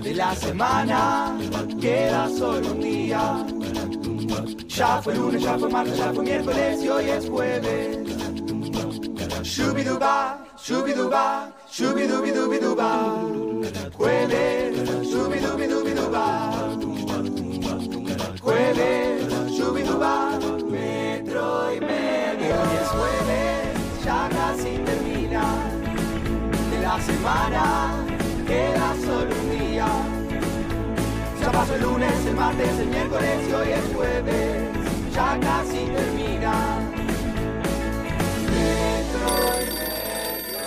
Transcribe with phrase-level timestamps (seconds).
[0.00, 1.36] De la semana
[1.80, 3.44] queda solo un día.
[4.66, 7.98] Ya fue lunes, ya fue martes, ya fue miércoles y hoy es jueves.
[9.42, 12.90] Shubiduba, shubiduba, shubidubidubiduba.
[13.92, 16.50] Jueves, shubidubidubiduba.
[18.40, 20.38] Jueves, shubiduba,
[20.70, 22.54] metro y medio.
[22.62, 25.44] Hoy es jueves, ya casi termina.
[26.70, 28.04] De la semana
[28.46, 29.61] queda solo un día.
[31.52, 35.12] Pasó el lunes, el martes, el miércoles y hoy es jueves.
[35.14, 36.52] Ya casi termina.
[38.50, 40.62] Metro y medio.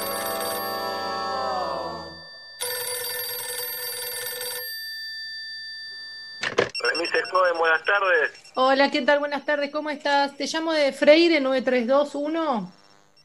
[6.82, 8.32] Remises Cohen, buenas tardes.
[8.56, 9.20] Hola, ¿qué tal?
[9.20, 10.36] Buenas tardes, ¿cómo estás?
[10.38, 12.72] Te llamo de Freire 9321.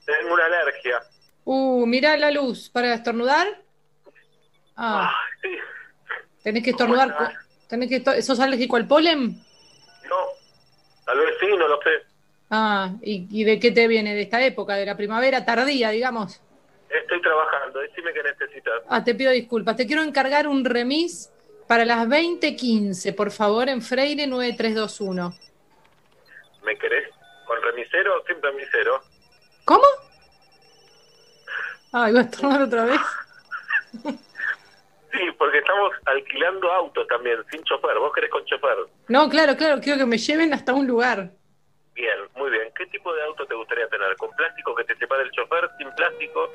[0.06, 1.00] Tengo una alergia.
[1.44, 2.70] Uh, mirá la luz.
[2.70, 3.46] ¿Para estornudar?
[4.76, 5.10] Ah,
[5.44, 5.58] Ay, sí.
[6.42, 7.34] tenés que ¿Cómo estornudar.
[7.70, 9.40] Tenés que ¿Sos alérgico al polen?
[10.08, 10.16] No,
[11.06, 11.90] tal vez sí, no lo sé.
[12.50, 14.12] Ah, ¿y, y de qué te viene?
[14.12, 14.74] ¿De esta época?
[14.74, 16.42] ¿De la primavera tardía, digamos?
[16.88, 18.82] Estoy trabajando, decime qué necesitas.
[18.88, 19.76] Ah, te pido disculpas.
[19.76, 21.30] Te quiero encargar un remis
[21.68, 25.32] para las 20.15, por favor, en Freire 9321.
[26.64, 27.08] ¿Me querés
[27.46, 29.00] con remisero o sin remisero?
[29.64, 29.84] ¿Cómo?
[31.92, 33.00] Ah, iba a estornudar otra vez.
[35.12, 37.98] Sí, porque estamos alquilando autos también, sin chofer.
[37.98, 38.76] ¿Vos querés con chofer?
[39.08, 41.32] No, claro, claro, quiero que me lleven hasta un lugar.
[41.94, 42.68] Bien, muy bien.
[42.76, 44.16] ¿Qué tipo de auto te gustaría tener?
[44.16, 45.68] ¿Con plástico que te separe el chofer?
[45.78, 46.48] ¿Sin plástico?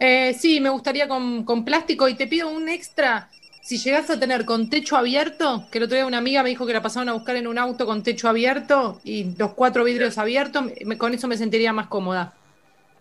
[0.00, 3.28] Eh, sí, me gustaría con, con plástico y te pido un extra.
[3.62, 6.66] Si llegas a tener con techo abierto, que el otro día una amiga me dijo
[6.66, 10.18] que la pasaron a buscar en un auto con techo abierto y los cuatro vidrios
[10.18, 12.34] abiertos, me- con eso me sentiría más cómoda.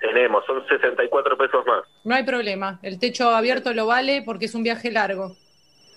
[0.04, 1.86] Tenemos, son 64 pesos más.
[2.04, 5.38] No hay problema, el techo abierto lo vale porque es un viaje largo.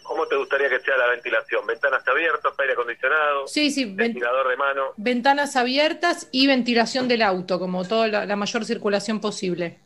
[0.04, 1.66] ¿Cómo te gustaría que sea la ventilación?
[1.66, 4.92] ¿Ventanas abiertas, aire acondicionado, Sí, sí, ven- ventilador de mano?
[4.96, 9.80] ventanas abiertas y ventilación del auto, como toda la, la mayor circulación posible.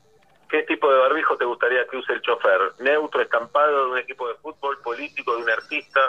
[0.50, 2.60] ¿Qué tipo de barbijo te gustaría que use el chofer?
[2.80, 6.00] ¿Neutro, estampado de un equipo de fútbol, político, de un artista,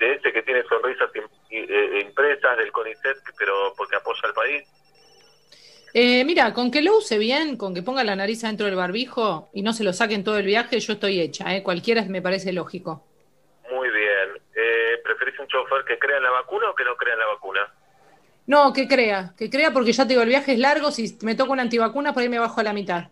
[0.00, 1.08] de ese que tiene sonrisas
[1.50, 4.64] eh, impresas, del CONICET, pero porque apoya al país?
[5.96, 9.48] Eh, mira, con que lo use bien, con que ponga la nariz adentro del barbijo
[9.52, 11.62] y no se lo saque en todo el viaje, yo estoy hecha, ¿eh?
[11.62, 13.06] Cualquiera me parece lógico.
[13.70, 14.42] Muy bien.
[14.56, 17.26] Eh, ¿Preferís un chofer que crea en la vacuna o que no crea en la
[17.26, 17.72] vacuna?
[18.48, 21.36] No, que crea, que crea porque ya te digo, el viaje es largo, si me
[21.36, 23.04] toca una antivacuna, por ahí me bajo a la mitad.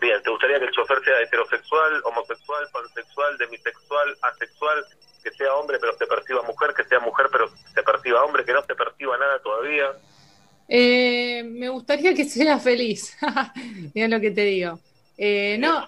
[0.00, 4.84] Bien, ¿te gustaría que el chofer sea heterosexual, homosexual, pansexual, demisexual, asexual,
[5.22, 8.54] que sea hombre pero se perciba mujer, que sea mujer pero se perciba hombre, que
[8.54, 9.92] no se perciba nada todavía?
[10.74, 13.14] Eh, me gustaría que sea feliz,
[13.94, 14.78] mira lo que te digo.
[15.18, 15.86] Eh, no,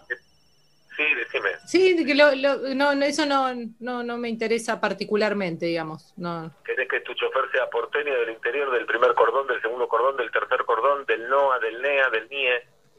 [0.97, 1.49] Sí, decime.
[1.67, 3.49] sí, que lo- lo- no, no, eso no,
[3.81, 6.13] no, no me interesa particularmente, digamos.
[6.19, 6.55] No.
[6.67, 10.31] ¿Querés que tu chofer sea porteño del interior, del primer cordón, del segundo cordón, del
[10.31, 12.53] tercer cordón, del NOA, del NEA, del NIE,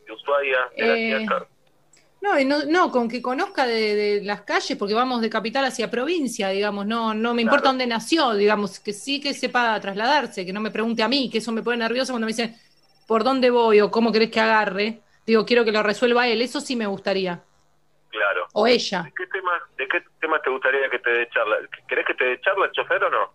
[0.07, 1.47] de Ushuaia, de la Eh, Quiaca?
[2.25, 5.63] No, y no, no, con que conozca de, de las calles, porque vamos de capital
[5.66, 7.74] hacia provincia, digamos, no, no me importa Claro.
[7.74, 11.38] dónde nació, digamos, que sí que sepa trasladarse, que no me pregunte a mí, que
[11.38, 12.56] eso me pone nerviosa cuando me dicen
[13.08, 15.02] por dónde voy o cómo querés que agarre.
[15.28, 17.44] Digo, quiero que lo resuelva él, eso sí me gustaría.
[18.09, 18.47] Claro.
[18.53, 19.03] O ella.
[19.03, 21.57] ¿De qué temas de qué temas te gustaría que te dé charla?
[21.88, 23.34] ¿Querés que te dé charla el chofer o no?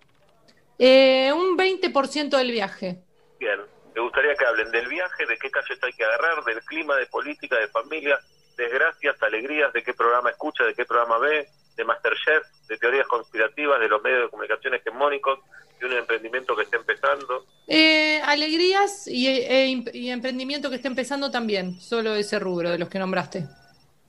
[0.80, 2.98] Eh, un 20% del viaje.
[3.38, 3.60] Bien.
[3.94, 7.06] ¿Te gustaría que hablen del viaje, de qué calles hay que agarrar, del clima, de
[7.06, 8.18] política, de familia,
[8.56, 13.80] desgracias, alegrías, de qué programa escucha, de qué programa ve, de Masterchef, de teorías conspirativas,
[13.80, 15.38] de los medios de comunicación hegemónicos,
[15.78, 17.46] de un emprendimiento que esté empezando?
[17.66, 22.78] Eh, alegrías y, e- e- y emprendimiento que esté empezando también, solo ese rubro de
[22.78, 23.44] los que nombraste.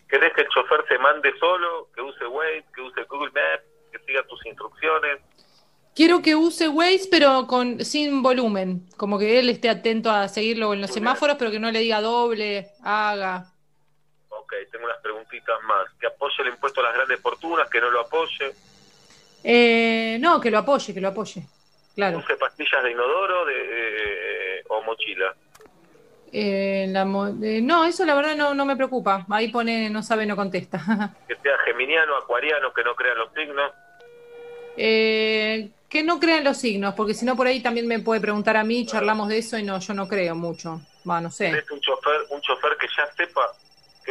[0.09, 3.63] ¿Querés que el chofer se mande solo, que use Waze, que use Google Maps,
[3.93, 5.19] que siga tus instrucciones?
[5.95, 10.73] Quiero que use Waze, pero con sin volumen, como que él esté atento a seguirlo
[10.73, 11.03] en los Muy bien.
[11.05, 13.45] semáforos, pero que no le diga doble, haga.
[14.51, 15.87] Ok, tengo unas preguntitas más.
[15.99, 18.53] ¿Que apoye el impuesto a las grandes fortunas, que no lo apoye?
[19.43, 21.43] Eh, no, que lo apoye, que lo apoye.
[21.95, 22.17] Claro.
[22.19, 23.53] ¿Use pastillas de inodoro de,
[24.59, 25.33] eh, o mochila?
[26.33, 29.25] Eh, la mo- eh, no, eso la verdad no, no me preocupa.
[29.29, 30.79] Ahí pone, no sabe, no contesta.
[31.27, 33.71] Que sea geminiano, acuariano, que no crean los signos.
[34.77, 38.55] Eh, que no crean los signos, porque si no por ahí también me puede preguntar
[38.57, 40.81] a mí, charlamos de eso y no, yo no creo mucho.
[41.09, 41.49] Va, no sé.
[41.51, 43.51] ¿Es un chofer, un chofer que ya sepa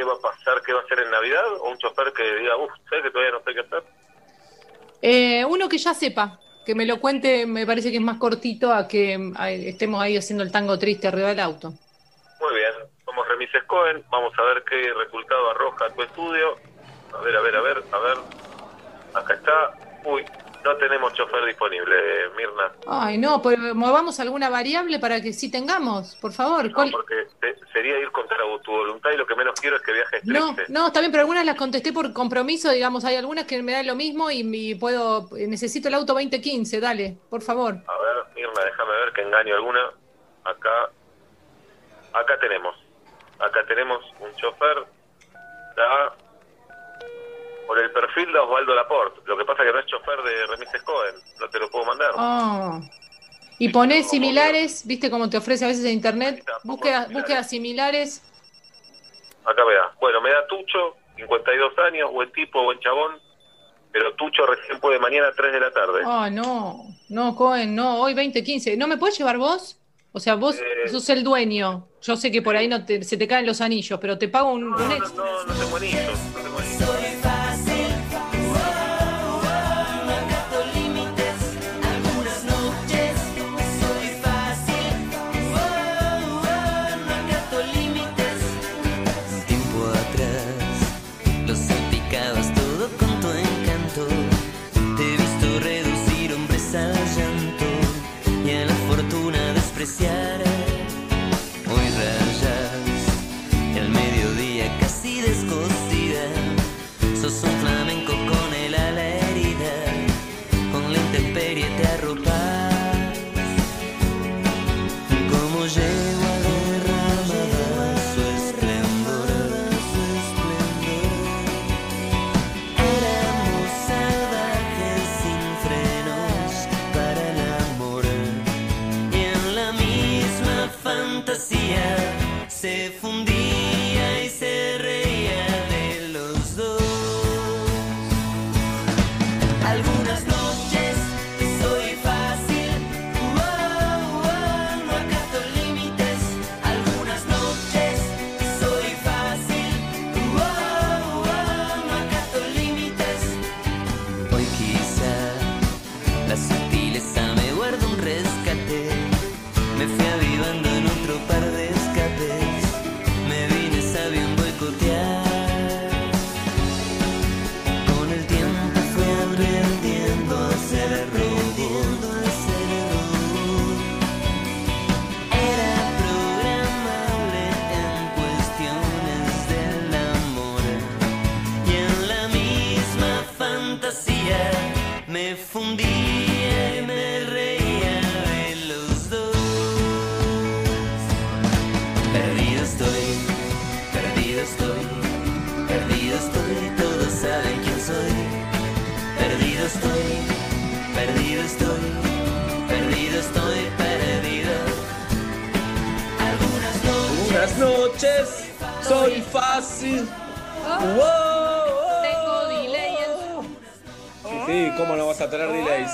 [0.00, 1.44] qué va a pasar, qué va a hacer en Navidad?
[1.60, 3.84] ¿O un chofer que diga, uff, sé que todavía no sé qué hacer?
[5.02, 8.72] Eh, uno que ya sepa, que me lo cuente, me parece que es más cortito
[8.72, 11.74] a que a- estemos ahí haciendo el tango triste arriba del auto.
[12.40, 12.72] Muy bien,
[13.04, 14.02] somos Remises Cohen.
[14.10, 16.58] Vamos a ver qué resultado arroja tu estudio.
[17.12, 18.18] A ver, a ver, a ver, a ver.
[19.12, 19.74] Acá está.
[20.04, 20.24] Uy,
[20.64, 21.96] no tenemos chofer disponible,
[22.36, 22.72] Mirna.
[22.86, 26.70] Ay, no, pues movamos alguna variable para que sí tengamos, por favor.
[26.70, 27.26] No, porque
[27.72, 30.86] sería ir contra tu voluntad y lo que menos quiero es que viajes No, no,
[30.88, 33.94] está bien, pero algunas las contesté por compromiso, digamos, hay algunas que me dan lo
[33.94, 37.74] mismo y, puedo, necesito el auto 2015, dale, por favor.
[37.86, 39.90] A ver, Mirna, déjame ver que engaño alguna.
[40.44, 40.90] Acá,
[42.12, 42.74] acá tenemos,
[43.38, 44.86] acá tenemos un chofer,
[45.76, 46.14] da
[47.70, 49.20] por el perfil de Osvaldo Laporte.
[49.26, 51.84] Lo que pasa es que no es chofer de Remises Cohen, no te lo puedo
[51.84, 52.10] mandar.
[52.16, 52.80] Oh.
[53.60, 58.24] Y ponés similares, viste cómo te ofrece a veces en internet, búsquedas, búsquedas similares.
[59.44, 63.20] Acá vea, bueno, me da Tucho, 52 años, buen tipo, buen chabón,
[63.92, 66.00] pero Tucho recién puede mañana a 3 de la tarde.
[66.04, 68.76] Ah, no, no, Cohen, no, hoy 20.15.
[68.76, 69.78] ¿No me puedes llevar vos?
[70.10, 71.86] O sea, vos eh, sos el dueño.
[72.02, 74.50] Yo sé que por ahí no te, se te caen los anillos, pero te pago
[74.50, 75.24] un, no, un extra.
[75.24, 76.18] No, no, no tengo anillos.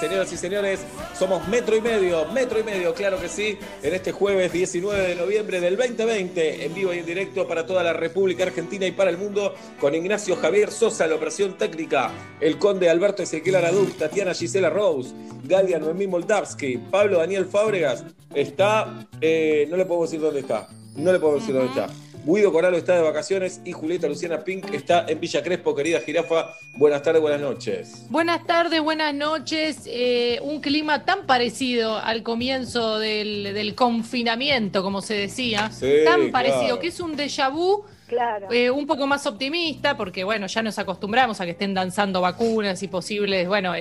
[0.01, 0.81] Señoras y señores.
[1.15, 5.15] Somos metro y medio, metro y medio, claro que sí, en este jueves 19 de
[5.15, 9.11] noviembre del 2020, en vivo y en directo para toda la República Argentina y para
[9.11, 12.11] el mundo, con Ignacio Javier Sosa, la operación técnica,
[12.41, 15.13] el conde Alberto Ezequiel Aradú, Tatiana Gisela Rose,
[15.45, 18.05] Galia Noemí Moldavsky, Pablo Daniel Fábregas,
[18.35, 22.06] está, eh, no le puedo decir dónde está, no le puedo decir dónde está.
[22.27, 25.77] Guido Coralo está de vacaciones y Julieta Luciana Pink está en Villa Crespo.
[25.77, 28.05] Querida jirafa, buenas tardes, buenas noches.
[28.11, 29.83] Buenas tardes, buenas noches.
[29.87, 35.71] Eh, un clima tan parecido al comienzo del, confinamiento, como se decía.
[36.05, 37.85] tan parecido, que es un déjà vu.
[38.09, 38.49] Claro.
[38.51, 42.83] Eh, un poco más optimista, porque bueno, ya nos acostumbramos a que estén danzando vacunas
[42.83, 43.73] y posibles, bueno,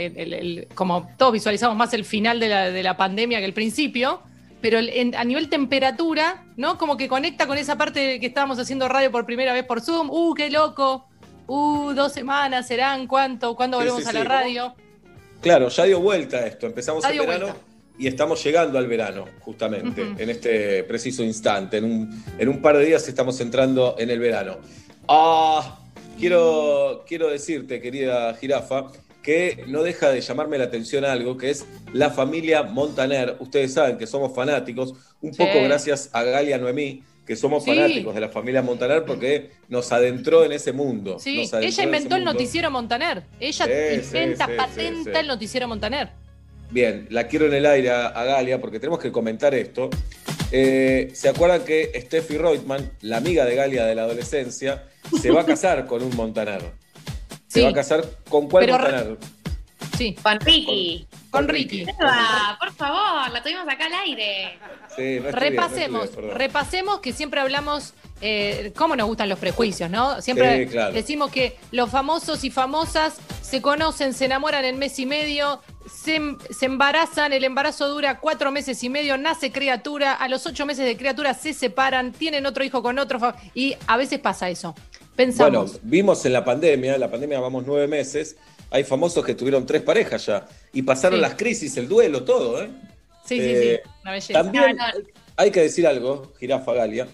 [0.76, 4.20] como todos visualizamos más el final de la, de la pandemia que el principio
[4.62, 6.78] pero a nivel temperatura, ¿no?
[6.78, 10.10] Como que conecta con esa parte que estábamos haciendo radio por primera vez por Zoom.
[10.10, 11.08] ¡Uh, qué loco!
[11.48, 13.08] ¡Uh, dos semanas serán!
[13.08, 13.56] ¿Cuánto?
[13.56, 14.76] ¿Cuándo volvemos a la radio?
[15.42, 16.66] Claro, ya dio vuelta esto.
[16.66, 17.56] Empezamos el verano
[17.98, 21.78] y estamos llegando al verano, justamente, en este preciso instante.
[21.78, 24.58] En un, en un par de días estamos entrando en el verano.
[25.08, 25.80] Ah,
[26.20, 28.88] quiero, quiero decirte, querida jirafa,
[29.26, 33.38] que no deja de llamarme la atención algo, que es la familia Montaner.
[33.40, 38.22] Ustedes saben que somos fanáticos, un poco gracias a Galia Noemí, que somos fanáticos de
[38.22, 41.18] la familia Montaner porque nos adentró en ese mundo.
[41.18, 43.24] Sí, ella inventó el noticiero Montaner.
[43.40, 46.12] Ella inventa, patenta el noticiero Montaner.
[46.70, 49.90] Bien, la quiero en el aire a, Galia porque tenemos que comentar esto.
[50.52, 54.84] Eh, ¿Se acuerdan que Steffi Reutemann, la amiga de Galia de la adolescencia,
[55.20, 56.85] se va a casar con un Montaner?
[57.56, 59.18] Se va a casar con cuál Pero- Montaner?
[59.98, 61.08] Sí, Con Ricky.
[61.30, 61.82] con Ricky.
[61.84, 64.58] Eva, por favor, la tuvimos acá al aire.
[64.94, 69.30] Sí, no estoy bien, no repasemos, bien, repasemos que siempre hablamos eh, cómo nos gustan
[69.30, 70.22] los prejuicios, ¿no?
[70.22, 70.94] Siempre Sí, claro.
[70.94, 75.62] decimos que los famosos y famosas se conocen, se enamoran en mes y medio,
[75.94, 76.20] se,
[76.50, 80.86] se embarazan, el embarazo dura cuatro meses y medio, nace criatura, a los ocho meses
[80.86, 84.76] de criatura se separan, tienen otro hijo con otro y a veces pasa eso.
[85.16, 85.72] Pensamos.
[85.74, 88.36] Bueno, vimos en la pandemia, la pandemia vamos nueve meses,
[88.70, 91.22] hay famosos que tuvieron tres parejas ya y pasaron Sí.
[91.22, 92.70] las crisis, el duelo, todo, ¿eh?
[93.26, 94.34] sí, sí, eh, sí, una belleza.
[94.34, 94.94] También No, no.
[95.38, 97.08] hay que decir algo, Jirafa Galia,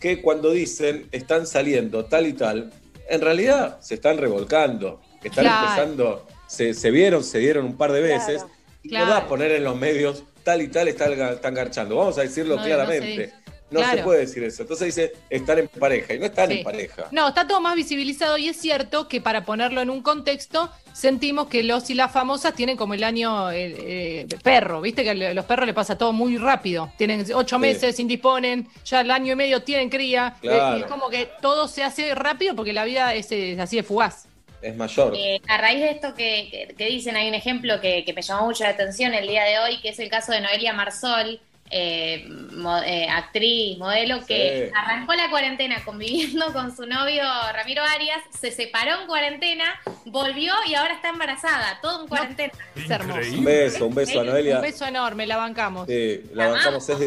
[0.00, 2.70] que cuando dicen están saliendo tal y tal,
[3.08, 5.66] en realidad se están revolcando, están Claro.
[5.66, 8.50] empezando, se, se vieron, se dieron un par de veces, Claro.
[8.82, 9.06] y Claro.
[9.06, 11.96] no da a poner en los medios tal y tal están, están garchando.
[11.96, 13.06] Vamos a decirlo No, claramente.
[13.06, 13.32] dice.
[13.70, 14.62] No, se puede decir eso.
[14.62, 16.58] Entonces dice, están en pareja, y no están Sí.
[16.58, 17.06] en pareja.
[17.10, 21.48] No, está todo más visibilizado y es cierto que para ponerlo en un contexto, sentimos
[21.48, 25.34] que los y las famosas tienen como el año eh, eh, perro, viste que a
[25.34, 26.92] los perros les pasa todo muy rápido.
[26.96, 27.60] Tienen ocho Sí.
[27.60, 30.36] meses, indisponen, ya el año y medio tienen cría.
[30.42, 33.26] eh, y es como que todo se hace rápido porque la vida es,
[33.58, 34.26] así de fugaz.
[34.62, 35.12] Es mayor.
[35.16, 38.22] Eh, a raíz de esto que, que- que dicen, hay un ejemplo que, que me
[38.22, 41.40] llamó mucho la atención el día de hoy, que es el caso de Noelia Marsol,
[41.70, 44.72] eh, mo- eh, actriz, modelo, que Sí.
[44.76, 49.64] arrancó la cuarentena conviviendo con su novio Ramiro Arias, se separó en cuarentena,
[50.04, 52.52] volvió y ahora está embarazada, todo en cuarentena.
[52.74, 53.20] Es hermoso.
[53.36, 54.56] un beso, un beso a Noelia.
[54.56, 55.86] Un beso enorme, la bancamos.
[55.86, 56.88] Sí, la La bancamos.
[56.88, 56.98] Es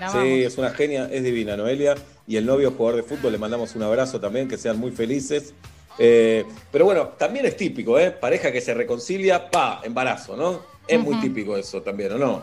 [0.00, 1.94] La sí, es una genia, es divina, Noelia.
[2.26, 5.54] Y el novio jugador de fútbol, le mandamos un abrazo también, que sean muy felices.
[5.98, 8.10] Eh, pero bueno, también es típico, ¿eh?
[8.10, 10.60] Pareja que se reconcilia, pa, embarazo, ¿no?
[10.86, 12.42] Es muy típico eso también, ¿o no?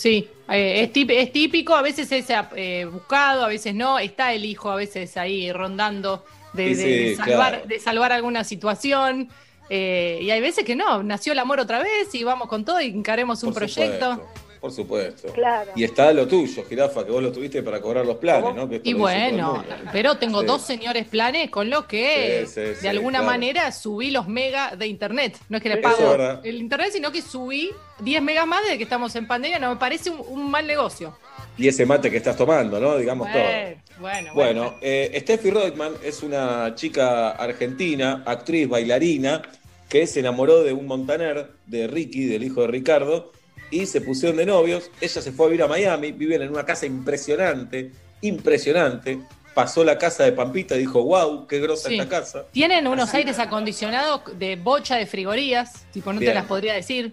[0.00, 2.24] Sí, eh, es, típico, a veces es
[2.56, 7.16] eh, buscado, a veces no, está el hijo a veces ahí rondando de, Sí, de-
[7.16, 7.66] salvar, claro.
[7.66, 9.28] de salvar alguna situación.
[9.68, 12.80] eh, y hay veces que no, nació el amor otra vez y vamos con todo
[12.80, 14.12] y encaremos un Por proyecto.
[14.14, 15.32] supuesto, por supuesto.
[15.32, 15.72] Claro.
[15.74, 18.68] Y está lo tuyo, Jirafa, que vos lo tuviste para cobrar los planes, ¿no?
[18.68, 20.46] Que Y bueno, pero tengo Sí.
[20.46, 23.32] dos señores planes con los que Sí, sí, de sí, alguna claro.
[23.32, 25.36] manera subí los megas de internet.
[25.48, 28.76] No es que le es pago el internet, sino que subí 10 megas más desde
[28.76, 29.58] que estamos en pandemia.
[29.58, 31.16] No me parece un, un mal negocio.
[31.56, 32.96] Y ese mate que estás tomando, ¿no?
[32.96, 33.42] Digamos todo.
[33.42, 39.42] Bueno, bueno, Bueno, eh, Steffi Reutemann es una chica argentina, actriz, bailarina,
[39.88, 43.32] que se enamoró de un montaner, de Ricky, del hijo de Ricardo,
[43.70, 44.90] y se pusieron de novios.
[45.00, 49.18] Ella se fue a vivir a Miami, viven en una casa impresionante, impresionante.
[49.54, 51.98] Pasó la casa de Pampita y dijo, wow, qué grosa Sí.
[51.98, 52.44] esta casa.
[52.52, 56.30] Tienen unos aires acondicionados de bocha de frigorías, tipo, no Bien.
[56.30, 57.12] te las podría decir.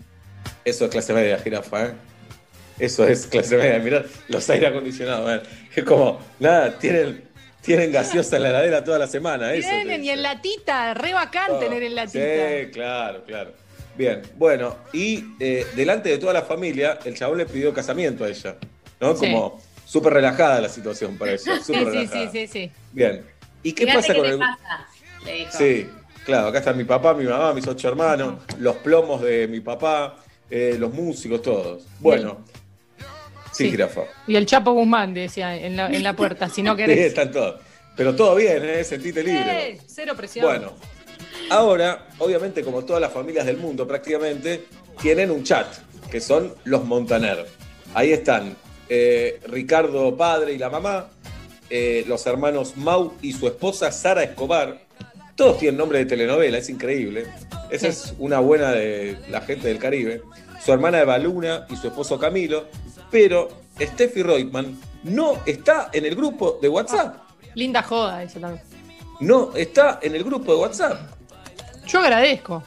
[0.64, 1.92] Eso es clase media, jirafa, ¿eh?
[2.80, 3.80] Eso es clase media.
[3.80, 5.48] Mirá los aire acondicionados, ¿eh?
[5.76, 7.24] Es como, nada, tienen,
[7.62, 9.52] tienen gaseosa en la heladera toda la semana.
[9.54, 12.20] Eso Tienen, y en latita, re bacán tener en latita.
[12.20, 13.52] Sí, claro, claro.
[13.98, 18.30] Bien, bueno, y eh, delante de toda la familia, el chabón le pidió casamiento a
[18.30, 18.56] ella,
[19.00, 19.16] ¿no?
[19.16, 19.25] Sí.
[19.25, 22.32] Como súper relajada la situación para ella, Sí, súper sí, relajada.
[22.32, 22.72] sí, sí, sí.
[22.92, 23.24] Bien,
[23.63, 24.39] ¿y qué pasa qué con el...?
[24.39, 24.88] pasa,
[25.25, 25.51] le dijo.
[25.58, 25.89] Sí,
[26.25, 30.18] claro, acá están mi papá, mi mamá, mis ocho hermanos, los plomos de mi papá,
[30.50, 31.84] eh, los músicos, todos.
[32.00, 32.46] Bueno,
[33.51, 33.72] sí, Sí.
[33.72, 34.01] jirafa.
[34.27, 37.00] Y el Chapo Guzmán decía en la, en la puerta, si no Sí, querés.
[37.08, 37.60] están todos.
[37.96, 38.84] Pero todo bien, ¿eh?
[38.84, 39.80] Sentite libre.
[39.88, 40.46] Cero presión.
[40.46, 40.74] Bueno,
[41.50, 44.66] ahora, obviamente, como todas las familias del mundo prácticamente,
[45.01, 45.68] tienen un chat,
[46.10, 47.46] que son los Montaner.
[47.94, 48.56] Ahí están
[48.89, 51.10] eh, Ricardo padre y la mamá,
[51.70, 54.80] eh, los hermanos Mau y su esposa Sara Escobar.
[55.36, 57.27] Todos tienen nombre de telenovela, es increíble.
[57.70, 60.24] Esa es una buena de la gente del Caribe.
[60.63, 62.66] Su hermana Eva Luna y su esposo Camilo.
[63.12, 63.50] Pero
[63.80, 67.18] Steffi Reutemann no está en el grupo de WhatsApp.
[67.54, 68.63] Linda joda eso también.
[69.20, 71.16] No está en el grupo de WhatsApp.
[71.88, 72.63] Yo agradezco.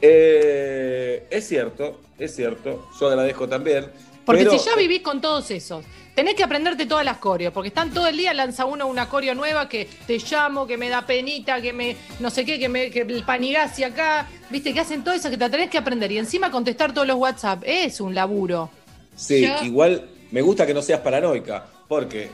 [0.00, 2.88] Eh, es cierto, es cierto.
[2.98, 3.86] Yo agradezco también.
[4.24, 7.68] Porque pero- si ya vivís con todos esos, tenés que aprenderte todas las coreos, porque
[7.68, 11.06] están todo el día, lanza uno una coreo nueva que te llamo, que me da
[11.06, 15.02] penita, que me no sé qué, que me que el panigasi acá, viste, que hacen
[15.02, 18.14] todo eso que te tenés que aprender y encima contestar todos los WhatsApp, es un
[18.14, 18.68] laburo.
[19.16, 22.28] Sí, igual me gusta que no seas paranoica, porque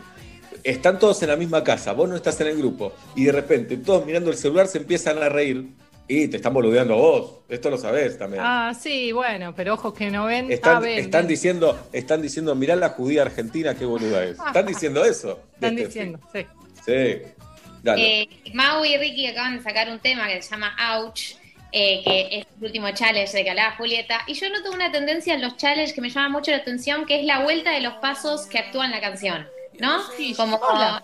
[0.65, 3.77] están todos en la misma casa, vos no estás en el grupo, y de repente
[3.77, 5.69] todos mirando el celular se empiezan a reír
[6.07, 7.33] y te están boludeando a vos.
[7.49, 8.43] Esto lo sabés también.
[8.45, 10.51] Ah, sí, bueno, pero ojos que no ven.
[10.51, 11.29] Están, ah, ven, están ven.
[11.29, 14.39] diciendo, están diciendo, mirá la judía argentina, qué boluda es.
[14.47, 15.41] Están diciendo eso.
[15.55, 16.47] Están de diciendo, sí.
[16.85, 17.23] Sí.
[17.83, 18.23] Dale.
[18.23, 21.37] Eh, Mau y Ricky acaban de sacar un tema que se llama Ouch,
[21.73, 24.21] eh, que es el último challenge de que hablaba Julieta.
[24.27, 27.21] Y yo noto una tendencia en los challenges que me llama mucho la atención, que
[27.21, 29.47] es la vuelta de los pasos que actúan la canción.
[29.81, 30.03] ¿no?
[30.17, 31.03] Sí, Como hola.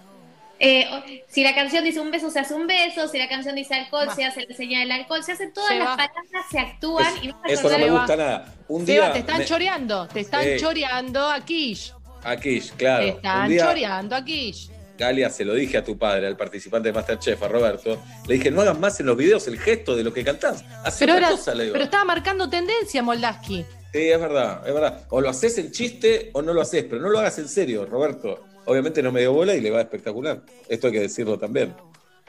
[0.62, 3.08] Eh, si la canción dice un beso, se hace un beso.
[3.08, 5.24] Si la canción dice alcohol, se hace la señal del alcohol.
[5.24, 5.96] Se hacen todas Se las va.
[5.96, 7.14] palabras, se actúan.
[7.22, 8.54] y me hace Eso no me gusta nada.
[8.68, 11.94] Un Seba, día te están me- choreando, te están choreando a Kish.
[12.22, 13.04] a Kish, claro.
[13.04, 14.70] te están día, choreando a Kish.
[14.98, 18.02] Galia, se lo dije a tu padre, al participante de Masterchef, a Roberto.
[18.28, 20.62] Le dije, no hagas más en los videos el gesto de lo que cantás.
[20.84, 21.72] Haz Pero, otra era- cosa, le digo.
[21.72, 23.64] pero estaba marcando tendencia, Moldaski.
[23.92, 25.06] Sí, es verdad, es verdad.
[25.08, 27.86] O lo haces en chiste o no lo haces, pero no lo hagas en serio,
[27.86, 28.44] Roberto.
[28.70, 30.42] Obviamente no me dio bola y le va espectacular.
[30.68, 31.74] Esto hay que decirlo también.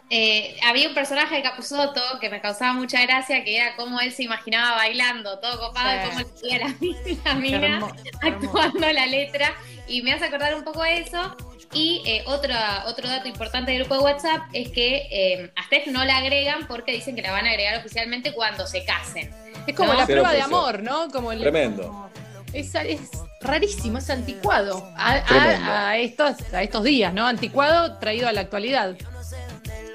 [0.09, 4.11] Eh, había un personaje de Capusotto que me causaba mucha gracia, que era cómo él
[4.11, 5.97] se imaginaba bailando, todo copado, Sí.
[5.97, 7.95] y cómo le decía la, mi- la mina hermoso.
[8.21, 9.53] actuando la letra.
[9.87, 11.37] Y me hace acordar un poco a eso.
[11.73, 12.53] Y eh, otro,
[12.87, 16.67] otro dato importante del grupo de WhatsApp es que eh, a Steph no la agregan
[16.67, 19.29] porque dicen que la van a agregar oficialmente cuando se casen.
[19.67, 21.07] Es como No, la prueba de amor, ¿no?
[21.11, 21.83] Como el- Tremendo.
[21.83, 22.10] como-
[22.53, 22.99] Es, es
[23.41, 24.87] rarísimo, es anticuado.
[24.97, 25.71] A, Tremendo.
[25.71, 27.25] a- a estos, a estos días, ¿no?
[27.25, 28.95] Anticuado traído a la actualidad.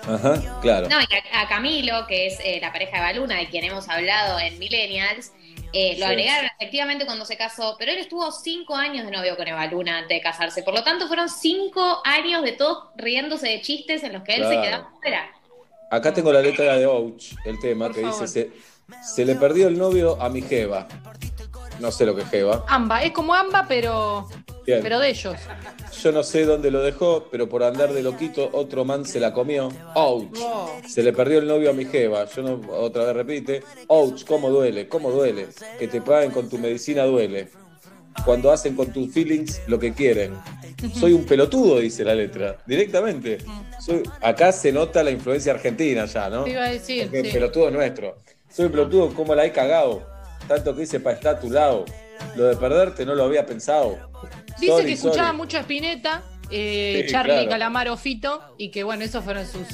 [0.08, 0.88] Ajá, claro.
[0.88, 3.88] No, y a, a Camilo, que es eh, la pareja de Baluna, de quien hemos
[3.88, 5.32] hablado en Millennials,
[5.72, 6.12] eh, lo Sí.
[6.12, 10.16] agregaron efectivamente cuando se casó, pero él estuvo cinco años de novio con Evaluna antes
[10.16, 10.62] de casarse.
[10.62, 14.44] Por lo tanto, fueron cinco años de todos riéndose de chistes en los que él
[14.44, 15.28] se quedaba fuera.
[15.90, 18.20] Acá tengo la letra de Ouch, el tema, Por que favor.
[18.22, 18.50] dice,
[19.02, 20.86] se, se le perdió el novio a mi Jeva.
[21.80, 22.64] No sé lo que es Jeva.
[22.68, 24.28] Amba, es como Amba, pero,
[24.64, 24.80] Bien.
[24.83, 25.37] pero de ellos.
[26.02, 29.33] Yo no sé dónde lo dejó, pero por andar de loquito, otro man se la
[29.33, 29.68] comió.
[29.95, 30.38] Ouch.
[30.38, 30.68] Wow.
[30.88, 32.26] Se le perdió el novio a mi jeva.
[32.26, 33.62] Yo no, otra vez repite.
[33.88, 35.49] Ouch, cómo duele, cómo duele.
[35.78, 37.49] Que te paguen con tu medicina duele.
[38.25, 40.35] Cuando hacen con tus feelings lo que quieren.
[40.95, 42.59] Soy un pelotudo, dice la letra.
[42.66, 43.38] Directamente.
[43.80, 46.45] Soy, acá se nota la influencia argentina ya, ¿no?
[46.45, 48.18] Te iba a decir, Porque el pelotudo es nuestro.
[48.49, 50.15] Soy un pelotudo, ¿cómo la he cagado?
[50.48, 51.84] Tanto que hice para estar a tu lado.
[52.36, 53.98] Lo de perderte no lo había pensado.
[54.58, 55.36] Dice Sorry, que escuchaba sorry.
[55.36, 57.50] mucho a Spinetta, eh, Sí, Charlie, claro.
[57.50, 59.66] Calamaro, Fito, y que bueno, esos fueron sus,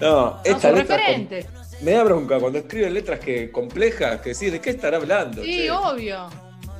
[0.00, 1.46] No, esta sus referentes.
[1.82, 5.42] Me da bronca cuando escriben letras que complejas, que decís, ¿de qué estará hablando?
[5.42, 5.70] Sí, che?
[5.70, 6.28] obvio.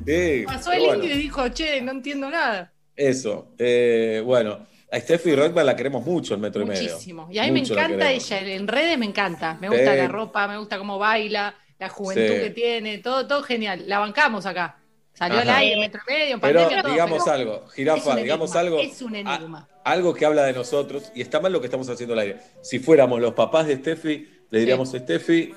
[0.06, 2.72] Sí, Pasó el bueno, indio y dijo, che, no entiendo nada.
[2.96, 3.54] Eso.
[3.58, 6.92] eh, bueno, a Steffi Rockman la queremos mucho en Metro y Medio.
[6.92, 7.28] Muchísimo.
[7.30, 9.54] Y a mí me Mucho encanta ella, en redes me encanta.
[9.60, 9.98] Me gusta Sí.
[9.98, 12.40] la ropa, me gusta cómo baila, la juventud Sí.
[12.40, 13.84] que tiene, todo, todo genial.
[13.86, 14.78] La bancamos acá.
[15.14, 15.58] Salió al Ajá.
[15.58, 18.78] aire, metro y medio, en Pero pandemia, todo, digamos pero algo, Jirafa, digamos algo.
[18.78, 19.68] Es un a- enigma.
[19.84, 22.36] algo que habla de nosotros, y está mal lo que estamos haciendo al aire.
[22.62, 25.52] Si fuéramos los papás de Steffi, le diríamos, Steffi,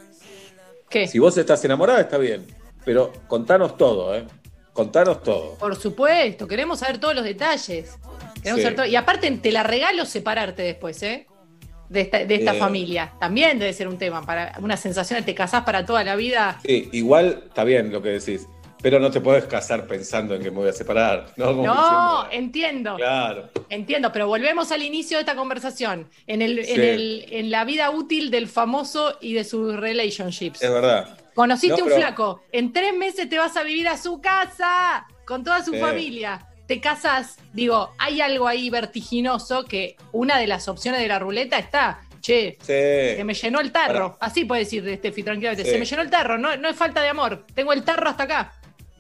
[0.90, 1.08] ¿Qué?
[1.08, 2.46] si vos estás enamorada, está bien.
[2.84, 4.26] Pero contanos todo, ¿eh?
[4.74, 5.56] Contanos todo.
[5.58, 7.98] Por supuesto, queremos saber todos los detalles.
[8.42, 8.64] Queremos Sí.
[8.64, 11.28] saber todo- Y aparte, te la regalo separarte después, ¿eh?
[11.90, 12.60] De esta, de esta Eh.
[12.60, 13.14] familia.
[13.20, 16.60] También debe ser un tema, para una sensación de te casás para toda la vida.
[16.66, 18.48] Sí, igual está bien lo que decís,
[18.82, 21.28] pero no te puedes casar pensando en que me voy a separar.
[21.38, 22.96] No, No, diciendo, entiendo.
[22.98, 23.50] Claro.
[23.70, 27.90] Entiendo, pero volvemos al inicio de esta conversación, en, el, en, el, en la vida
[27.92, 30.62] útil del famoso y de sus relationships.
[30.64, 31.18] Es verdad.
[31.36, 35.06] Conociste No, un pero- flaco, en tres meses te vas a vivir a su casa
[35.26, 35.80] con toda su Sí.
[35.80, 36.48] familia.
[36.68, 41.60] Te casas, digo, hay algo ahí vertiginoso que una de las opciones de la ruleta
[41.60, 44.14] está, che, se me llenó el tarro.
[44.18, 44.32] Pará.
[44.32, 45.72] Así puede decir de Steffi tranquilamente, Sí.
[45.72, 48.24] se me llenó el tarro, no, no es falta de amor, tengo el tarro hasta
[48.24, 48.54] acá.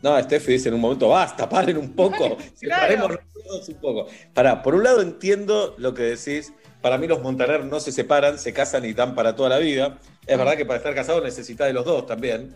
[0.04, 4.08] No, Steffi dice en un momento, basta, paren un poco, separémonos todos un poco.
[4.34, 8.38] Pará, por un lado entiendo lo que decís, para mí los Montaner no se separan,
[8.38, 9.97] se casan y dan para toda la vida.
[10.28, 12.56] Es verdad que para estar casado necesitas de los dos también.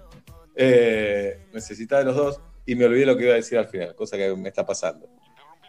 [0.55, 2.41] Eh, necesitas de los dos.
[2.69, 5.07] Y me olvidé lo que iba a decir al final, cosa que me está pasando.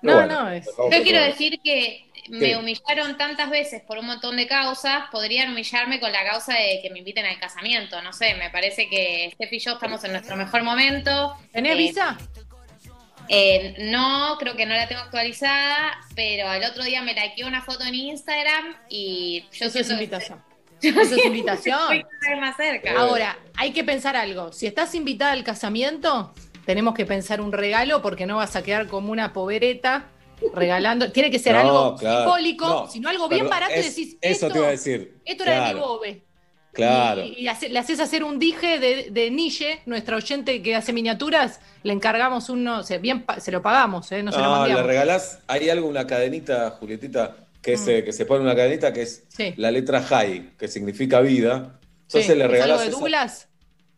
[0.02, 2.56] No, no, es- Yo quiero decir que me ¿Qué?
[2.58, 6.90] humillaron tantas veces por un montón de causas, podrían humillarme con la causa de que
[6.90, 8.02] me inviten al casamiento.
[8.02, 11.34] No sé, me parece que Steph y yo estamos en nuestro mejor momento.
[11.52, 12.18] ¿Tenés Eh, visa?
[13.28, 17.62] Eh, no, creo que no la tengo actualizada, pero el otro día me likeé una
[17.62, 20.42] foto en Instagram y yo Eso es que invitación.
[20.82, 21.78] yo Eso es que invitación.
[22.40, 22.92] más cerca.
[22.98, 24.52] Ahora, hay que pensar algo.
[24.52, 26.34] Si estás invitada al casamiento,
[26.66, 30.06] tenemos que pensar un regalo porque no vas a quedar como una pobreta
[30.54, 31.12] regalando.
[31.12, 32.20] Tiene que ser No, algo claro.
[32.22, 35.18] simbólico, No, sino algo bien barato y decís, Eso te iba a decir.
[35.24, 36.22] esto era de mi bobe.
[36.72, 37.24] Claro.
[37.24, 39.30] Y, y hace- le haces hacer un dije de, de
[39.86, 44.12] nuestra oyente que hace miniaturas, le encargamos uno, o sea, bien pa- se lo pagamos,
[44.12, 44.22] ¿eh?
[44.22, 44.86] no se lo le mandamos.
[44.86, 47.88] regalás, hay algo, una cadenita, Julietita, que, Mm.
[47.88, 49.52] eh, que se pone una cadenita que es Sí.
[49.56, 51.80] la letra high, que significa vida.
[52.06, 53.48] Sí, Entonces le ¿es algo regalás de esa- Douglas?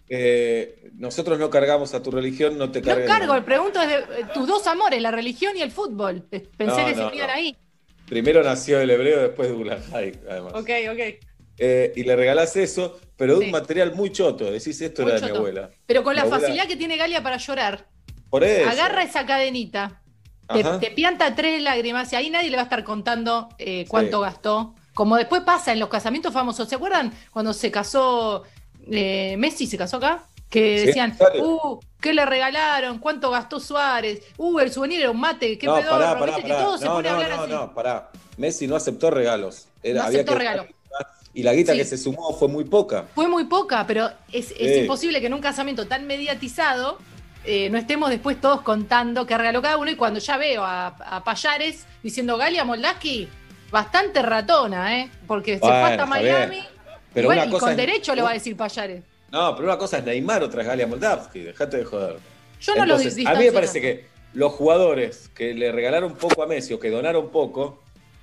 [0.09, 3.07] Eh, nosotros no cargamos a tu religión, no te No cargues.
[3.07, 6.23] cargo, el pregunto es de eh, tus dos amores, la religión y el fútbol.
[6.31, 7.33] Pensé No, que se no, unían no.
[7.33, 7.57] ahí.
[8.07, 10.53] Primero nació el hebreo, después Douglas High, además.
[10.55, 11.01] Ok, ok.
[11.59, 13.47] Eh, y le regalás eso, pero de Sí.
[13.47, 14.51] un material muy choto.
[14.51, 15.71] Decís, esto Muy era de mi abuela.
[15.87, 17.87] Pero con la abuela- facilidad que tiene Galia para llorar.
[18.29, 18.69] Por eso.
[18.69, 20.03] Agarra esa cadenita,
[20.53, 24.19] te, te pianta tres lágrimas y ahí nadie le va a estar contando eh, cuánto
[24.19, 24.25] Sí.
[24.25, 24.75] gastó.
[24.95, 26.69] Como después pasa en los casamientos famosos.
[26.69, 28.43] ¿Se acuerdan cuando se casó
[28.91, 29.67] eh, Messi?
[29.67, 30.25] ¿Se casó acá?
[30.51, 31.45] Que Sí, decían, claro.
[31.45, 32.99] uh, ¿qué le regalaron?
[32.99, 34.21] ¿Cuánto gastó Suárez?
[34.37, 35.99] Uh, el souvenir era un mate, qué no, pedorro.
[35.99, 36.51] pará, pará, ¿viste?
[36.51, 37.53] Que todo se No, pone a no, hablar no, así.
[37.53, 38.11] no, pará.
[38.37, 39.67] Messi no aceptó regalos.
[39.83, 40.67] Era- No había aceptó que- regalo.
[41.35, 41.79] Y la guita Sí.
[41.79, 43.07] que se sumó fue muy poca.
[43.15, 44.81] Fue muy poca, pero es, es Sí.
[44.81, 46.99] imposible que en un casamiento tan mediatizado
[47.45, 49.91] eh, no estemos después todos contando qué regaló cada uno.
[49.91, 53.29] Y cuando ya veo a, a Payares diciendo Galia Moldaski,
[53.71, 55.11] bastante ratona, ¿eh?
[55.27, 56.57] Porque se fue hasta Miami.
[56.57, 56.67] bien.
[57.13, 59.03] Y Pero bueno, una y cosa con es- derecho lo va a decir Payares.
[59.31, 61.41] No, pero una cosa es Neymar, otra es Galia Moldavsky.
[61.41, 62.17] Dejate de joder.
[62.61, 66.15] Yo no lo Entonces, di- a mí me parece que los jugadores que le regalaron
[66.15, 67.83] poco a Messi o que donaron poco,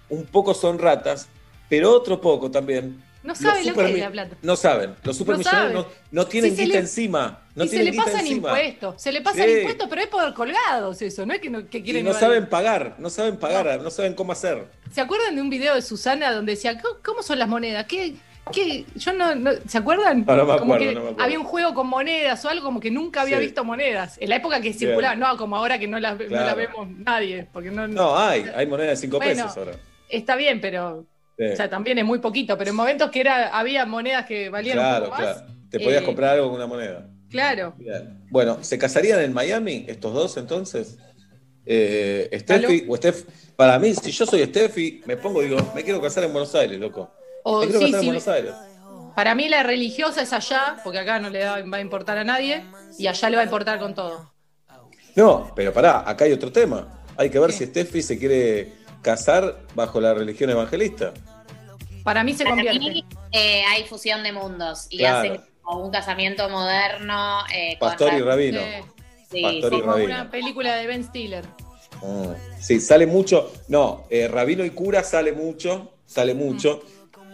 [0.09, 1.27] un poco son ratas,
[1.69, 3.03] pero otro poco también.
[3.21, 4.37] No los sabe lo que es la plata.
[4.41, 4.95] No saben.
[5.03, 5.97] Los supermillonarios no, saben.
[6.11, 7.43] no tienen Si se guita le- encima.
[7.53, 8.47] No y se tienen le guita pasan encima.
[8.49, 9.51] impuestos, se le pasan Sí.
[9.57, 12.27] impuestos, pero es por colgados eso, no es que, no, que Y quieren no evadir.
[12.27, 13.89] saben pagar, no saben pagar, no.
[13.91, 14.67] saben cómo hacer.
[14.93, 17.85] ¿Se acuerdan de un video de Susana donde decía, ¿cómo, cómo son las monedas?
[17.87, 18.15] ¿Qué,
[18.51, 18.85] qué?
[18.95, 20.25] Yo no, no- ¿Se acuerdan?
[20.25, 21.23] No, no me Como acuerdo, que no me acuerdo.
[21.23, 23.43] Había un juego con monedas o algo como que nunca había Sí.
[23.45, 24.17] visto monedas.
[24.19, 26.45] En la época que circulaba, no como ahora que no las no Claro.
[26.45, 27.47] la vemos nadie.
[27.51, 29.71] Porque no, No, hay, hay moneda de 5 Bueno, pesos ahora.
[30.09, 31.05] Está bien, pero
[31.37, 31.45] Sí.
[31.45, 32.57] o sea, también es muy poquito.
[32.57, 35.33] Pero en momentos que era había monedas que valían un claro, poco más.
[35.37, 35.53] claro.
[35.69, 37.07] Te podías eh, comprar algo con una moneda.
[37.29, 37.75] Claro.
[37.77, 38.19] Bien.
[38.31, 40.97] Bueno, ¿se casarían en Miami estos dos entonces?
[41.65, 43.23] Eh, Steffi o Steph.
[43.55, 46.79] Para mí, si yo soy Steffi, me pongo, digo, me quiero casar en Buenos Aires,
[46.79, 47.11] loco.
[47.49, 48.53] O me quiero sí, casar sí, en Buenos Aires.
[49.15, 52.63] Para mí la religiosa es allá, porque acá no le va a importar a nadie,
[52.97, 54.31] y allá le va a importar con todo.
[55.15, 57.03] No, pero pará, acá hay otro tema.
[57.17, 57.57] Hay que ver ¿Qué?
[57.57, 61.13] si Steffi se quiere casar bajo la religión evangelista.
[62.03, 62.79] Para mí se Para convierte.
[62.79, 65.17] mí eh, hay fusión de mundos y Claro.
[65.33, 67.39] hacen como un casamiento moderno.
[67.53, 68.61] eh, con Pastor y ra- rabino.
[69.29, 70.13] Sí, Pastor y como rabino.
[70.15, 71.45] una película de Ben Stiller.
[72.01, 72.61] Mm.
[72.61, 73.51] Sí, sale mucho.
[73.67, 76.81] No, eh, rabino y cura sale mucho, sale mucho.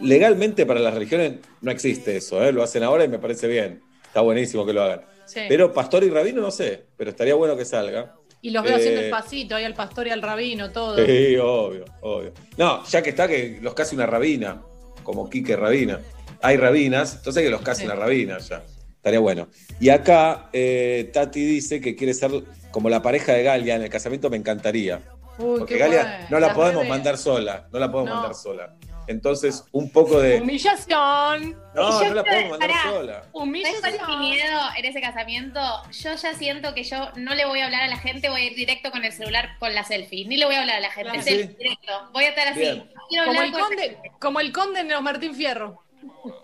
[0.00, 2.52] Legalmente para las religiones no existe eso, ¿eh?
[2.52, 3.82] lo hacen ahora y me parece bien.
[4.06, 5.02] Está buenísimo que lo hagan.
[5.26, 5.40] Sí.
[5.48, 8.14] Pero pastor y rabino no sé, pero estaría bueno que salga.
[8.42, 10.96] y los veo haciendo eh, el pasito, ahí al pastor y al rabino, todo.
[11.04, 12.32] Sí, obvio, obvio.
[12.56, 14.62] No, ya que está que los case una rabina,
[15.02, 16.00] como Quique Rabina.
[16.42, 17.86] Hay rabinas, entonces que los case Sí.
[17.86, 18.62] una rabina ya.
[18.96, 19.48] Estaría bueno.
[19.80, 22.30] Y acá eh, Tati dice que quiere ser
[22.70, 25.00] como la pareja de Galia en el casamiento, me encantaría.
[25.38, 26.26] Uy, Porque Galia bueno.
[26.30, 28.16] no la podemos mandar sola, no la podemos No.
[28.20, 28.76] mandar sola.
[29.08, 30.40] Entonces, un poco de.
[30.40, 31.56] Humillación.
[31.74, 33.12] No, Yo no la podemos mandar sola.
[33.14, 34.20] ¿Sabes cuál es mi Humillación.
[34.20, 35.60] miedo en ese casamiento?
[35.92, 38.44] Yo ya siento que yo no le voy a hablar a la gente, voy a
[38.46, 40.26] ir directo con el celular con la selfie.
[40.26, 41.24] Ni le voy a hablar a la gente, Claro.
[41.24, 41.56] selfie Sí.
[41.58, 41.92] directo.
[42.12, 42.60] Voy a estar así.
[42.60, 42.90] Bien.
[43.24, 45.82] Como el conde, como el conde en los Martín Fierro.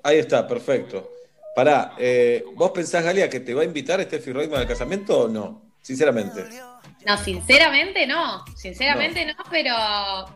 [0.02, 1.10] Ahí está, perfecto.
[1.54, 5.28] Pará, eh, ¿vos pensás, Galia, que te va a invitar Steffi Reutemann al casamiento o
[5.28, 5.62] no?
[5.82, 6.44] Sinceramente.
[7.06, 8.44] No, sinceramente no.
[8.56, 9.74] Sinceramente no, pero,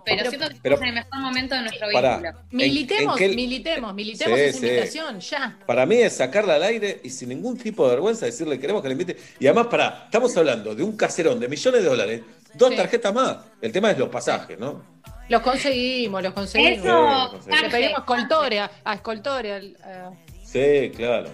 [0.05, 2.18] pero, Pero- siento que pero- estamos en el mejor momento de nuestro Pará.
[2.18, 2.38] vínculo.
[2.50, 4.66] ¿En- Militemos, en qué- militemos, militemos Sí, esa sí.
[4.66, 5.59] invitación, ya.
[5.66, 8.88] Para mí es sacarla al aire y sin ningún tipo de vergüenza decirle queremos que
[8.88, 9.16] le invite.
[9.38, 12.20] Y además, pará, estamos hablando de un caserón de millones de dólares,
[12.55, 12.76] dos Sí.
[12.76, 13.37] tarjetas más.
[13.62, 14.83] El tema es los pasajes, ¿no?
[15.29, 16.79] Los conseguimos, los conseguimos.
[16.87, 17.50] Eso.
[17.50, 19.52] Le pedimos a, a Escoltore.
[19.52, 20.11] al- a-
[20.44, 21.29] Sí, claro.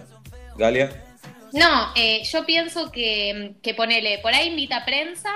[0.57, 1.02] Galia.
[1.53, 5.29] No, eh, yo pienso que, que ponele, por ahí invita prensa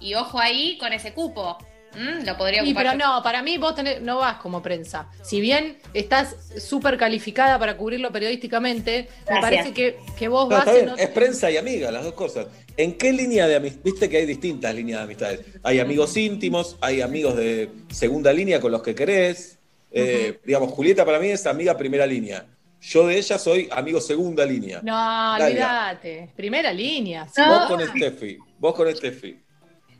[0.00, 1.56] y ojo ahí con ese cupo.
[1.94, 2.84] Mm, Lo podría Sí, ocupar.
[2.92, 5.08] pero no, para mí vos tenés- no vas como prensa.
[5.24, 10.66] Si bien estás súper calificada para cubrirlo periodísticamente, me parece que, que vos No, vas
[10.68, 12.46] está en otro- es prensa y amiga, las dos cosas.
[12.76, 13.80] ¿En qué línea de amistad?
[13.82, 15.40] Viste que hay distintas líneas de amistades.
[15.64, 19.58] Hay amigos íntimos, hay amigos de segunda línea con los que querés.
[19.90, 22.46] Eh, Digamos, Julieta para mí es amiga primera línea.
[22.80, 24.80] Yo de ella soy amigo segunda línea.
[24.82, 26.30] No, olvídate.
[26.34, 27.26] Primera línea.
[27.28, 27.40] sí.
[27.40, 27.58] No.
[27.60, 29.38] Vos con Steffi, vos con Steffi.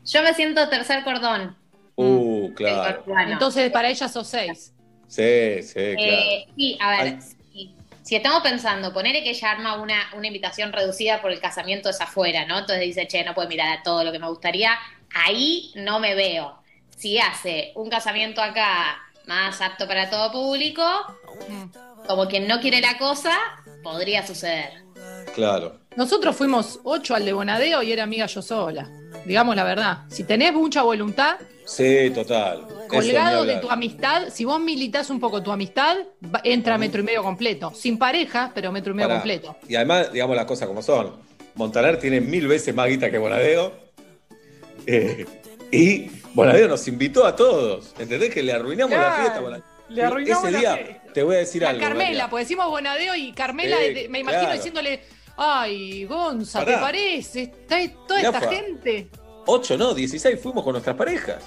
[0.05, 1.55] Yo me siento tercer cordón.
[1.95, 3.03] Uh, claro.
[3.05, 4.73] Bueno, Entonces, para ella sos seis.
[5.07, 5.97] Sí, sí, claro.
[5.97, 7.19] eh, sí, a ver,
[8.01, 12.01] si estamos pensando, ponerle que ella arma una, una invitación reducida por el casamiento es
[12.01, 12.57] afuera, ¿no?
[12.59, 14.71] Entonces dice, che, no puedo mirar a todo lo que me gustaría.
[15.13, 16.57] Ahí no me veo.
[16.97, 20.81] Si hace un casamiento acá más apto para todo público,
[21.47, 21.71] Mm.
[22.07, 23.31] Como quien no quiere la cosa,
[23.83, 24.69] podría suceder.
[25.35, 25.79] Claro.
[25.95, 28.89] Nosotros fuimos ocho al de Bonadeo y era amiga yo sola.
[29.25, 29.99] Digamos la verdad.
[30.09, 31.35] Si tenés mucha voluntad,
[31.65, 32.67] Sí, total.
[32.89, 37.03] Colgado de tu amistad, si vos militás un poco tu amistad, va- entra metro y
[37.05, 37.71] medio completo.
[37.73, 39.19] Sin pareja, pero metro y medio Pará.
[39.21, 39.55] completo.
[39.69, 41.13] Y además, digamos las cosas como son.
[41.55, 43.71] Montaner tiene mil veces más guita que Bonadeo.
[44.85, 45.25] Eh,
[45.71, 47.93] y Bonadeo nos invitó a todos.
[47.99, 48.33] ¿Entendés?
[48.33, 49.37] Que le arruinamos la fiesta.
[49.37, 49.65] a Bonadeo.
[49.91, 51.81] Le arruinamos Ese la día, te voy a decir La algo.
[51.81, 54.55] Carmela, pues decimos Bonadeo y Carmela, de- me imagino claro.
[54.55, 55.03] diciéndole,
[55.37, 56.81] ay, Gonza, ¿te Pará.
[56.81, 57.41] parece?
[57.43, 57.77] Está
[58.07, 58.49] toda Mirá, esta Fa.
[58.51, 59.09] gente.
[59.45, 61.43] 8 no, 16 fuimos con nuestras parejas.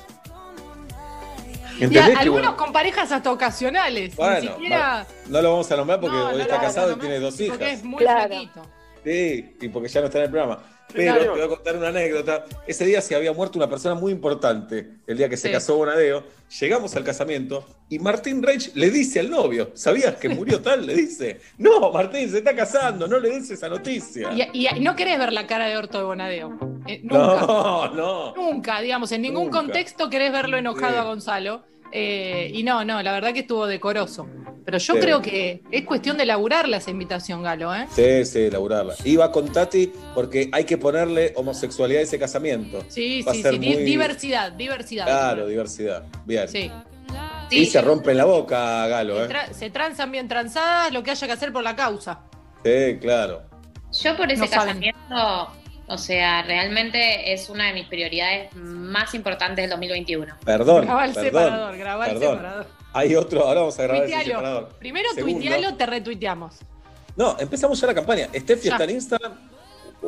[1.78, 4.14] Y ¿Entendés que, algunos bueno, con parejas hasta ocasionales.
[4.14, 5.06] Bueno, Ni siquiera.
[5.26, 7.56] no lo vamos a nombrar porque No, hoy no está casado y tiene dos hijas.
[7.56, 8.34] Porque es muy Claro.
[9.04, 10.62] Sí, y porque ya no está en el programa.
[10.94, 12.44] Pero te voy a contar una anécdota.
[12.66, 15.52] Ese día se había muerto una persona muy importante, el día que se Sí.
[15.54, 16.24] casó Bonadeo.
[16.60, 20.86] Llegamos al casamiento y Martín Reich le dice al novio, ¿sabías que murió tal?
[20.86, 24.30] Le dice, no, Martín se está casando, no le des esa noticia.
[24.52, 26.56] Y, y no querés ver la cara de Horto de Bonadeo.
[26.86, 27.16] Eh, nunca.
[27.46, 28.34] no, no.
[28.36, 29.58] Nunca, digamos, en ningún Nunca.
[29.58, 30.98] contexto querés verlo enojado Sí.
[30.98, 31.64] a Gonzalo.
[31.92, 34.26] Eh, y no, no, la verdad que estuvo decoroso.
[34.64, 35.00] Pero yo Sí.
[35.00, 37.86] creo que es cuestión de laburarla esa invitación, Galo, ¿eh?
[37.94, 38.94] Sí, sí, laburarla.
[39.04, 42.82] Iba con Tati porque hay que ponerle homosexualidad a ese casamiento.
[42.88, 43.58] Sí, Va a sí, ser sí.
[43.60, 45.04] muy- Diversidad, diversidad.
[45.04, 46.04] Claro, diversidad.
[46.24, 46.48] Bien.
[46.48, 46.70] Sí.
[47.50, 49.28] Y Sí, se rompe en la boca, Galo, se, ¿eh?
[49.28, 52.20] tra- se transan bien transadas, lo que haya que hacer por la causa.
[52.64, 53.42] Sí, claro.
[54.02, 54.80] Yo por ese No saben.
[55.86, 60.34] O sea, realmente es una de mis prioridades más importantes del 2021.
[60.44, 60.84] Perdón.
[60.84, 62.66] Grabá el perdón, separador, grabá el separador.
[62.92, 64.34] Hay otro, ahora vamos a grabar ese Tuitealo.
[64.38, 64.68] separador.
[64.78, 65.38] Primero Segundo.
[65.40, 66.54] tuitealo, te retuiteamos.
[67.16, 68.28] No, empezamos ya la campaña.
[68.34, 68.72] ¿Steffi Ya.
[68.72, 69.32] está en Instagram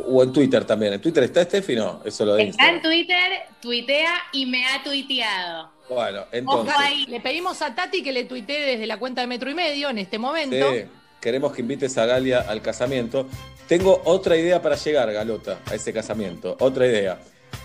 [0.08, 0.92] o en Twitter también?
[0.94, 1.74] ¿En Twitter está Steffi?
[1.76, 2.82] No, eso lo de Está en.
[2.82, 3.16] Twitter,
[3.60, 5.70] tuitea y me ha tuiteado.
[5.88, 6.74] Bueno, Ojo entonces.
[6.78, 7.06] ahí.
[7.06, 9.98] Le pedimos a Tati que le tuitee desde la cuenta de Metro y Medio en
[9.98, 10.72] este momento.
[10.72, 10.84] Sí,
[11.20, 13.28] queremos que invites a Galia al casamiento.
[13.68, 16.56] Tengo otra idea para llegar, Galota, a ese casamiento.
[16.60, 17.18] Otra idea.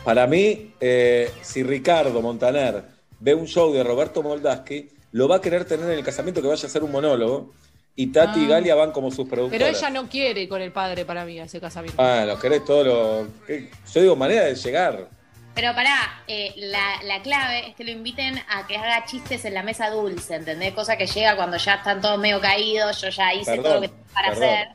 [0.04, 2.84] Para mí, eh, si Ricardo Montaner
[3.20, 6.48] ve un show de Roberto Moldaski, lo va a querer tener en el casamiento que
[6.48, 7.54] vaya a hacer un monólogo.
[7.96, 8.50] Y Tati y Ah.
[8.50, 9.68] Galia van como sus productoras.
[9.68, 12.02] Pero ella no quiere con el padre para mí a ese casamiento.
[12.02, 13.28] Ah, lo querés todo lo.
[13.46, 13.70] ¿qué?
[13.94, 15.10] Yo digo, manera de llegar.
[15.54, 19.54] Pero pará, eh, la, la clave es que lo inviten a que haga chistes en
[19.54, 20.74] la mesa dulce, ¿entendés?
[20.74, 23.82] Cosa que llega cuando ya están todos medio caídos, yo ya hice Perdón, todo lo
[23.82, 24.44] que tengo para perdón.
[24.46, 24.68] hacer.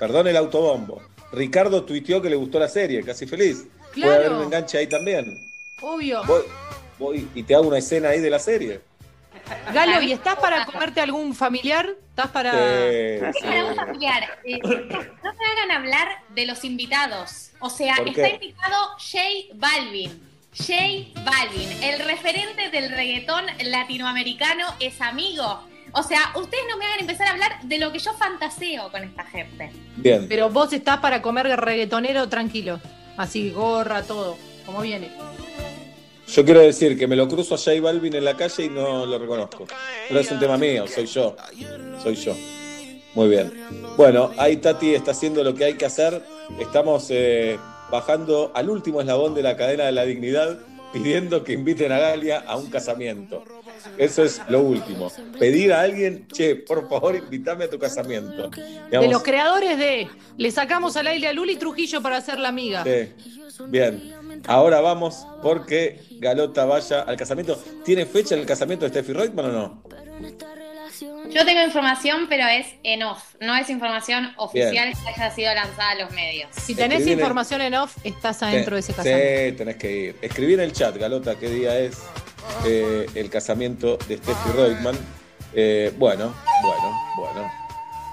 [0.00, 1.02] Perdón el autobombo.
[1.30, 3.66] Ricardo tuiteó que le gustó la serie, casi feliz.
[3.78, 4.14] Puede Claro.
[4.14, 5.38] haber un enganche ahí también.
[5.82, 6.22] Obvio.
[6.24, 6.42] Voy,
[6.98, 8.80] voy y te hago una escena ahí de la serie.
[9.74, 11.88] Galo, ¿y estás para comerte algún familiar?
[12.10, 12.52] ¿Estás para.?
[12.52, 13.42] Sí, Es sí.
[13.44, 14.22] para un familiar.
[14.44, 17.50] Eh, no me hagan hablar de los invitados.
[17.60, 20.28] O sea, ¿Por está invitado Jay Balvin.
[20.52, 25.62] Jay Balvin, el referente del reggaetón latinoamericano, es amigo.
[25.92, 29.02] O sea, ustedes no me hagan empezar a hablar de lo que yo fantaseo con
[29.02, 29.70] esta gente.
[29.96, 30.26] Bien.
[30.28, 32.80] Pero vos estás para comer reggaetonero tranquilo.
[33.16, 34.36] Así, gorra, todo.
[34.64, 35.10] Como viene.
[36.28, 39.04] Yo quiero decir que me lo cruzo a J Balvin en la calle y no
[39.04, 39.66] lo reconozco.
[40.08, 41.36] Pero es un tema mío, soy yo.
[42.02, 42.36] Soy yo.
[43.14, 43.52] Muy bien.
[43.96, 46.22] Bueno, ahí Tati está haciendo lo que hay que hacer.
[46.60, 47.58] Estamos eh,
[47.90, 50.58] bajando al último eslabón de la cadena de la dignidad,
[50.92, 53.44] pidiendo que inviten a Galia a un casamiento.
[53.98, 55.10] Eso es lo último.
[55.38, 58.50] Pedir a alguien, che, por favor, invítame a tu casamiento.
[58.90, 62.84] De los creadores de Le sacamos al aire a Luli Trujillo para hacer la amiga.
[62.84, 63.12] Sí.
[63.68, 64.14] Bien.
[64.46, 67.62] Ahora vamos porque Galota vaya al casamiento.
[67.84, 69.82] ¿Tiene fecha el casamiento de Steffi Reutemann o no?
[71.00, 73.22] Yo tengo información, pero es en off.
[73.40, 76.48] No es información oficial que haya sido lanzada a los medios.
[76.52, 79.56] Si tenés información en off, estás adentro de ese Sí, casamiento.
[79.58, 80.16] tenés que ir.
[80.22, 81.98] Escribí en el chat, Galota, qué día es
[82.66, 84.98] eh, el casamiento de Steffi Reutemann.
[85.54, 86.32] Eh, bueno,
[86.62, 87.52] bueno, bueno.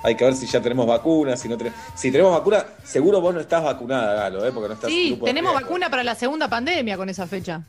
[0.04, 1.78] Hay que ver si ya tenemos vacunas, si no tenemos.
[1.96, 4.52] Si tenemos vacuna, seguro vos no estás vacunada, Galo, ¿eh?
[4.54, 7.62] porque no estás en Sí, tenemos vacuna para la segunda pandemia con esa fecha.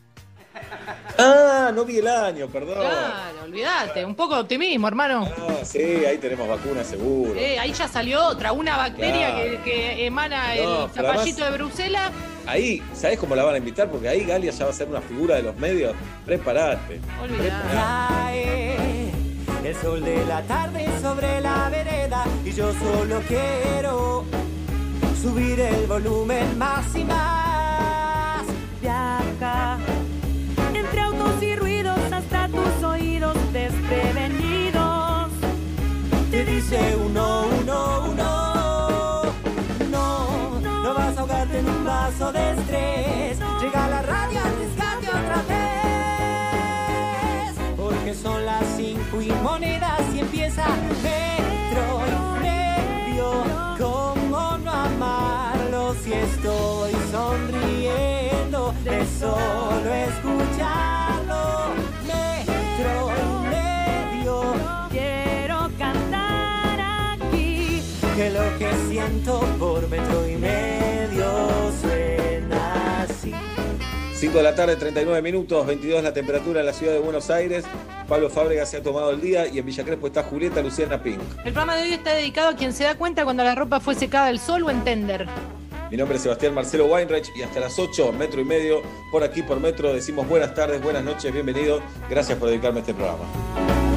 [1.18, 2.76] Ah, no vi el año, perdón.
[2.78, 4.04] Claro, olvídate.
[4.04, 5.28] Un poco de optimismo, hermano.
[5.48, 7.34] Ah, sí, ahí tenemos vacuna seguro.
[7.38, 9.50] Eh, ahí ya salió otra, una bacteria Claro.
[9.50, 12.12] que, que emana No, el zapallito además- de Bruselas.
[12.46, 13.90] Ahí, ¿sabés cómo la van a invitar?
[13.90, 15.94] Porque ahí Galia ya va a ser una figura de los medios.
[16.24, 17.00] Preparate.
[17.22, 17.74] Olvidate.
[17.74, 18.76] Cae
[19.64, 24.24] el sol de la tarde sobre la vereda y yo solo quiero
[25.20, 28.44] subir el volumen más y más.
[28.80, 30.07] Entre
[36.38, 39.22] Te dice uno, uno, uno.
[39.90, 43.40] No, no vas a ahogarte en un vaso de estrés.
[43.60, 45.66] Llega la radio al rescate otra vez.
[47.76, 50.64] Porque son las cinco y monedas y empieza
[51.02, 53.42] metro y medio.
[53.76, 60.57] ¿Cómo no amarlo si estoy sonriendo de solo escucharlo?
[68.18, 73.32] Que lo que siento por metro y medio suena así.
[74.14, 77.64] 5 de la tarde, 39 minutos, 22 la temperatura en la ciudad de Buenos Aires.
[78.08, 81.20] Pablo Fábrega se ha tomado el día y en Villa Crespo está Julieta Luciana Pink.
[81.44, 83.94] El programa de hoy está dedicado a quien se da cuenta cuando la ropa fue
[83.94, 85.28] secada al sol o en tender.
[85.88, 89.42] Mi nombre es Sebastián Marcelo Weinreich y hasta las 8, metro y medio, por aquí
[89.42, 91.80] por metro, decimos buenas tardes, buenas noches, bienvenido.
[92.10, 93.87] Gracias por dedicarme a este programa.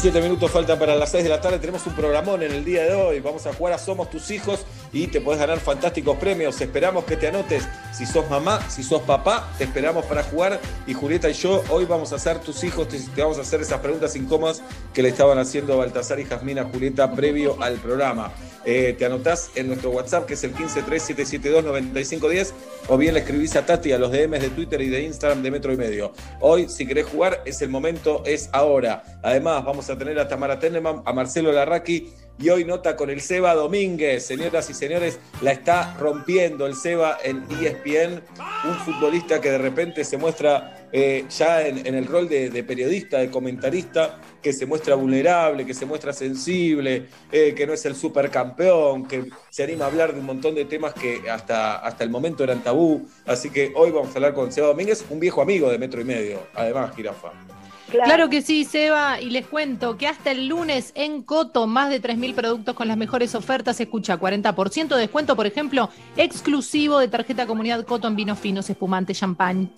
[0.00, 1.58] Siete minutos faltan para las 6 de la tarde.
[1.58, 3.18] Tenemos un programón en el día de hoy.
[3.18, 6.60] Vamos a jugar a Somos tus hijos y te puedes ganar fantásticos premios.
[6.60, 7.66] Esperamos que te anotes.
[7.92, 10.60] Si sos mamá, si sos papá, te esperamos para jugar.
[10.86, 12.86] Y Julieta y yo hoy vamos a ser tus hijos.
[12.86, 14.62] Te, vamos a hacer esas preguntas incómodas
[14.94, 18.30] que le estaban haciendo Baltasar y Jasmina a Julieta previo al programa.
[18.70, 22.52] Eh, te anotás en nuestro WhatsApp que es el 1537729510
[22.88, 25.50] o bien le escribís a Tati a los DMs de Twitter y de Instagram de
[25.50, 26.12] Metro y Medio.
[26.40, 29.02] Hoy, si querés jugar, es el momento, es ahora.
[29.22, 33.20] Además, vamos a tener a Tamara Tenneman, a Marcelo Larraqui y hoy nota con el
[33.20, 34.24] Seba Domínguez.
[34.24, 38.22] Señoras y señores, la está rompiendo el Seba en ESPN,
[38.68, 43.30] un futbolista que de repente se muestra eh, ya en, el rol de, periodista, de
[43.30, 49.06] comentarista, que se muestra vulnerable, que se muestra sensible, eh, que no es el supercampeón,
[49.06, 52.44] que se anima a hablar de un montón de temas que hasta, hasta el momento
[52.44, 53.06] eran tabú.
[53.26, 56.04] Así que hoy vamos a hablar con Seba Domínguez, un viejo amigo de Metro y
[56.04, 57.57] Medio, además, Jirafa.
[57.90, 58.28] Claro.
[58.28, 62.34] que sí, Seba, y les cuento que hasta el lunes en Coto, más de 3.000
[62.34, 67.86] productos con las mejores ofertas, escucha 40% de descuento, por ejemplo, exclusivo de tarjeta comunidad
[67.86, 69.70] Coto en vinos finos, espumantes, champán,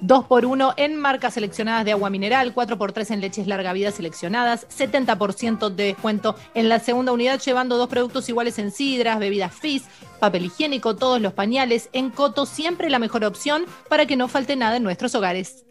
[0.00, 3.72] 2 por 1 en marcas seleccionadas de agua mineral, 4 por 3 en leches larga
[3.72, 9.18] vida seleccionadas, 70% de descuento en la segunda unidad, llevando dos productos iguales en sidras,
[9.18, 9.84] bebidas fizz,
[10.20, 11.88] papel higiénico, todos los pañales.
[11.92, 15.64] En Coto siempre la mejor opción para que no falte nada en nuestros hogares.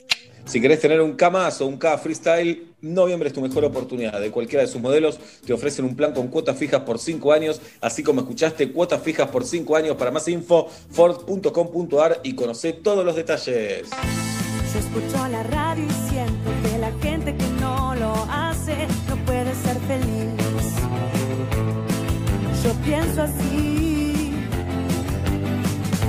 [0.46, 4.20] Si querés tener un K más o un K freestyle, noviembre es tu mejor oportunidad.
[4.20, 7.62] De cualquiera de sus modelos te ofrecen un plan con cuotas fijas por 5 años,
[7.80, 9.96] así como escuchaste, cuotas fijas por 5 años.
[9.96, 13.90] Para más info, ford.com.ar y conoce todos los detalles.
[14.74, 19.54] Yo escucho la radio y siento que la gente que no lo hace no puede
[19.56, 20.72] ser feliz.
[22.64, 24.34] Yo pienso así.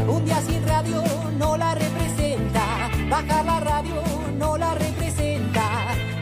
[0.09, 1.03] Un día sin radio
[1.39, 2.02] no la representa.
[3.13, 4.03] Bajar la radio
[4.39, 5.65] no la representa.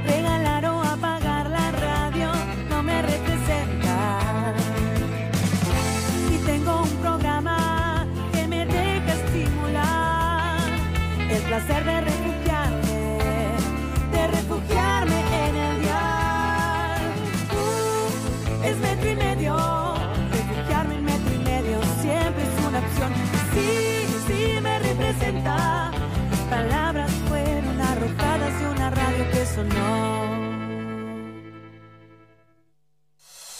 [0.04, 2.32] Regalar o apagar la radio
[2.68, 3.94] no me representa.
[6.32, 10.58] Y tengo un programa que me deja estimular
[11.30, 12.00] el placer de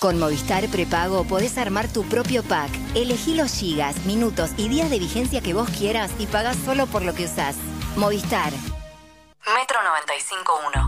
[0.01, 2.71] Con Movistar Prepago podés armar tu propio pack.
[2.95, 7.03] Elegí los gigas, minutos y días de vigencia que vos quieras y pagás solo por
[7.03, 7.55] lo que usás.
[7.97, 8.51] Movistar.
[9.55, 9.79] Metro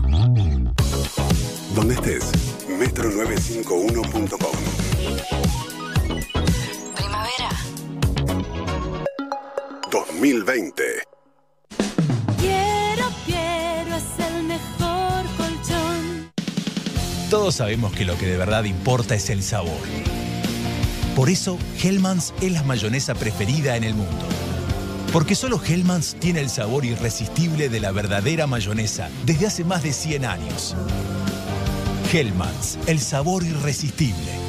[0.01, 0.73] 95.1.
[1.75, 2.31] Donde estés,
[2.67, 4.57] metro951.com.
[6.95, 7.49] Primavera.
[9.91, 11.12] 2020.
[17.33, 19.81] Todos sabemos que lo que de verdad importa es el sabor.
[21.15, 24.27] Por eso, Hellmann's es la mayonesa preferida en el mundo.
[25.11, 29.93] Porque solo Hellmann's tiene el sabor irresistible de la verdadera mayonesa desde hace más de
[29.93, 30.75] 100 años.
[32.13, 34.42] Hellmann's, el sabor irresistible.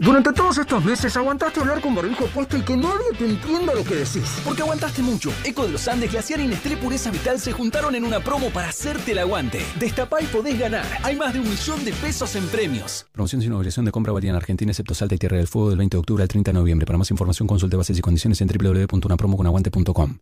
[0.00, 3.84] Durante todos estos meses aguantaste hablar con barbijo puesto y que nadie te entienda lo
[3.84, 4.40] que decís.
[4.42, 5.30] Porque aguantaste mucho.
[5.44, 8.70] Eco de los Andes, Glaciar y Nestlé Pureza Vital se juntaron en una promo para
[8.70, 9.62] hacerte el aguante.
[9.78, 10.86] Destapá y podés ganar.
[11.02, 13.08] Hay más de un millón de pesos en premios.
[13.12, 15.76] Promoción sin obligación de compra válida en Argentina, excepto Salta y Tierra del Fuego del
[15.76, 16.86] 20 de octubre al 30 de noviembre.
[16.86, 20.16] Para más información consulte bases y condiciones en www.unapromoconaguante.com.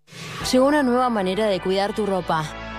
[0.53, 2.53] Llegó una nueva manera de cuidar tu ropa.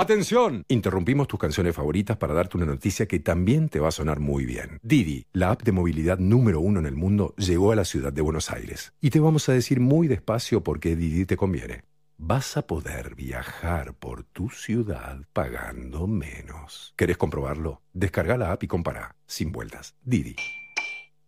[0.00, 4.18] Atención, interrumpimos tus canciones favoritas para darte una noticia que también te va a sonar
[4.18, 4.78] muy bien.
[4.82, 8.22] Didi, la app de movilidad número uno en el mundo, llegó a la ciudad de
[8.22, 8.94] Buenos Aires.
[9.02, 11.82] Y te vamos a decir muy despacio por qué Didi te conviene.
[12.16, 16.94] Vas a poder viajar por tu ciudad pagando menos.
[16.96, 17.82] ¿Querés comprobarlo?
[17.92, 19.96] Descarga la app y compara, sin vueltas.
[20.02, 20.34] Didi.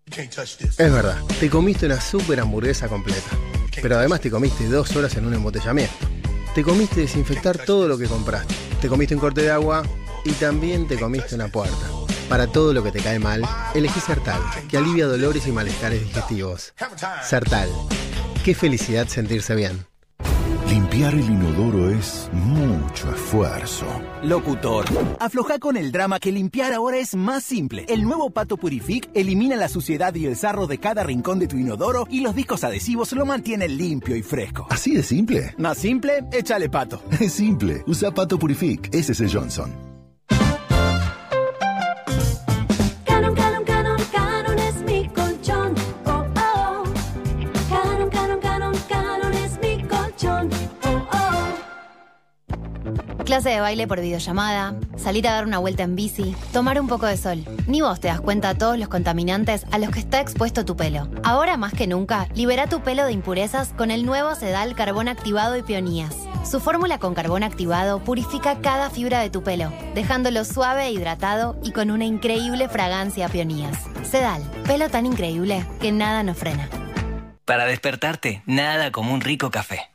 [0.07, 3.37] Es verdad, te comiste una super hamburguesa completa.
[3.83, 6.22] Pero además te comiste dos horas en un embotellamiento.
[6.55, 8.55] Te comiste desinfectar todo lo que compraste.
[8.81, 9.83] Te comiste un corte de agua
[10.23, 11.89] y también te comiste una puerta.
[12.29, 13.43] Para todo lo que te cae mal,
[13.75, 16.75] elegí Sertal, que alivia dolores y malestares digestivos.
[17.23, 17.71] Sertal.
[18.45, 19.92] Qué felicidad sentirse bien.
[20.73, 23.85] Limpiar el inodoro es mucho esfuerzo.
[24.23, 24.87] Locutor.
[25.21, 27.85] Afloja con el drama que limpiar ahora es más simple.
[27.91, 31.59] El nuevo Pato Purific elimina la suciedad y el sarro de cada rincón de tu
[31.59, 34.67] inodoro y los discos adhesivos lo mantienen limpio y fresco.
[34.71, 35.55] ¿Así de simple?
[35.59, 37.03] Más simple, échale pato.
[37.21, 37.83] Es simple.
[37.87, 38.95] Usa Pato Purific.
[38.95, 39.92] Ese es el Johnson.
[53.33, 57.07] Clase de baile por videollamada, salir a dar una vuelta en bici, tomar un poco
[57.07, 57.43] de sol.
[57.67, 60.77] Ni vos te das cuenta de todos los contaminantes a los que está expuesto tu
[60.77, 61.09] pelo.
[61.25, 65.57] Ahora más que nunca, libera tu pelo de impurezas con el nuevo Sedal Carbón Activado
[65.57, 66.15] y Peonías.
[66.45, 71.59] Su fórmula con carbón activado purifica cada fibra de tu pelo, dejándolo suave e hidratado
[71.65, 73.79] y con una increíble fragancia a peonías.
[74.03, 76.69] Sedal, pelo tan increíble que nada nos frena.
[77.47, 79.91] Para despertarte, nada como un rico café.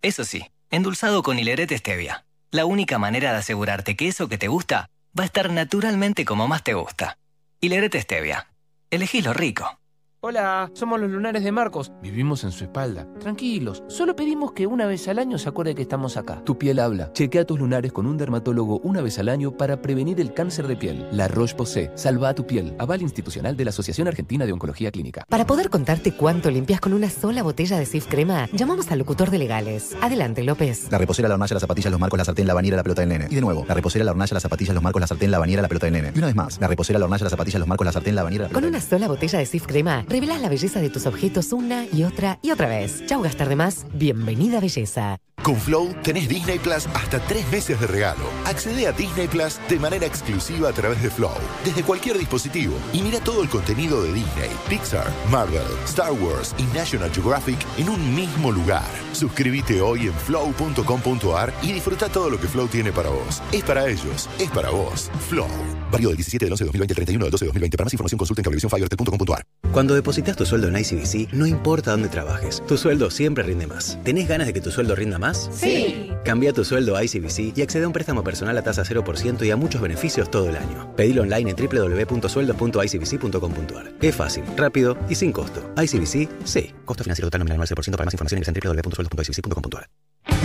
[0.00, 2.24] Eso sí, endulzado con hilerete stevia.
[2.54, 6.48] La única manera de asegurarte que eso que te gusta va a estar naturalmente como
[6.48, 7.16] más te gusta.
[7.60, 8.46] Hilerete stevia.
[8.90, 9.80] Elegís lo rico.
[10.24, 11.90] Hola, somos los lunares de Marcos.
[12.00, 13.08] Vivimos en su espalda.
[13.18, 16.44] Tranquilos, solo pedimos que una vez al año se acuerde que estamos acá.
[16.44, 17.12] Tu piel habla.
[17.12, 20.76] Chequea tus lunares con un dermatólogo una vez al año para prevenir el cáncer de
[20.76, 21.08] piel.
[21.10, 21.90] La Roche-Posay.
[21.96, 22.76] Salva a tu piel.
[22.78, 25.24] Aval institucional de la Asociación Argentina de Oncología Clínica.
[25.28, 29.28] Para poder contarte cuánto limpias con una sola botella de Sif Crema, llamamos al locutor
[29.28, 29.96] de legales.
[30.02, 30.86] Adelante, López.
[30.92, 33.08] La reposera, la hornalla, las zapatillas, los marcos, la sartén, la bañera, la pelota del
[33.08, 33.26] nene.
[33.28, 35.62] Y de nuevo, la reposera, la hornalla, las zapatillas, los marcos, la sartén, la bañera,
[35.62, 36.12] la pelota del nene.
[36.14, 38.22] Y una vez más, la reposera, la hornalla, las zapatillas, los marcos, la sartén, la
[38.22, 41.52] bañera, la Con una sola botella de Sif Crema, revelas la belleza de tus objetos
[41.52, 43.04] una y otra y otra vez.
[43.06, 43.86] Chau gastar de más.
[43.94, 45.18] Bienvenida belleza.
[45.42, 48.22] Con Flow tenés Disney Plus hasta tres meses de regalo.
[48.44, 51.32] Accede a Disney Plus de manera exclusiva a través de Flow,
[51.64, 52.74] desde cualquier dispositivo.
[52.92, 57.88] Y mira todo el contenido de Disney, Pixar, Marvel, Star Wars y National Geographic en
[57.88, 58.86] un mismo lugar.
[59.12, 63.42] Suscríbete hoy en flow.com.ar y disfruta todo lo que Flow tiene para vos.
[63.50, 65.10] Es para ellos, es para vos.
[65.28, 65.48] Flow.
[65.90, 67.76] Válido del 17 del 11 de 2020 al 31 del 12 de 2020.
[67.76, 69.42] Para más información consulta en cablevisiónfibertel.com.ar.
[69.72, 73.96] Cuando depositas tu sueldo en ICBC, no importa dónde trabajes, tu sueldo siempre rinde más.
[74.02, 75.48] ¿Tenés ganas de que tu sueldo rinda más?
[75.54, 76.10] Sí.
[76.24, 79.52] Cambia tu sueldo a ICBC y accede a un préstamo personal a tasa 0% y
[79.52, 80.92] a muchos beneficios todo el año.
[80.96, 83.92] Pedilo online en www.sueldo.icbc.com.ar.
[84.00, 85.72] Es fácil, rápido y sin costo.
[85.80, 86.74] ICBC, sí.
[86.84, 89.86] Costo financiero total nominal 9% para más información en www.sueldo.icbc.com.ar.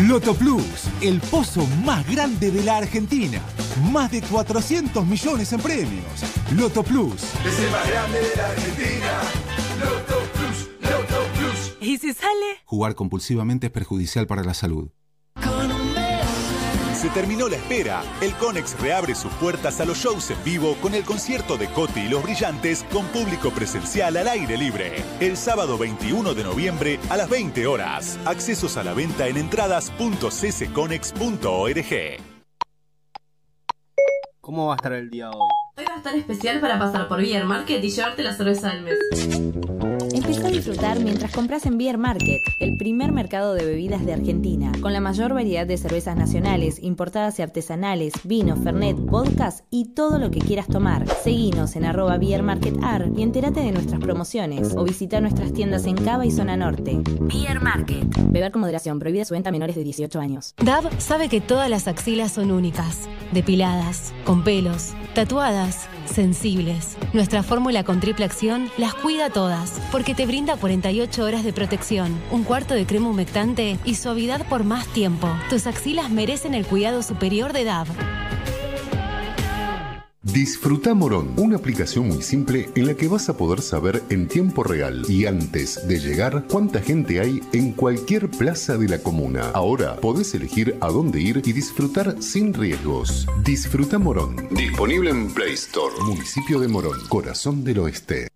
[0.08, 3.42] Loto Plus, el pozo más grande de la Argentina.
[3.92, 6.06] Más de 400 millones en premios.
[6.56, 7.24] Loto Plus.
[7.46, 9.47] Es el más grande de la Argentina.
[11.88, 12.58] ¿Y si sale?
[12.66, 14.90] Jugar compulsivamente es perjudicial para la salud.
[16.94, 18.04] Se terminó la espera.
[18.20, 22.02] El Conex reabre sus puertas a los shows en vivo con el concierto de Coti
[22.02, 25.02] y los Brillantes con público presencial al aire libre.
[25.22, 28.20] El sábado 21 de noviembre a las 20 horas.
[28.26, 32.18] Accesos a la venta en entradas.ccconex.org.
[34.42, 35.48] ¿Cómo va a estar el día hoy?
[35.78, 38.82] Hoy va a estar especial para pasar por Beer Market y llevarte la cerveza del
[38.82, 38.98] mes.
[40.44, 44.94] A disfrutar mientras compras en Beer Market, el primer mercado de bebidas de Argentina, con
[44.94, 50.32] la mayor variedad de cervezas nacionales, importadas y artesanales, vino, fernet, vodkas y todo lo
[50.32, 51.08] que quieras tomar.
[51.24, 55.86] Seguinos en arroba Beer Market Ar y entérate de nuestras promociones o visita nuestras tiendas
[55.86, 57.02] en Cava y Zona Norte.
[57.20, 58.08] Beer Market.
[58.30, 60.54] Beber con moderación, prohibida su venta a menores de 18 años.
[60.64, 66.98] Dab sabe que todas las axilas son únicas, depiladas, con pelos, tatuadas, sensibles.
[67.14, 72.18] Nuestra fórmula con triple acción las cuida todas, porque te brinda 48 horas de protección,
[72.32, 75.30] un cuarto de crema humectante y suavidad por más tiempo.
[75.50, 77.88] Tus axilas merecen el cuidado superior de Dab.
[80.34, 84.62] Disfruta Morón, una aplicación muy simple en la que vas a poder saber en tiempo
[84.62, 89.52] real y antes de llegar cuánta gente hay en cualquier plaza de la comuna.
[89.54, 93.26] Ahora podés elegir a dónde ir y disfrutar sin riesgos.
[93.44, 94.36] Disfruta Morón.
[94.52, 95.96] Disponible en Play Store.
[96.04, 98.28] Municipio de Morón, corazón del oeste.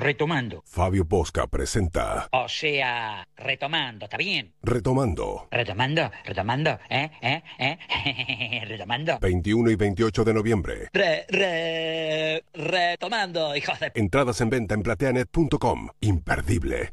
[0.00, 0.62] Retomando.
[0.64, 4.54] Fabio Posca presenta O sea, retomando, ¿está bien?
[4.62, 5.48] Retomando.
[5.50, 7.10] Retomando, retomando, ¿eh?
[7.20, 7.42] ¿Eh?
[7.58, 8.64] ¿Eh?
[8.68, 9.18] retomando.
[9.18, 10.88] 21 y 28 de noviembre.
[10.92, 13.90] Re, re, retomando, hijos de...
[13.96, 15.88] Entradas en venta en plateanet.com.
[16.00, 16.90] Imperdible.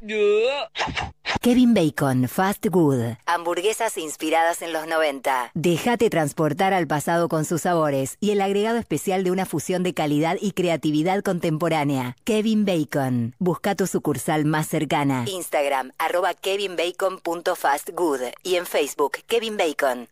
[1.40, 3.16] Kevin Bacon, Fast Good.
[3.26, 5.52] Hamburguesas inspiradas en los 90.
[5.54, 9.94] Déjate transportar al pasado con sus sabores y el agregado especial de una fusión de
[9.94, 12.16] calidad y creatividad contemporánea.
[12.24, 13.34] Kevin Bacon.
[13.38, 15.24] Busca tu sucursal más cercana.
[15.26, 20.08] Instagram, arroba kevinbacon.fastgood y en Facebook, Kevin Bacon.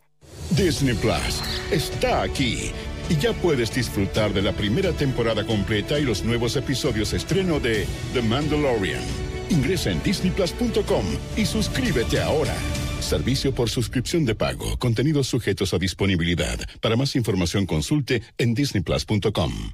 [0.51, 2.72] Disney Plus está aquí
[3.09, 7.87] y ya puedes disfrutar de la primera temporada completa y los nuevos episodios estreno de
[8.12, 9.34] The Mandalorian.
[9.51, 11.05] Ingresa en disneyplus.com
[11.36, 12.55] y suscríbete ahora.
[13.01, 14.78] Servicio por suscripción de pago.
[14.78, 16.59] Contenidos sujetos a disponibilidad.
[16.80, 19.72] Para más información consulte en disneyplus.com.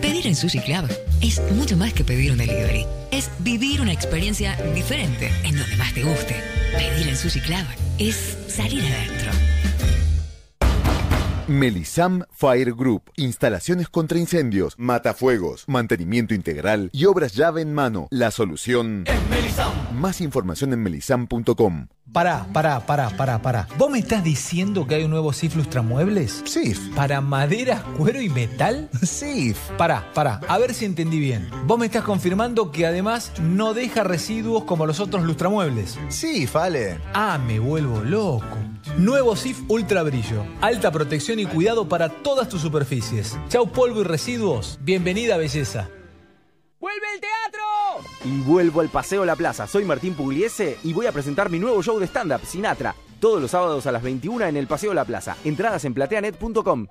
[0.00, 0.88] Pedir en Sushi Club
[1.20, 2.86] es mucho más que pedir un delivery.
[3.10, 6.36] Es vivir una experiencia diferente en donde más te guste.
[6.76, 7.64] Pedir en Sushi Club
[7.98, 9.32] es salir adentro.
[11.52, 13.10] Melisam Fire Group.
[13.16, 18.08] Instalaciones contra incendios, matafuegos, mantenimiento integral y obras llave en mano.
[18.10, 19.04] La solución.
[19.94, 21.88] Más información en melisam.com.
[22.10, 23.68] Pará, pará, pará, pará, pará.
[23.78, 26.42] ¿Vos me estás diciendo que hay un nuevo SIF Lustramuebles?
[26.44, 26.78] SIF.
[26.94, 28.88] ¿Para madera, cuero y metal?
[29.02, 29.58] SIF.
[29.78, 31.48] Pará, pará, a ver si entendí bien.
[31.66, 35.98] Vos me estás confirmando que además no deja residuos como los otros lustramuebles.
[36.08, 36.98] SIF, Ale.
[37.14, 38.56] Ah, me vuelvo loco.
[38.98, 40.44] Nuevo SIF Ultra Brillo.
[40.60, 43.38] Alta protección y cuidado para todas tus superficies.
[43.48, 44.78] Chau polvo y residuos.
[44.82, 45.88] Bienvenida belleza.
[46.80, 47.62] ¡Vuelve el teatro!
[48.24, 49.66] Y vuelvo al Paseo La Plaza.
[49.66, 52.94] Soy Martín Pugliese y voy a presentar mi nuevo show de stand-up, Sinatra.
[53.20, 55.36] Todos los sábados a las 21 en el Paseo La Plaza.
[55.44, 56.88] Entradas en plateanet.com.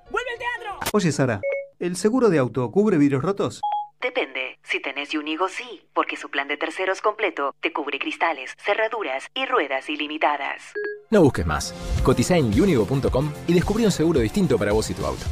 [0.93, 1.41] Oye, Sara,
[1.79, 3.61] ¿el seguro de auto cubre vidrios rotos?
[4.01, 4.57] Depende.
[4.63, 9.45] Si tenés Unigo, sí, porque su plan de terceros completo te cubre cristales, cerraduras y
[9.45, 10.73] ruedas ilimitadas.
[11.11, 11.73] No busques más.
[12.03, 15.25] Cotiza en unigo.com y descubrí un seguro distinto para vos y tu auto.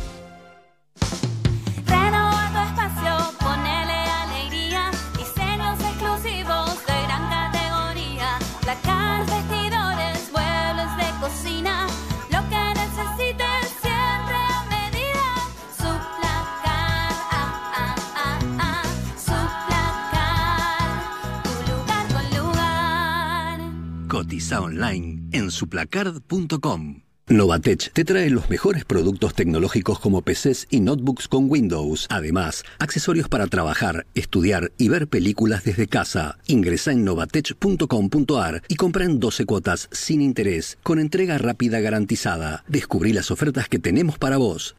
[24.52, 27.02] Online en suplacard.com.
[27.28, 32.08] Novatech te trae los mejores productos tecnológicos como PCs y notebooks con Windows.
[32.10, 36.40] Además, accesorios para trabajar, estudiar y ver películas desde casa.
[36.48, 42.64] Ingresa en novatech.com.ar y compra en 12 cuotas sin interés, con entrega rápida garantizada.
[42.68, 44.79] Descubrí las ofertas que tenemos para vos.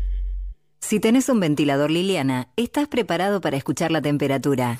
[0.81, 4.77] Si tenés un ventilador Liliana, estás preparado para escuchar la temperatura.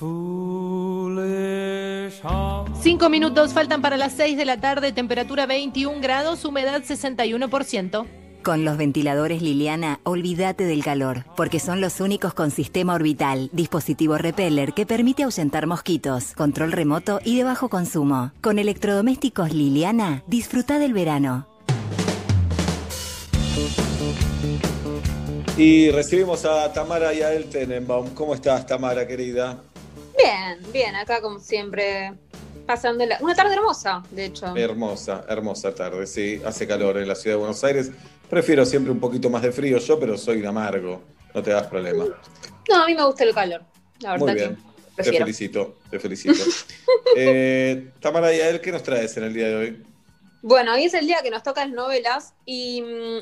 [2.81, 8.05] Cinco minutos faltan para las 6 de la tarde, temperatura 21 grados, humedad 61%.
[8.43, 14.17] Con los ventiladores Liliana, olvídate del calor, porque son los únicos con sistema orbital, dispositivo
[14.17, 18.31] repeller que permite ahuyentar mosquitos, control remoto y de bajo consumo.
[18.41, 21.47] Con electrodomésticos Liliana, disfruta del verano.
[25.63, 28.15] Y recibimos a Tamara Yael Tenenbaum.
[28.15, 29.61] ¿Cómo estás, Tamara, querida?
[30.17, 32.13] Bien, bien, acá como siempre,
[32.65, 33.19] pasando la...
[33.21, 34.57] una tarde hermosa, de hecho.
[34.57, 36.41] Hermosa, hermosa tarde, sí.
[36.43, 37.91] Hace calor en la ciudad de Buenos Aires.
[38.27, 41.03] Prefiero siempre un poquito más de frío yo, pero soy un amargo.
[41.31, 42.05] No te das problema.
[42.67, 43.61] No, a mí me gusta el calor,
[43.99, 44.57] la verdad Muy bien.
[44.97, 46.43] que Te felicito, te felicito.
[47.15, 49.83] Eh, Tamara Yael, ¿qué nos traes en el día de hoy?
[50.41, 53.19] Bueno, hoy es el día que nos tocan novelas y mm,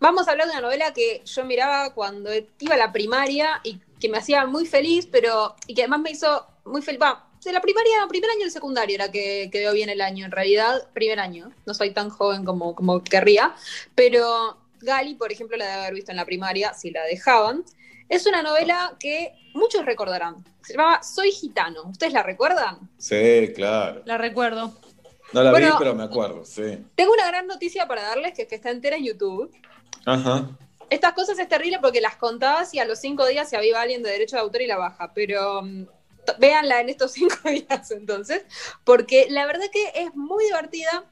[0.00, 2.30] vamos a hablar de una novela que yo miraba cuando
[2.60, 6.10] iba a la primaria y que me hacía muy feliz, pero y que además me
[6.10, 7.00] hizo muy feliz.
[7.00, 10.24] Va, de la primaria, primer año del secundario era que, que veo bien el año.
[10.24, 11.52] En realidad, primer año.
[11.64, 13.54] No soy tan joven como, como querría,
[13.94, 17.64] pero Gali, por ejemplo, la debe haber visto en la primaria, si la dejaban.
[18.08, 20.44] Es una novela que muchos recordarán.
[20.62, 21.84] Se llamaba Soy gitano.
[21.84, 22.90] ¿Ustedes la recuerdan?
[22.98, 24.02] Sí, claro.
[24.04, 24.72] La recuerdo.
[25.32, 26.84] No la Bueno, vi, pero me acuerdo, sí.
[26.94, 29.52] Tengo una gran noticia para darles, que es que está entera en YouTube.
[30.06, 30.48] Ajá.
[30.88, 34.02] Estas cosas es terrible porque las contabas y a los cinco días se aviva alguien
[34.02, 35.86] de derecho de autor y la baja, pero mm,
[36.38, 38.44] véanla en estos cinco días entonces,
[38.84, 41.04] porque la verdad que es muy divertida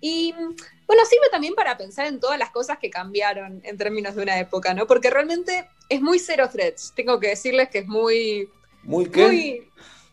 [0.00, 4.14] y mm, bueno, sirve también para pensar en todas las cosas que cambiaron en términos
[4.14, 4.86] de una época, ¿no?
[4.86, 8.50] Porque realmente es muy cero threads, tengo que decirles que es muy...
[8.82, 9.26] ¿Muy qué?
[9.26, 9.68] Muy...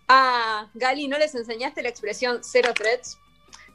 [0.07, 3.17] Ah, Gali, ¿no les enseñaste la expresión cero threads?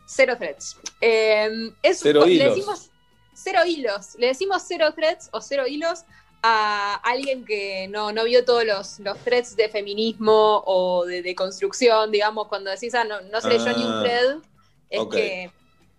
[0.07, 0.79] Cero threads.
[1.01, 2.55] Eh, es, Cero le hilos.
[2.55, 2.91] decimos
[3.35, 4.15] cero hilos.
[4.19, 6.05] Le decimos cero threads o cero hilos
[6.43, 11.35] a alguien que no, no vio todos los, los threads de feminismo o de, de
[11.35, 14.37] construcción, digamos, cuando decís, ah, no, no se leyó ni un Ah, thread,
[14.91, 15.51] es que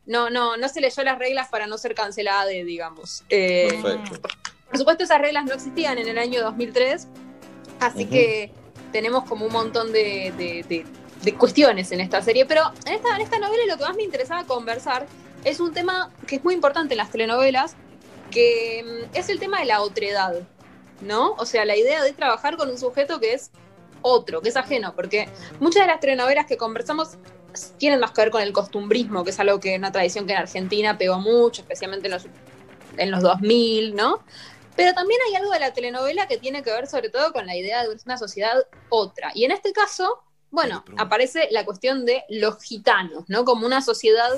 [0.06, 3.24] no, no, no se leyó las reglas para no ser cancelada, digamos.
[3.30, 4.30] Eh, Perfecto.
[4.70, 7.08] por supuesto, esas reglas no existían en el año 2003,
[7.80, 8.12] así Ujú.
[8.12, 8.52] que
[8.92, 10.86] tenemos como un montón de, de- de-
[11.24, 12.46] de cuestiones en esta serie.
[12.46, 15.08] Pero en esta, en esta novela lo que más me interesaba conversar
[15.46, 17.76] es un tema que es muy importante en las telenovelas,
[18.32, 20.36] que mm, es el tema de la otredad,
[21.02, 21.34] ¿no?
[21.34, 23.52] O sea, la idea de trabajar con un sujeto que es
[24.02, 25.30] otro, que es ajeno, porque
[25.60, 27.18] muchas de las telenovelas que conversamos
[27.78, 30.40] tienen más que ver con el costumbrismo, que es algo que una tradición que en
[30.40, 32.26] Argentina pegó mucho, especialmente en los,
[32.98, 34.24] en los 2000, ¿no?
[34.76, 37.56] Pero también hay algo de la telenovela que tiene que ver sobre todo con la
[37.56, 38.56] idea de una sociedad
[38.90, 39.32] otra.
[39.34, 40.22] Y en este caso,
[40.52, 43.46] bueno, aparece la cuestión de los gitanos, ¿no?
[43.46, 44.30] Como una sociedad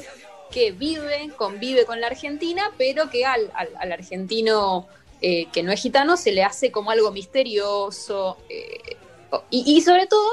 [0.51, 4.87] que vive, convive con la Argentina, pero que al, al- al argentino
[5.21, 8.37] eh, que no es gitano se le hace como algo misterioso.
[8.49, 8.97] eh,
[9.49, 10.27] y, y sobre todo,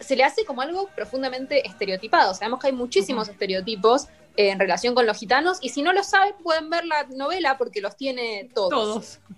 [0.00, 2.34] se le hace como algo profundamente estereotipado.
[2.34, 4.04] Sabemos que hay muchísimos estereotipos
[4.36, 7.56] eh, en relación con los gitanos y si no lo saben pueden ver la novela
[7.56, 8.70] porque los tiene todos.
[8.70, 9.18] Todos.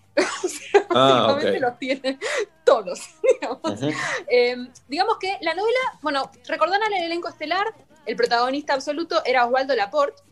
[0.91, 1.63] Ah, Básicamente ok.
[1.63, 2.19] los tiene
[2.65, 3.01] todos.
[3.41, 3.95] Digamos.
[4.29, 4.57] Eh,
[4.89, 7.67] digamos que la novela, bueno, recordan el elenco estelar,
[8.07, 10.23] el protagonista absoluto era Osvaldo Laporte,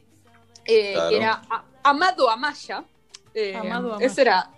[0.64, 1.11] eh, Claro.
[1.11, 2.85] que era A- Amado Amaya.
[3.35, 4.07] Eh, Amado Amaya.
[4.07, 4.51] Ese era,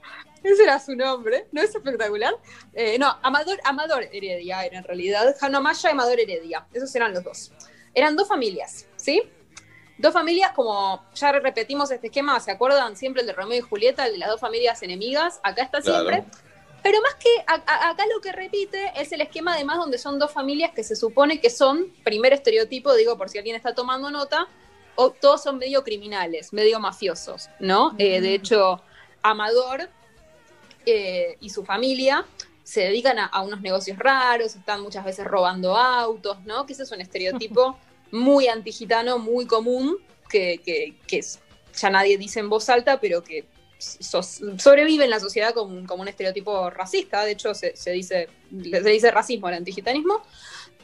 [0.42, 2.34] ese era su nombre, ¿no es espectacular?
[2.74, 7.12] Eh, no, Amador, Amador Heredia era en realidad, Jano Amaya y Amador Heredia, esos eran
[7.14, 7.52] los dos.
[7.94, 9.22] Eran dos familias, ¿sí?
[9.98, 12.94] Dos familias, como ya repetimos este esquema, ¿se acuerdan?
[12.96, 16.10] Siempre el de Romeo y Julieta, el de las dos familias enemigas, acá está Claro.
[16.10, 16.30] siempre.
[16.82, 20.18] Pero más que a- a- acá lo que repite es el esquema además donde son
[20.18, 24.10] dos familias que se supone que son, primer estereotipo, digo por si alguien está tomando
[24.10, 24.46] nota,
[24.94, 27.94] o todos son medio criminales, medio mafiosos, ¿no?
[27.98, 28.80] Eh, de hecho,
[29.22, 29.88] Amador
[30.86, 32.24] eh, y su familia
[32.62, 36.66] se dedican a, a unos negocios raros, están muchas veces robando autos, ¿no?
[36.66, 37.78] Que ese es un estereotipo
[38.12, 39.96] muy antigitano, muy común,
[40.30, 41.40] que, que- que es-
[41.76, 43.44] ya nadie dice en voz alta, pero que
[43.78, 47.90] sos- sobrevive en la sociedad como, un- como un estereotipo racista, de hecho se, se
[47.92, 50.22] dice, se dice racismo al antigitanismo,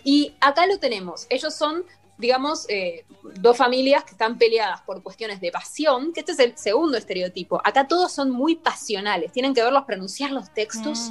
[0.05, 1.85] y acá lo tenemos, ellos son,
[2.19, 3.05] digamos, eh,
[3.41, 7.61] dos familias que están peleadas por cuestiones de pasión, que este es el segundo estereotipo,
[7.65, 11.11] acá todos son muy pasionales, tienen que verlos pronunciar los textos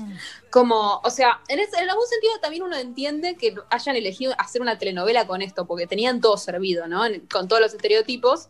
[0.50, 4.62] como, o sea, en, ese- en algún sentido también uno entiende que hayan elegido hacer
[4.62, 7.06] una telenovela con esto, porque tenían todo servido, ¿no?
[7.06, 8.50] En- con todos los estereotipos.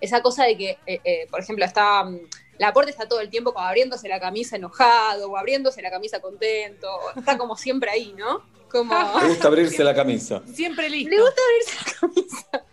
[0.00, 2.04] Esa cosa de que, eh, eh, por ejemplo, está.
[2.04, 2.18] mm,
[2.58, 6.88] Laporte está todo el tiempo como abriéndose la camisa enojado o abriéndose la camisa contento.
[7.16, 8.42] Está como siempre ahí, ¿no?
[8.70, 8.92] Como.
[9.22, 10.42] Me gusta abrirse la camisa.
[10.54, 11.10] Siempre listo.
[11.10, 12.66] Le gusta abrirse la camisa.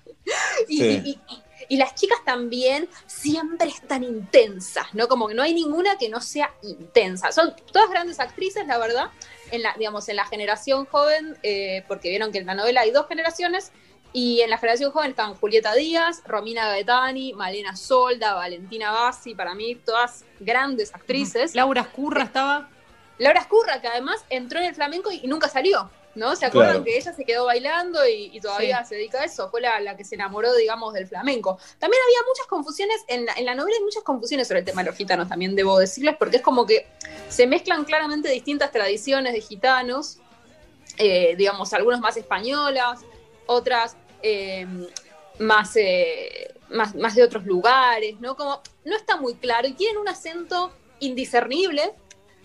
[0.67, 1.01] Y, Sí.
[1.05, 5.07] y- y- y las chicas también siempre están intensas, ¿no?
[5.07, 7.31] Como que no hay ninguna que no sea intensa.
[7.33, 9.09] Son todas grandes actrices, la verdad,
[9.51, 12.91] en la, digamos, en la generación joven, eh, porque vieron que en la novela hay
[12.91, 13.71] dos generaciones,
[14.13, 19.53] y en la generación joven están Julieta Díaz, Romina Gaetani, Malena Solda, Valentina Bassi, para
[19.53, 21.53] mí todas grandes actrices.
[21.55, 22.69] Laura Escurra estaba.
[23.19, 26.35] Laura Escurra, que además entró en el flamenco y, y nunca salió, ¿no?
[26.35, 26.83] ¿Se acuerdan Claro.
[26.85, 28.89] que ella se quedó bailando y, y todavía Sí.
[28.89, 29.49] se dedica a eso?
[29.49, 31.57] Fue la, la que se enamoró, digamos, del flamenco.
[31.79, 34.83] También había muchas confusiones, en la, en la novela hay muchas confusiones sobre el tema
[34.83, 36.87] de los gitanos, también debo decirles, porque es como que
[37.29, 40.19] se mezclan claramente distintas tradiciones de gitanos,
[40.99, 42.99] eh, digamos, algunos más españolas,
[43.47, 44.65] otras eh,
[45.39, 48.35] más, eh, más, más de otros lugares, ¿no?
[48.35, 51.93] Como no está muy claro y tienen un acento indiscernible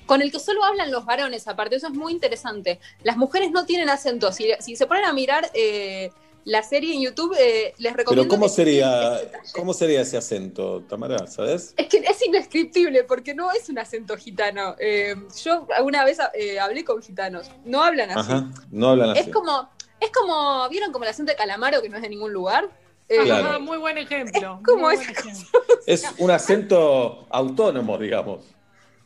[0.07, 2.81] con el que solo hablan los varones, aparte, eso es muy interesante.
[3.03, 4.33] Las mujeres no tienen acento.
[4.33, 6.11] Si, si se ponen a mirar eh,
[6.45, 8.29] la serie en YouTube, eh, les Pero recomiendo.
[8.29, 9.21] ¿cómo que- sería,
[9.55, 11.27] ¿cómo sería ese acento, Tamara?
[11.29, 11.73] ¿Sabes?
[11.77, 14.75] Es que es indescriptible porque no es un acento gitano.
[14.81, 18.33] Eh, yo alguna vez eh, hablé con gitanos, no hablan así.
[18.33, 18.51] Ajá.
[18.73, 19.21] No hablan así.
[19.21, 19.71] Es como,
[20.05, 22.69] es como, ¿vieron como el acento de Calamaro que no es de ningún lugar?
[23.09, 23.51] Eh, Claro.
[23.55, 24.61] Ah, muy buen ejemplo.
[24.65, 25.61] como es- buen ejemplo.
[25.87, 28.45] Es un acento autónomo, digamos.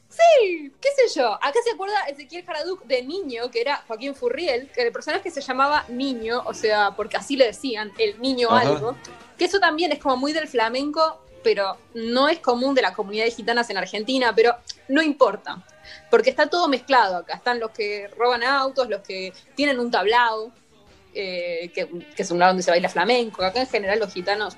[0.09, 1.34] Sí, qué sé yo.
[1.34, 5.40] Acá se acuerda Ezequiel Jaraduc de Niño, que era Joaquín Furriel, que el personaje se
[5.40, 8.68] llamaba Niño, o sea, porque así le decían, el niño Ajá.
[8.68, 8.97] algo.
[9.36, 13.36] Que eso también es como muy del flamenco, pero no es común de las comunidades
[13.36, 14.55] gitanas en Argentina, pero
[14.88, 15.62] no importa.
[16.11, 17.34] Porque está todo mezclado acá.
[17.34, 20.53] Están los que roban autos, los que tienen un tablao,
[21.17, 23.43] eh, que, que es un lado donde se baila flamenco.
[23.43, 24.57] Acá en general los gitanos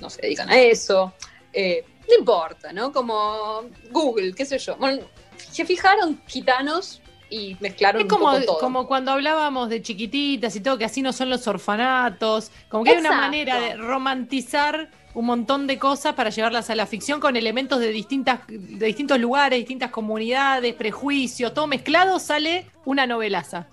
[0.00, 1.12] no se dedican a eso.
[1.52, 2.92] Eh, no importa, ¿no?
[2.92, 4.76] Como Google, qué sé yo.
[4.76, 5.02] Bueno,
[5.36, 8.58] se fijaron gitanos y mezclaron Es como, un poco todo.
[8.58, 12.50] como cuando hablábamos de chiquititas y todo, que así no son los orfanatos.
[12.68, 16.86] Como que hay una manera de romantizar un montón de cosas para llevarlas a la
[16.86, 23.06] ficción con elementos de, distintas, de distintos lugares, distintas comunidades, prejuicios, todo mezclado sale una
[23.06, 23.66] novelaza.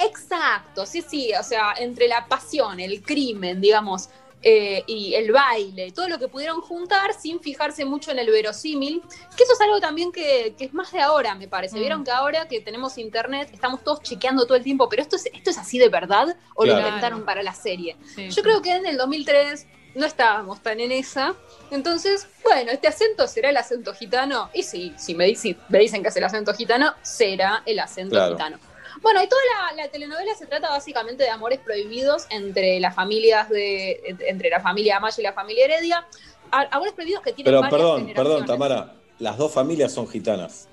[0.00, 4.08] Exacto, sí, sí, o sea, entre la pasión, el crimen, digamos,
[4.42, 9.02] eh, y el baile, todo lo que pudieron juntar sin fijarse mucho en el verosímil,
[9.36, 11.76] que eso es algo también que, que es más de ahora, me parece.
[11.76, 11.80] Mm.
[11.80, 15.26] Vieron que ahora que tenemos internet, estamos todos chequeando todo el tiempo, pero esto es,
[15.26, 17.96] esto es así de verdad o lo inventaron para la serie.
[18.14, 18.42] Sí, Yo sí.
[18.42, 21.34] creo que en el 2003 no estábamos tan en esa.
[21.70, 24.48] Entonces, bueno, ¿este acento será el acento gitano?
[24.54, 28.32] Y sí, si me, dicen que es el acento gitano, será el acento Claro.
[28.32, 28.69] gitano.
[29.02, 33.48] Bueno, y toda la, la telenovela se trata básicamente de amores prohibidos entre las familias
[33.48, 36.06] de, entre la familia Amaya y la familia Heredia.
[36.50, 38.94] Amores prohibidos que tienen Pero varias perdón, perdón, Tamara.
[39.18, 40.68] Las dos familias son gitanas.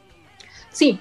[0.71, 0.99] Sí,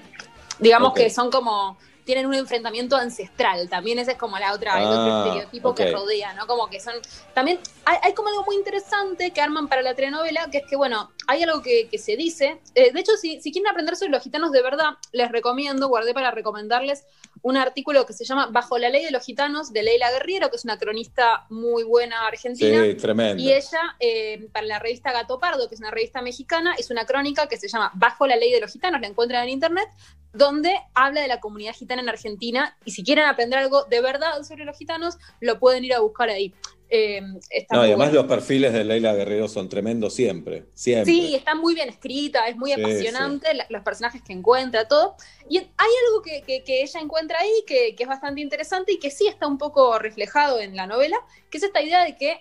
[0.59, 1.77] digamos que son como
[2.07, 3.69] tienen un enfrentamiento ancestral.
[3.69, 6.47] También ese es como la otra, el otro Ah, estereotipo que rodea, ¿no?
[6.47, 6.95] Como que son.
[7.35, 10.75] También hay, hay como algo muy interesante que arman para la telenovela, que es que,
[10.75, 12.59] bueno, hay algo que, que se dice.
[12.73, 16.13] eh, de hecho, si, si quieren aprender sobre los gitanos de verdad, les recomiendo, guardé
[16.13, 17.03] para recomendarles
[17.43, 20.55] un artículo que se llama Bajo la ley de los gitanos de Leila Guerriero, que
[20.55, 22.83] es una cronista muy buena argentina.
[22.83, 23.43] Sí, tremendo.
[23.43, 27.05] Y ella, eh, para la revista Gato Pardo, que es una revista mexicana, es una
[27.05, 29.87] crónica que se llama Bajo la ley de los gitanos, la encuentran en internet,
[30.33, 32.77] donde habla de la comunidad gitana en Argentina.
[32.85, 36.29] Y si quieren aprender algo de verdad sobre los gitanos, lo pueden ir a buscar
[36.29, 36.53] ahí.
[36.89, 37.39] Eh, No,
[37.83, 38.13] y además bueno.
[38.13, 40.65] los perfiles de Leila Guerrero son tremendos siempre.
[40.73, 41.11] Siempre.
[41.13, 45.15] Sí, está muy bien escrita, es muy Sí, apasionante, la- los personajes que encuentra, todo.
[45.49, 45.65] Y hay
[46.07, 49.27] algo que, que- que ella encuentra ahí que, que es bastante interesante y que sí
[49.27, 51.17] está un poco reflejado en la novela,
[51.49, 52.39] que es esta idea de que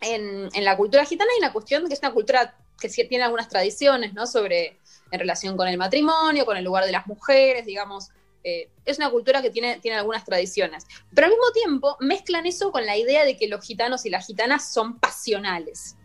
[0.00, 3.24] en, en la cultura gitana hay una cuestión que es una cultura que sí tiene
[3.24, 4.26] algunas tradiciones, ¿no?
[4.26, 4.78] Sobre,
[5.10, 8.08] en relación con el matrimonio, con el lugar de las mujeres, digamos.
[8.48, 10.86] eh, es una cultura que tiene, tiene algunas tradiciones.
[11.12, 14.24] Pero al mismo tiempo mezclan eso con la idea de que los gitanos y las
[14.24, 15.96] gitanas son pasionales.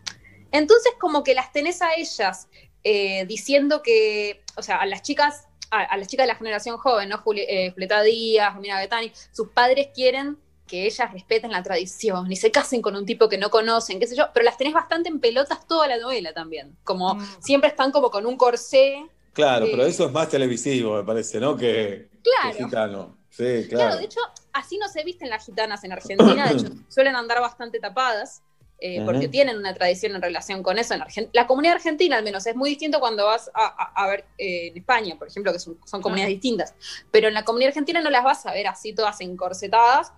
[0.50, 2.48] Entonces, como que las tenés a ellas
[2.82, 7.08] eh, diciendo que, o sea, a las chicas, a, las chicas de la generación joven,
[7.10, 7.18] ¿no?
[7.18, 10.36] Juli- eh, Julieta Díaz, Romina Gaetani, sus padres quieren
[10.66, 14.06] que ellas respeten la tradición y se casen con un tipo que no conocen, qué
[14.06, 16.76] sé yo, pero las tenés bastante en pelotas toda la novela también.
[16.84, 19.04] Como siempre están como con un corsé.
[19.32, 21.56] Claro, pero Eh, eso es más televisivo, me parece, ¿no?
[21.56, 22.56] Que, Claro.
[22.56, 23.16] que gitano.
[23.30, 23.68] Sí, Claro.
[23.68, 23.96] claro.
[23.98, 24.20] de hecho,
[24.52, 28.42] así no se visten las gitanas en Argentina, de hecho, suelen andar bastante tapadas,
[28.78, 29.06] eh, Ujú.
[29.12, 30.92] porque tienen una tradición en relación con eso.
[30.94, 34.06] En Argen- la comunidad argentina, al menos, es muy distinto cuando vas a, a- a
[34.08, 36.74] ver eh, en España, por ejemplo, que son, son comunidades distintas.
[37.10, 40.12] Pero en la comunidad argentina no las vas a ver así todas encorsetadas,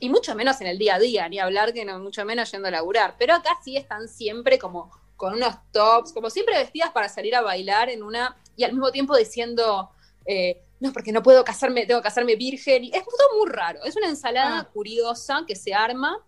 [0.00, 2.68] y mucho menos en el día a día, ni hablar que no, mucho menos yendo
[2.68, 3.14] a laburar.
[3.18, 7.40] Pero acá sí están siempre como con unos tops, como siempre vestidas para salir a
[7.40, 9.90] bailar en una, y al mismo tiempo diciendo,
[10.26, 12.84] eh, no, porque no puedo casarme, tengo que casarme virgen.
[12.84, 13.82] Y es todo muy raro.
[13.84, 16.18] Es una ensalada curiosa que se arma,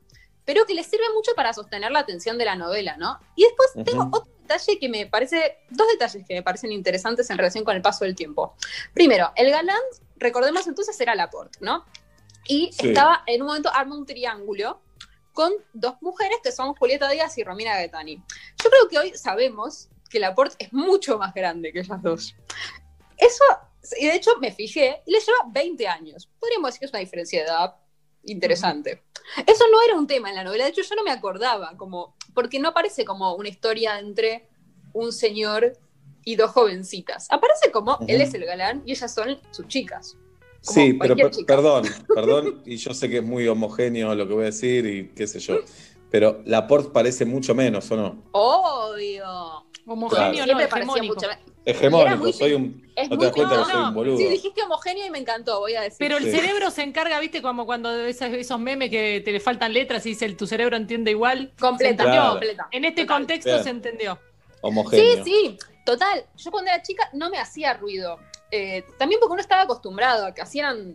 [0.45, 3.19] pero que le sirve mucho para sostener la atención de la novela, ¿no?
[3.37, 7.37] Y después tengo otro detalle que me parece, dos detalles que me parecen interesantes en
[7.37, 8.55] relación con el paso del tiempo.
[8.95, 9.77] Primero, el galán,
[10.16, 11.85] recordemos entonces, era Laporte, ¿no?
[12.49, 12.89] Y Sí.
[12.89, 14.81] estaba en un momento arma un triángulo
[15.33, 18.17] con dos mujeres que son Julieta Díaz y Romina Gaetani.
[18.17, 22.35] Yo creo que hoy sabemos que Laporte es mucho más grande que ellas dos.
[23.17, 23.45] Eso,
[23.99, 26.29] y de hecho me fijé, y le lleva 20 años.
[26.41, 27.77] Podríamos decir que es una diferencia de edad
[28.25, 29.05] interesante.
[29.47, 32.17] Eso no era un tema en la novela, de hecho yo no me acordaba, como,
[32.35, 34.49] porque no aparece como una historia entre
[34.93, 35.79] un señor
[36.25, 37.31] y dos jovencitas.
[37.31, 40.17] Aparece como él es el galán y ellas son sus chicas.
[40.61, 41.55] Sí, pero cualquier per- chica.
[41.57, 41.83] perdón,
[42.15, 45.27] perdón, y yo sé que es muy homogéneo lo que voy a decir y qué
[45.27, 45.59] sé yo,
[46.11, 48.23] pero Laporte parece mucho menos, ¿o no?
[48.33, 49.65] Obvio.
[49.87, 51.15] Homogéneo, no, hegemónico.
[51.15, 51.27] mucho
[51.65, 52.87] Hegemónico, muy- soy un...
[52.95, 54.17] Es ¿No te das cuenta que soy un boludo?
[54.19, 55.97] Sí, dijiste homogéneo y me encantó, voy a decir.
[55.99, 56.31] Pero el Sí.
[56.33, 57.41] cerebro se encarga, ¿viste?
[57.43, 60.77] Como cuando esos, esos memes que te le faltan letras y dice el, tu cerebro
[60.77, 61.53] entiende igual.
[61.61, 62.05] Completa.
[62.05, 62.31] Claro.
[62.33, 62.69] completa.
[62.73, 63.17] En este Total.
[63.19, 63.65] contexto Bien.
[63.65, 64.15] se entendió.
[64.17, 65.25] Sí, Homogéneo.
[65.25, 66.25] sí, total.
[66.37, 68.19] Yo cuando era chica no me hacía ruido.
[68.51, 70.95] Eh, también porque uno estaba acostumbrado a que hacían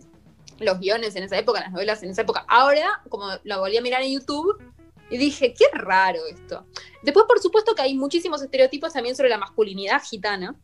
[0.60, 2.46] los guiones en esa época, las novelas en esa época.
[2.48, 4.62] Ahora, como lo volví a mirar en YouTube,
[5.10, 6.66] y dije, qué raro esto.
[7.04, 10.56] Después, por supuesto, que hay muchísimos estereotipos también sobre la masculinidad gitana,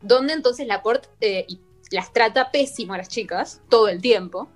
[0.00, 1.60] donde entonces la corte eh, y
[1.90, 4.48] las trata pésimo a las chicas todo el tiempo,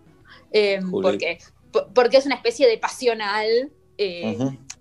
[0.50, 1.38] eh, porque,
[1.70, 4.36] por- porque es una especie de pasional, eh,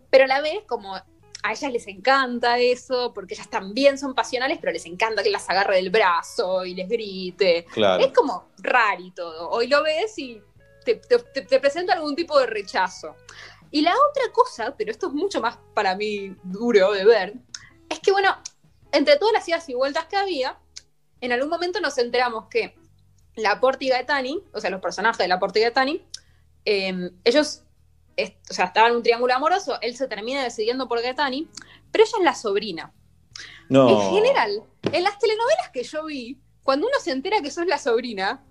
[0.10, 0.96] pero a la vez como
[1.44, 5.50] a ellas les encanta eso, porque ellas también son pasionales, pero les encanta que las
[5.50, 7.66] agarre del brazo y les grite.
[7.72, 8.04] Claro.
[8.04, 9.50] Es como raro y todo.
[9.50, 10.42] Hoy lo ves y
[10.84, 13.16] te, te- te- te presenta algún tipo de rechazo.
[13.72, 17.34] Y la otra cosa, pero esto es mucho más para mí duro de ver,
[17.90, 18.36] es que bueno,
[18.92, 20.58] entre todas las idas y vueltas que había,
[21.22, 22.76] en algún momento nos enteramos que
[23.36, 26.06] Laporte y Gaetani, o sea, los personajes de Laporte y Gaetani,
[26.66, 27.64] eh, ellos
[28.18, 31.48] es- o sea, estaban en un triángulo amoroso, él se termina decidiendo por Gaetani,
[31.92, 32.94] pero ella es la sobrina.
[33.70, 33.90] No.
[33.90, 37.78] En general, en las telenovelas que yo vi, cuando uno se entera que sos la
[37.78, 38.44] sobrina,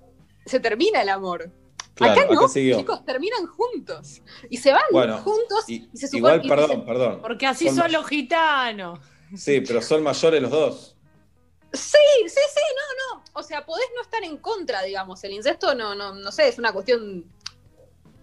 [0.46, 1.50] se termina el amor.
[1.94, 4.22] Claro, acá no, acá chicos, terminan juntos.
[4.50, 7.18] Y se van Bueno, juntos y- y se supone igual, perdón, se- perdón.
[7.22, 8.98] Porque así Son- son los gitanos.
[9.34, 10.96] Sí, pero son mayores los dos.
[11.72, 13.24] Sí, sí, sí, no, no.
[13.32, 15.22] O sea, podés no estar en contra, digamos.
[15.24, 17.24] El incesto no, no, no sé, es una cuestión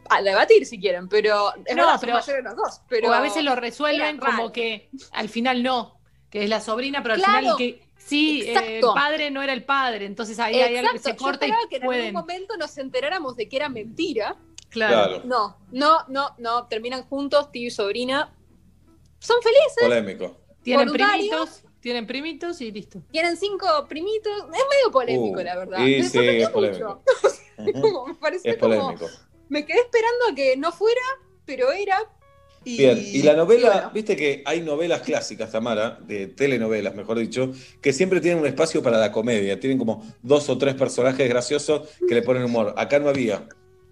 [0.10, 2.82] a debatir si quieren, pero es No, verdad, pero- son mayores los dos.
[2.90, 6.00] Pero o a veces lo resuelven como que al final no,
[6.30, 9.64] que es la sobrina, pero al final que sí, eh, el padre no era el
[9.64, 12.78] padre, entonces ahí hay algo que se yo corta y que en algún momento nos
[12.78, 14.36] enteráramos de que era mentira.
[14.70, 15.22] Claro.
[15.26, 16.66] No, no, no, no.
[16.68, 18.34] Terminan juntos, tío y sobrina.
[19.20, 19.78] Son felices.
[19.84, 20.36] Polémico.
[20.64, 23.04] Tienen primitos, tienen primitos y listo.
[23.12, 24.34] Tienen cinco primitos.
[24.36, 25.78] Es medio polémico, Uh, la verdad.
[25.78, 27.04] y Me sí, sorprendió es polémico.
[27.60, 27.82] mucho.
[27.82, 29.06] Como me pareció Es como- polémico.
[29.50, 31.02] Me quedé esperando a que no fuera,
[31.46, 31.98] pero era.
[32.66, 33.92] Y, Bien, y la novela, y bueno.
[33.94, 38.82] viste que hay novelas clásicas, Tamara, de telenovelas, mejor dicho, que siempre tienen un espacio
[38.82, 39.60] para la comedia.
[39.60, 42.74] Tienen como dos o tres personajes graciosos que le ponen humor.
[42.78, 43.46] Acá no había.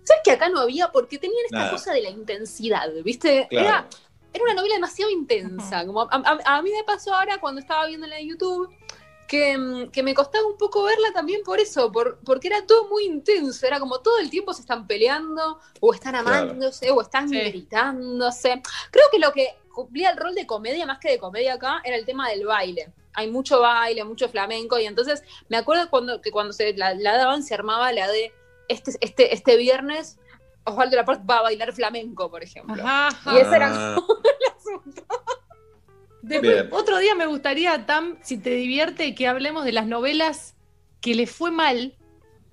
[0.04, 0.90] ¿Sabes que acá no había?
[0.92, 1.72] Porque tenían esta Nada.
[1.72, 3.48] cosa de la intensidad, ¿viste?
[3.50, 3.68] Claro.
[3.68, 3.90] Era,
[4.34, 5.86] era una novela demasiado intensa.
[5.86, 8.70] Como a, a- a mí me pasó ahora cuando estaba viéndola en YouTube
[9.32, 12.90] que, mm, que me costaba un poco verla también por eso, por, porque era todo
[12.90, 13.66] muy intenso.
[13.66, 16.50] Era como todo el tiempo se están peleando, o están Claro.
[16.50, 18.62] amándose, o están gritándose.
[18.92, 21.96] Creo que lo que cumplía el rol de comedia, más que de comedia acá, era
[21.96, 22.92] el tema del baile.
[23.14, 27.16] Hay mucho baile, mucho flamenco, y entonces me acuerdo cuando, que cuando se la, la
[27.16, 28.34] daban se armaba la de
[28.68, 30.18] este, este, este viernes
[30.66, 32.84] Osvaldo Laporte va a bailar flamenco, por ejemplo.
[32.86, 33.34] Ajá.
[33.34, 33.96] Y ese era Ah.
[36.22, 36.68] Después, Bien.
[36.72, 40.56] otro día me gustaría, Tam, si te divierte, que hablemos de las novelas
[41.02, 41.96] que le fue mal,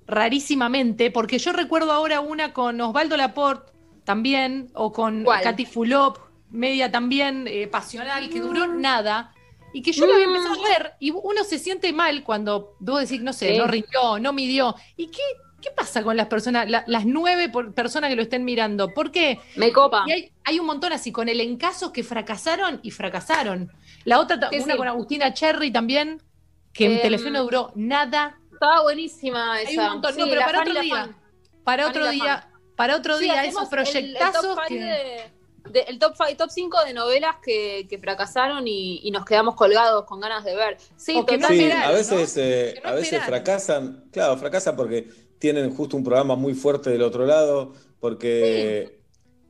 [0.07, 3.73] rarísimamente, porque yo recuerdo ahora una con Osvaldo Laporte
[4.05, 5.43] también, o con ¿Cuál?
[5.43, 6.19] Katy Fulop,
[6.51, 9.35] media también eh, pasional, que duró nada,
[9.75, 10.31] y que yo la había Mm.
[10.35, 14.19] empezado a ver, y uno se siente mal cuando vos decís, no sé, no rindió,
[14.19, 14.75] no midió.
[14.97, 15.21] ¿Y qué,
[15.69, 18.89] qué pasa con las personas, la- las nueve por- personas que lo estén mirando?
[18.89, 19.39] ¿Por qué?
[19.57, 20.05] Me copa.
[20.07, 23.71] Y hay, hay un montón así, con elencasos que fracasaron y fracasaron.
[24.05, 24.79] La otra, Sí, una sí.
[24.79, 26.23] con Agustina Cherry también,
[26.73, 28.39] que en Em, Telefe no duró nada.
[28.53, 29.71] Estaba buenísima esa.
[29.71, 30.17] Hay un montón.
[30.17, 30.95] no, pero para otro día.
[30.97, 31.17] fan.
[31.65, 34.75] Para otro día, para otro día, esos el- el proyectazos top que.
[34.75, 35.39] five de-
[35.71, 39.55] de- el top 5 top cinco de novelas que, que fracasaron y, y nos quedamos
[39.55, 40.79] colgados con ganas de ver.
[40.97, 41.47] Sí, que no.
[41.49, 45.09] Sí, a veces, eh, Que no a veces fracasan, claro, fracasan porque
[45.39, 48.99] tienen justo un programa muy fuerte del otro lado, porque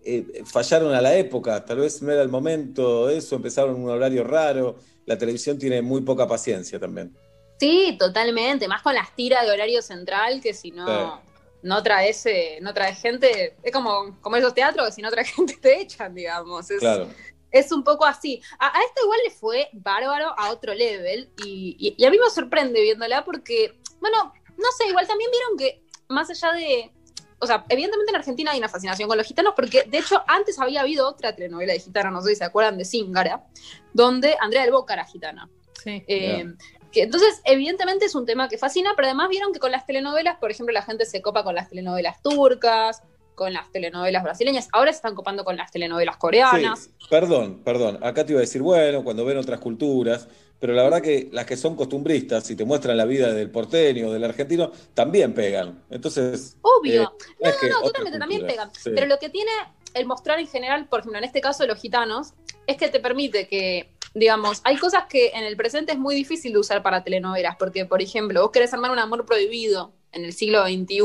[0.04, 3.90] eh, fallaron a la época, tal vez no era el momento, eso, empezaron en un
[3.90, 4.76] horario raro,
[5.06, 7.16] la televisión tiene muy poca paciencia también.
[7.58, 8.68] Sí, totalmente.
[8.68, 11.28] Más con las tiras de horario central, que si no, Sí.
[11.62, 15.28] no traes, eh, no traes gente, es como, como esos teatros, que si no traes
[15.34, 16.70] gente te echan, digamos.
[16.70, 17.08] Es, Claro.
[17.50, 18.40] es un poco así.
[18.60, 22.18] A, a esta igual le fue bárbaro a otro level y, y- y a mí
[22.18, 26.92] me sorprende viéndola porque, bueno, no sé, igual también vieron que más allá de...
[27.40, 30.58] O sea, evidentemente en Argentina hay una fascinación con los gitanos porque, de hecho, antes
[30.58, 33.44] había habido otra telenovela de gitanos, no sé si se acuerdan de Zingara,
[33.92, 35.48] donde Andrea del Boca era gitana.
[35.84, 36.02] Sí.
[36.08, 36.52] Eh,
[36.90, 40.38] que entonces, evidentemente es un tema que fascina, pero además vieron que con las telenovelas,
[40.38, 43.02] por ejemplo, la gente se copa con las telenovelas turcas,
[43.38, 46.90] con las telenovelas brasileñas, ahora se están copando con las telenovelas coreanas.
[46.98, 47.98] Sí, perdón, perdón.
[48.02, 50.28] Acá te iba a decir, bueno, cuando ven otras culturas,
[50.60, 54.08] pero la verdad que las que son costumbristas y te muestran la vida del porteño
[54.08, 55.84] o del argentino, también pegan.
[55.90, 56.56] Entonces.
[56.62, 57.14] Obvio.
[57.40, 58.70] eh, no, no, no, totalmente, también pegan.
[58.74, 58.90] sí.
[58.94, 59.52] Pero lo que tiene
[59.94, 62.34] el mostrar en general, por ejemplo, en este caso de los gitanos,
[62.66, 66.52] es que te permite que, digamos, hay cosas que en el presente es muy difícil
[66.52, 70.32] de usar para telenovelas, porque, por ejemplo, vos querés armar un amor prohibido en el
[70.32, 71.00] siglo XXI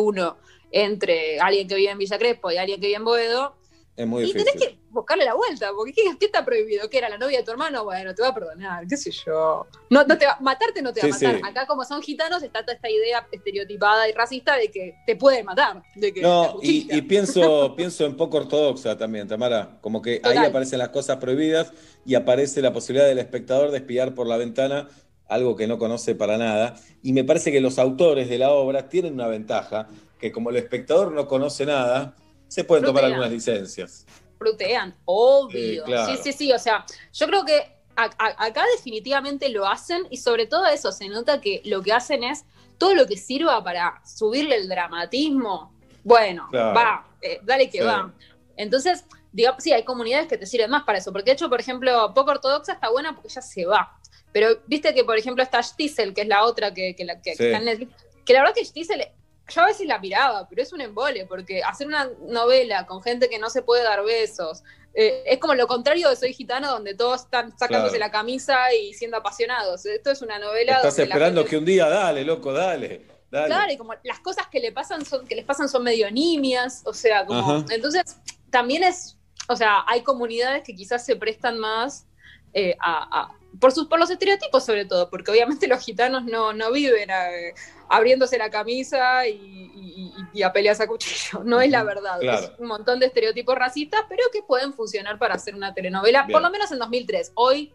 [0.72, 3.56] entre alguien que vive en Villa Crespo y alguien que vive en Boedo,
[3.96, 4.52] Es muy y difícil.
[4.52, 6.89] tenés que buscarle la vuelta, porque ¿qué, qué está prohibido?
[6.89, 7.84] ¿Qué era la novia de tu hermano?
[7.84, 9.68] Bueno, te va a perdonar, qué sé yo.
[9.89, 11.36] No, no te va, matarte no te va a matar.
[11.36, 11.41] sí.
[11.44, 15.46] Acá, como son gitanos, está toda esta idea estereotipada y racista de que te pueden
[15.46, 15.84] matar.
[15.96, 19.78] De que No, y, y pienso, pienso en poco ortodoxa también, Tamara.
[19.82, 21.72] Como que ahí aparecen las cosas prohibidas
[22.06, 24.88] y aparece la posibilidad del espectador de espiar por la ventana
[25.28, 26.76] algo que no conoce para nada.
[27.02, 29.88] Y me parece que los autores de la obra tienen una ventaja,
[30.20, 32.16] que como el espectador no conoce nada,
[32.54, 34.06] se pueden tomar algunas licencias.
[34.38, 35.86] frutean, obvio.
[35.86, 36.12] Sí, claro.
[36.18, 36.51] Sí, sí, sí.
[36.51, 37.60] O sea, yo creo que
[37.95, 41.93] a- a- acá definitivamente lo hacen y sobre todo eso se nota que lo que
[41.93, 42.43] hacen es
[42.78, 45.74] todo lo que sirva para subirle el dramatismo.
[46.04, 46.76] Bueno, Claro.
[46.76, 47.84] va, eh, dale que Sí.
[47.86, 48.14] va.
[48.58, 51.14] Entonces, digamos, sí, hay comunidades que te sirven más para eso.
[51.14, 53.97] Porque de hecho, por ejemplo, poco ortodoxa está buena porque ya se va.
[54.34, 57.32] Pero viste que, por ejemplo, está Stisel, que es la otra que, que la- que-
[57.32, 57.93] está en Netflix.
[58.26, 59.08] Que la verdad que Stisel,
[59.50, 63.30] yo a veces la miraba, pero es un embole, porque hacer una novela con gente
[63.30, 64.64] que no se puede dar besos,
[64.94, 68.12] eh, es como lo contrario de Soy Gitano, donde todos están sacándose Claro.
[68.12, 69.86] la camisa y siendo apasionados.
[69.86, 73.08] Esto es una novela Estás donde esperando gente- que un día, dale, loco, dale.
[73.32, 73.48] dale.
[73.48, 76.84] Claro, y como las cosas que le pasan son, que les pasan son medio nimias,
[76.86, 77.39] o sea, como.
[77.39, 77.66] Ajá.
[77.72, 78.18] Entonces,
[78.52, 79.18] también es,
[79.50, 82.06] o sea, hay comunidades que quizás se prestan más
[82.54, 86.54] eh, a, a- por sus, por los estereotipos sobre todo, porque obviamente los gitanos no,
[86.54, 87.54] no viven eh,
[87.96, 91.44] abriéndose la camisa y, y- y- y a peleas a cuchillo.
[91.44, 92.20] No es la verdad.
[92.20, 92.44] Claro.
[92.46, 96.32] Es un montón de estereotipos racistas, pero que pueden funcionar para hacer una telenovela, Bien.
[96.34, 97.32] por lo menos en 2003.
[97.36, 97.74] Hoy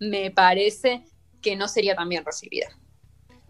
[0.00, 1.04] me parece
[1.42, 2.68] que no sería tan bien recibida.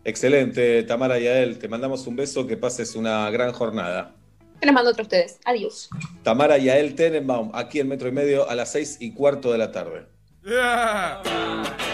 [0.04, 1.58] Excelente, Tamara y Ael.
[1.58, 4.14] Te mandamos un beso, que pases una gran jornada.
[4.60, 5.38] Que les mando otro a ustedes.
[5.44, 5.88] Adiós.
[6.22, 9.58] Tamara y Ael Tenenbaum, aquí en Metro y Medio a las seis y cuarto de
[9.58, 10.06] la tarde.
[10.44, 11.87] I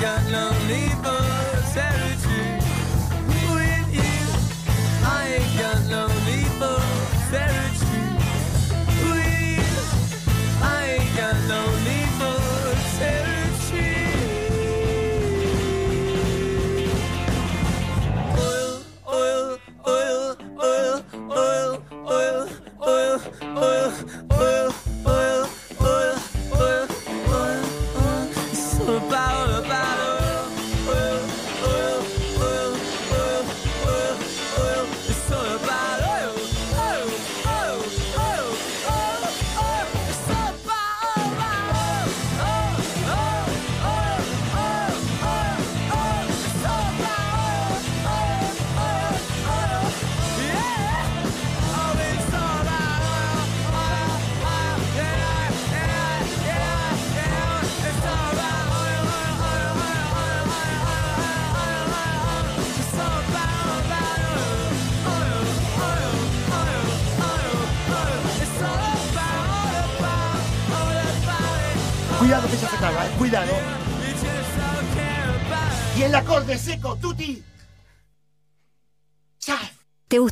[0.00, 0.99] got no lonely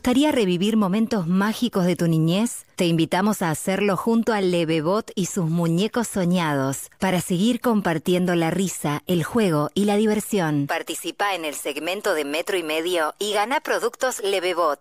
[0.09, 2.65] gustaría revivir momentos mágicos de tu niñez?
[2.77, 8.51] Te invitamos a hacerlo junto al Levebot y sus muñecos soñados para seguir compartiendo la
[8.51, 10.67] risa, el juego y la diversión.
[10.67, 14.81] Participa en el segmento de Metro y Medio y gana productos Levebot.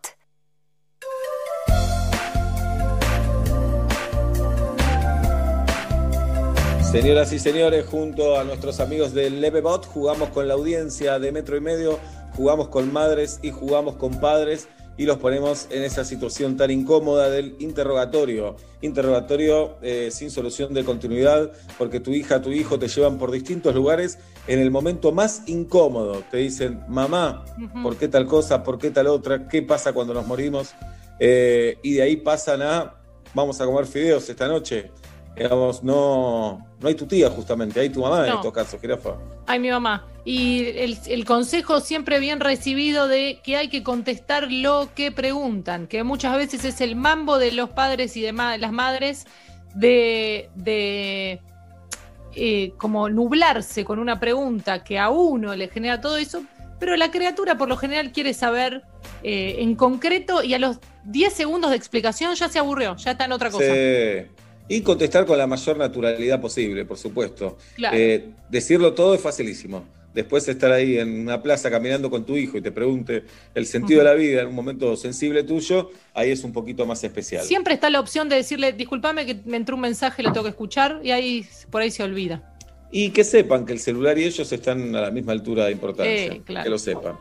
[6.89, 11.57] Señoras y señores, junto a nuestros amigos del Levebot, jugamos con la audiencia de Metro
[11.57, 11.99] y Medio,
[12.33, 17.29] jugamos con madres y jugamos con padres y los ponemos en esa situación tan incómoda
[17.29, 18.55] del interrogatorio.
[18.81, 23.75] Interrogatorio eh, sin solución de continuidad, porque tu hija, tu hijo te llevan por distintos
[23.75, 24.17] lugares
[24.47, 26.23] en el momento más incómodo.
[26.31, 27.45] Te dicen, mamá,
[27.83, 28.63] ¿por qué tal cosa?
[28.63, 29.47] ¿Por qué tal otra?
[29.47, 30.73] ¿Qué pasa cuando nos morimos?
[31.19, 32.95] Eh, y de ahí pasan a,
[33.33, 34.91] vamos a comer fideos esta noche.
[35.37, 39.15] Digamos, no, no hay tu tía justamente, hay tu mamá en estos casos, jirafa.
[39.45, 40.05] Ay, mi mamá.
[40.25, 45.87] Y el, el consejo siempre bien recibido de que hay que contestar lo que preguntan,
[45.87, 49.25] que muchas veces es el mambo de los padres y de ma- las madres
[49.75, 51.39] de, de
[52.35, 56.43] eh, como nublarse con una pregunta que a uno le genera todo eso,
[56.79, 58.83] pero la criatura por lo general quiere saber
[59.23, 63.25] eh, en concreto y a los 10 segundos de explicación ya se aburrió, ya está
[63.25, 63.65] en otra cosa.
[63.65, 64.27] Sí.
[64.69, 67.57] Y contestar con la mayor naturalidad posible, por supuesto.
[67.75, 67.95] Claro.
[67.97, 69.85] Eh, decirlo todo es facilísimo.
[70.13, 73.23] Después estar ahí en una plaza caminando con tu hijo y te pregunte
[73.53, 77.03] el sentido de la vida en un momento sensible tuyo, ahí es un poquito más
[77.03, 77.45] especial.
[77.45, 80.49] Siempre está la opción de decirle, disculpame que me entró un mensaje, lo tengo que
[80.49, 82.57] escuchar, y ahí por ahí se olvida.
[82.91, 86.33] Y que sepan que el celular y ellos están a la misma altura de importancia.
[86.33, 86.63] Eh, claro.
[86.63, 87.17] Que lo sepan.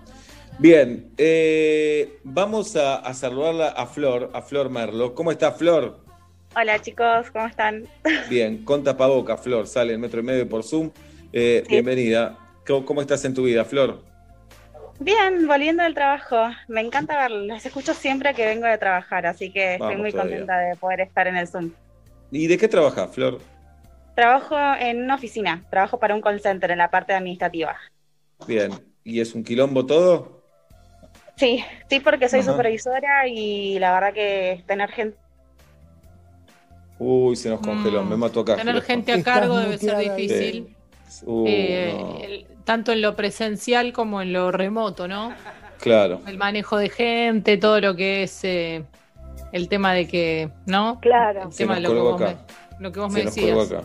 [0.58, 5.14] Bien, eh, vamos a, a saludarla a Flor, a Flor Merlo.
[5.14, 6.05] ¿Cómo está Flor?
[6.58, 7.84] Hola chicos, ¿cómo están?
[8.30, 10.90] Bien, con tapaboca, Flor, sale en metro y medio por Zoom.
[11.32, 12.38] Eh, Bienvenida.
[12.66, 14.02] ¿Cómo, cómo estás en tu vida, Flor?
[14.98, 16.36] Bien, volviendo del trabajo.
[16.68, 17.46] Me encanta verlos.
[17.46, 20.38] Los escucho siempre que vengo de trabajar, así que estoy Vamos muy todavía.
[20.38, 21.72] contenta de poder estar en el Zoom.
[22.30, 23.38] ¿Y de qué trabajas, Flor?
[24.14, 27.76] Trabajo en una oficina, trabajo para un call center en la parte administrativa.
[28.46, 28.72] Bien.
[29.04, 30.42] ¿Y es un quilombo todo?
[31.36, 32.52] Sí, sí, porque soy Ajá.
[32.52, 35.18] supervisora y la verdad que tener gente.
[36.98, 38.54] Uy, se nos congeló, me mató acá.
[38.54, 40.74] Mm, Tener gente a cargo debe ser difícil,
[41.08, 41.24] Sí.
[41.26, 42.18] Uh, eh, no.
[42.22, 45.32] el- tanto en lo presencial como en lo remoto, ¿no?
[45.80, 46.20] Claro.
[46.26, 48.82] El manejo de gente, todo lo que es eh,
[49.52, 50.98] el tema de que, ¿no?
[51.00, 51.44] Claro.
[51.44, 52.44] El Se tema nos de lo que vos, acá.
[52.78, 53.70] me, lo que vos Se me decías.
[53.70, 53.84] acá.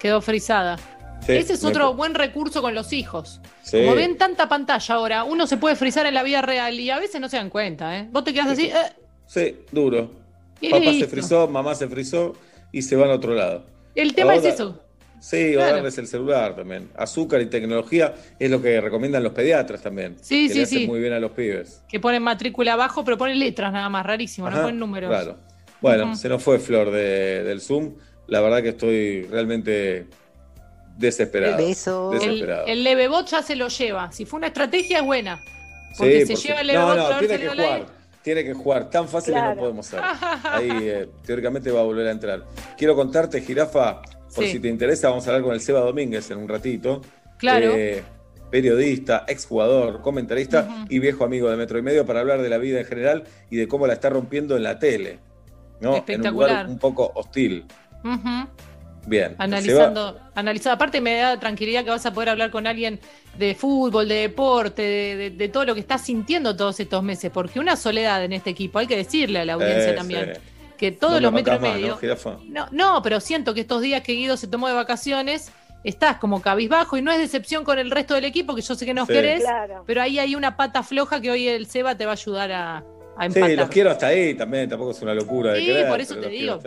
[0.00, 0.76] Quedó frisada.
[1.24, 3.40] Sí, Ese es me- otro buen recurso con los hijos.
[3.62, 3.80] Sí.
[3.82, 6.98] Como ven tanta pantalla ahora, uno se puede frizar en la vida real y a
[6.98, 8.08] veces no se dan cuenta, ¿eh?
[8.12, 8.74] Vos te quedas así, eh,
[9.26, 10.10] Sí, duro.
[10.70, 12.34] Papá se frizó, mamá se frizó
[12.72, 13.64] y se van a otro lado.
[13.94, 14.82] el tema es Ahora- eso.
[15.20, 15.74] Sí, o Claro.
[15.76, 16.88] darles el celular también.
[16.96, 20.16] Azúcar y tecnología es lo que recomiendan los pediatras también.
[20.20, 20.86] Sí, que sí, le hacen sí.
[20.86, 21.82] muy bien a los pibes.
[21.88, 25.10] Que ponen matrícula abajo, pero ponen letras nada más, rarísimo, Ajá, no ponen números.
[25.10, 25.36] Claro.
[25.80, 27.94] Bueno, se nos fue Flor de- del Zoom.
[28.28, 30.06] La verdad que estoy realmente
[30.96, 31.58] desesperado.
[31.58, 32.66] El, Desesperado.
[32.66, 34.12] el Levebot ya se lo lleva.
[34.12, 35.36] Si fue una estrategia, es buena.
[35.38, 37.86] Sí, Porque se por lleva el No, Levebot no, ver tiene que jugar.
[38.22, 38.90] Tiene que jugar.
[38.90, 39.54] Tan fácil que Claro.
[39.54, 40.00] no podemos ser.
[40.44, 42.44] Ahí eh, teóricamente va a volver a entrar.
[42.76, 44.02] Quiero contarte, Jirafa,
[44.34, 44.52] por Sí.
[44.52, 47.00] si te interesa, vamos a hablar con el Seba Domínguez en un ratito.
[47.38, 47.72] Claro.
[47.74, 48.02] Eh,
[48.50, 52.80] periodista, exjugador, comentarista y viejo amigo de Metro y Medio para hablar de la vida
[52.80, 55.18] en general y de cómo la está rompiendo en la tele.
[55.80, 56.02] ¿no?
[56.08, 57.64] En un lugar un poco hostil.
[58.02, 58.48] Ujú.
[59.08, 59.34] Bien.
[59.38, 60.74] Analizando, analizando.
[60.74, 63.00] Aparte me da tranquilidad que vas a poder hablar con alguien
[63.36, 67.30] de fútbol, de deporte, de, de- de todo lo que estás sintiendo todos estos meses,
[67.32, 70.40] porque una soledad en este equipo, hay que decirle a la audiencia Eh, también, sí.
[70.76, 71.98] que todos No me los metros más, medio...
[72.02, 72.40] ¿no?
[72.48, 75.52] No, no, pero siento que estos días que Guido se tomó de vacaciones,
[75.84, 78.84] estás como cabizbajo y no es decepción con el resto del equipo, que yo sé
[78.84, 79.12] que nos Sí.
[79.14, 79.84] querés, Claro.
[79.86, 82.76] pero ahí hay una pata floja que hoy el Seba te va a ayudar a,
[82.78, 82.82] a
[83.22, 83.50] Sí, empatar.
[83.52, 86.28] los quiero hasta ahí también, tampoco es una locura de Sí, querer, por eso te
[86.28, 86.58] digo.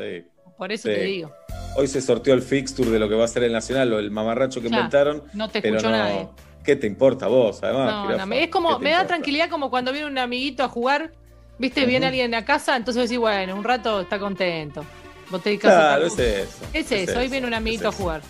[0.61, 0.93] Por eso Sí.
[0.93, 1.31] te digo.
[1.75, 4.11] Hoy se sorteó el fixture de lo que va a ser el Nacional o el
[4.11, 5.23] mamarracho que inventaron.
[5.33, 6.27] no te escuchó no- nadie.
[6.63, 7.91] ¿Qué te importa a vos, además?
[7.91, 8.17] No, jirafa?
[8.19, 9.07] no, me- es ¿Qué como, me da importa?
[9.07, 11.13] tranquilidad como cuando viene un amiguito a jugar,
[11.57, 14.85] viste, viene alguien a casa, entonces decís, bueno, un rato está contento.
[15.31, 16.65] Vos te dedicás a Claro, otra es eso.
[16.73, 18.21] Es eso, hoy viene un amiguito a jugar.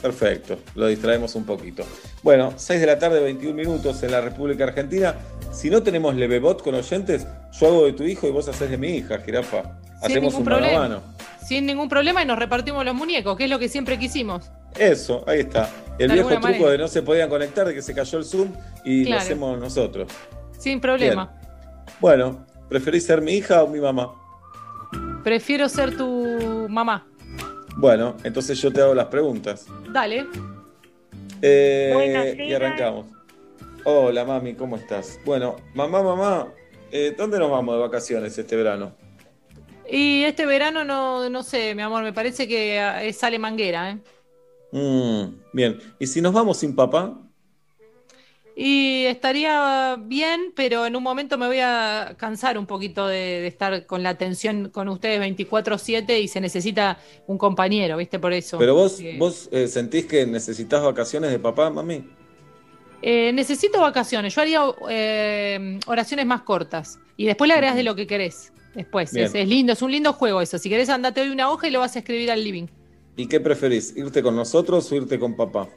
[0.00, 1.82] Perfecto, lo distraemos un poquito.
[2.22, 5.16] Bueno, 6 de la tarde, 21 minutos en la República Argentina.
[5.52, 7.26] Si no tenemos Levebot con oyentes,
[7.58, 9.80] yo hago de tu hijo y vos haces de mi hija, jirafa.
[10.00, 10.78] Hacemos un mano a problema.
[10.80, 11.02] mano.
[11.50, 14.52] Sin ningún problema y nos repartimos los muñecos, que es lo que siempre quisimos.
[14.78, 15.68] Eso, ahí está.
[15.98, 16.70] El De viejo truco manera.
[16.70, 18.52] de no se podían conectar, de que se cayó el Zoom
[18.84, 19.16] y Claro.
[19.16, 20.12] lo hacemos nosotros.
[20.56, 21.34] Sin problema.
[21.98, 24.12] Bueno, ¿preferís ser mi hija o mi mamá?
[25.24, 27.04] Prefiero ser tu mamá.
[27.78, 29.66] Bueno, entonces yo te hago las preguntas.
[29.92, 30.28] Dale.
[31.42, 33.06] Eh, y arrancamos.
[33.82, 35.18] Hola, mami, ¿cómo estás?
[35.24, 36.46] Bueno, mamá, mamá,
[36.92, 38.92] eh, ¿dónde nos vamos de vacaciones este verano?
[39.90, 43.90] Y este verano no, no sé, mi amor, me parece que ah, eh, sale manguera,
[43.90, 43.98] ¿eh?
[44.72, 47.18] Mm, bien, ¿y si nos vamos sin papá?
[48.54, 53.46] Y estaría bien, pero en un momento me voy a cansar un poquito de, de
[53.46, 58.18] estar con la atención con ustedes 24/7 y se necesita un compañero, ¿viste?
[58.18, 58.58] Por eso.
[58.58, 62.04] Pero vos, vos eh, sentís que necesitas vacaciones de papá, mami.
[63.02, 64.34] Eh, necesito vacaciones.
[64.34, 68.52] Yo haría eh, oraciones más cortas y después le agregás de lo que querés.
[68.74, 70.56] Después, es, es lindo, es un lindo juego eso.
[70.58, 72.66] Si querés, andate hoy una hoja y lo vas a escribir al living.
[73.16, 73.96] ¿Y qué preferís?
[73.96, 75.68] ¿Irte con nosotros o irte con papá?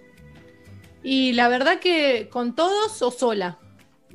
[1.03, 3.57] Y la verdad que con todos o sola.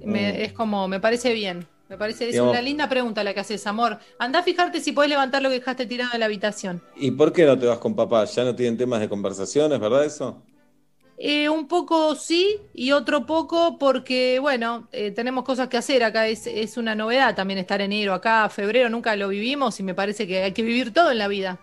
[0.04, 0.36] Me- Mm.
[0.42, 1.66] Es como, me parece bien.
[1.88, 3.98] Me parece, es Digamos- una linda pregunta la que haces, amor.
[4.18, 6.82] Anda a fijarte si podés levantar lo que dejaste tirado en la habitación.
[6.96, 8.24] ¿Y por qué no te vas con papá?
[8.26, 10.40] ¿Ya no tienen temas de conversaciones, verdad eso?
[11.20, 16.04] Eh, un poco sí y otro poco porque, bueno, eh, tenemos cosas que hacer.
[16.04, 19.94] Acá es, es una novedad también estar enero acá, febrero, nunca lo vivimos y me
[19.94, 21.58] parece que hay que vivir todo en la vida.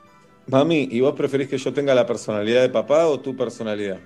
[0.47, 3.99] Mami, ¿y vos preferís que yo tenga la personalidad de papá o tu personalidad?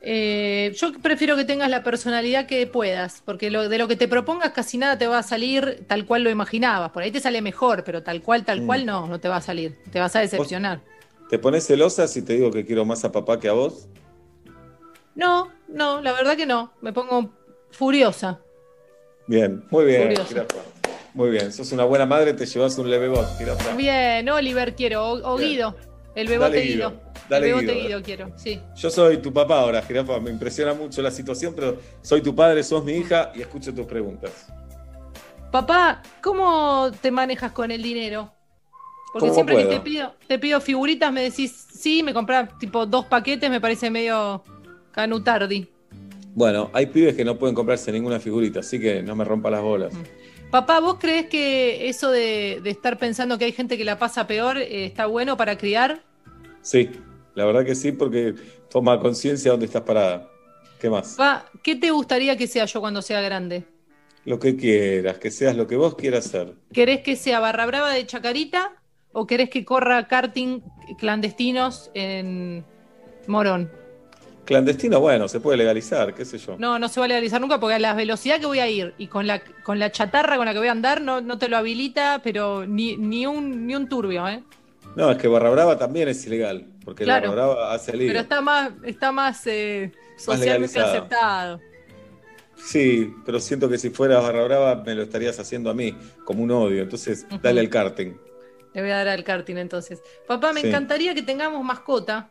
[0.00, 4.08] Eh, yo prefiero que tengas la personalidad que puedas, porque lo, de lo que te
[4.08, 6.90] propongas casi nada te va a salir tal cual lo imaginabas.
[6.92, 8.66] Por ahí te sale mejor, pero tal cual, tal Mm.
[8.66, 9.76] cual no, no te va a salir.
[9.92, 10.80] Te vas a decepcionar.
[11.28, 13.88] ¿Te pones celosa si te digo que quiero más a papá que a vos?
[15.14, 16.72] No, no, la verdad que no.
[16.80, 17.30] Me pongo
[17.70, 18.40] furiosa.
[19.26, 20.58] Bien, muy bien, jirafa.
[21.14, 23.26] Muy bien, sos una buena madre, te llevas un leve bot.
[23.76, 25.36] Bien, Oliver quiero, o.
[25.36, 25.76] Guido.
[26.14, 26.90] El bebote Dale, Guido.
[26.90, 27.02] Guido.
[27.28, 27.86] Dale, el bebote Guido.
[27.86, 28.60] Guido quiero, sí.
[28.76, 30.18] Yo soy tu papá ahora, jirafa.
[30.20, 33.86] Me impresiona mucho la situación, pero soy tu padre, sos mi hija y escucho tus
[33.86, 34.48] preguntas.
[35.50, 38.32] Papá, ¿cómo te manejas con el dinero?
[39.12, 42.86] Porque ¿Cómo siempre que te pido, te pido figuritas, me decís, sí, me compras tipo
[42.86, 44.42] dos paquetes, me parece medio
[44.92, 45.68] canutardi.
[46.34, 49.62] Bueno, hay pibes que no pueden comprarse ninguna figurita, así que no me rompa las
[49.62, 49.92] bolas.
[50.50, 54.26] Papá, ¿vos crees que eso de, de estar pensando que hay gente que la pasa
[54.26, 56.02] peor eh, está bueno para criar?
[56.62, 56.90] Sí,
[57.34, 58.34] la verdad que sí, porque
[58.70, 60.28] toma conciencia dónde estás parada.
[60.80, 61.14] ¿Qué más?
[61.14, 63.64] Papá, ¿qué te gustaría que sea yo cuando sea grande?
[64.24, 66.54] Lo que quieras, que seas lo que vos quieras ser.
[66.72, 68.72] ¿Querés que sea barra brava de Chacarita
[69.12, 70.60] o querés que corra karting
[70.98, 72.64] clandestinos en
[73.26, 73.70] Morón?
[74.44, 76.56] Clandestino, bueno, se puede legalizar, qué sé yo.
[76.58, 78.92] No, no se va a legalizar nunca porque a la velocidad que voy a ir
[78.98, 81.48] y con la, con la chatarra con la que voy a andar no, no te
[81.48, 84.42] lo habilita, pero ni, ni, un, ni un turbio, ¿eh?
[84.96, 87.30] No, es que Barra Brava también es ilegal, porque Claro.
[87.30, 88.08] Barra Brava hace lío.
[88.08, 90.86] Pero está más, está más eh, socialmente legalizado.
[90.90, 91.60] aceptado.
[92.56, 96.42] Sí, pero siento que si fuera Barra Brava me lo estarías haciendo a mí, como
[96.42, 96.82] un odio.
[96.82, 98.14] Entonces, dale al karting.
[98.74, 100.00] Le voy a dar al karting entonces.
[100.26, 100.68] Papá, me Sí.
[100.68, 102.30] encantaría que tengamos mascota.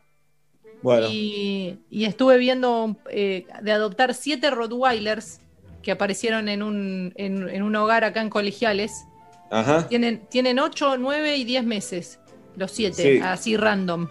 [0.81, 5.39] Bueno, Y, y estuve viendo eh, de adoptar siete Rottweilers
[5.83, 9.05] que aparecieron en un, en, en un hogar acá en colegiales.
[9.49, 9.87] ajá.
[9.87, 12.19] Tienen, tienen 8, 9 y 10 meses,
[12.55, 13.19] los siete, Sí.
[13.23, 14.07] así random.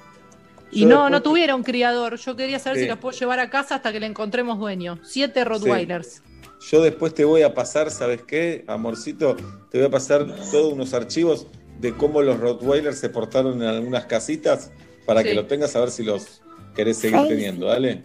[0.73, 2.17] Y Yo no, después- no tuvieron criador.
[2.17, 2.85] Yo quería saber Sí.
[2.85, 4.99] si los puedo llevar a casa hasta que le encontremos dueño.
[5.03, 6.23] Siete Rottweilers.
[6.71, 9.35] Yo después te voy a pasar, ¿sabes qué, amorcito?
[9.71, 11.47] Te voy a pasar todos unos archivos
[11.81, 14.71] de cómo los Rottweilers se portaron en algunas casitas
[15.07, 16.43] para que lo tengas a ver si los
[16.75, 18.03] querés seguir teniendo, dale.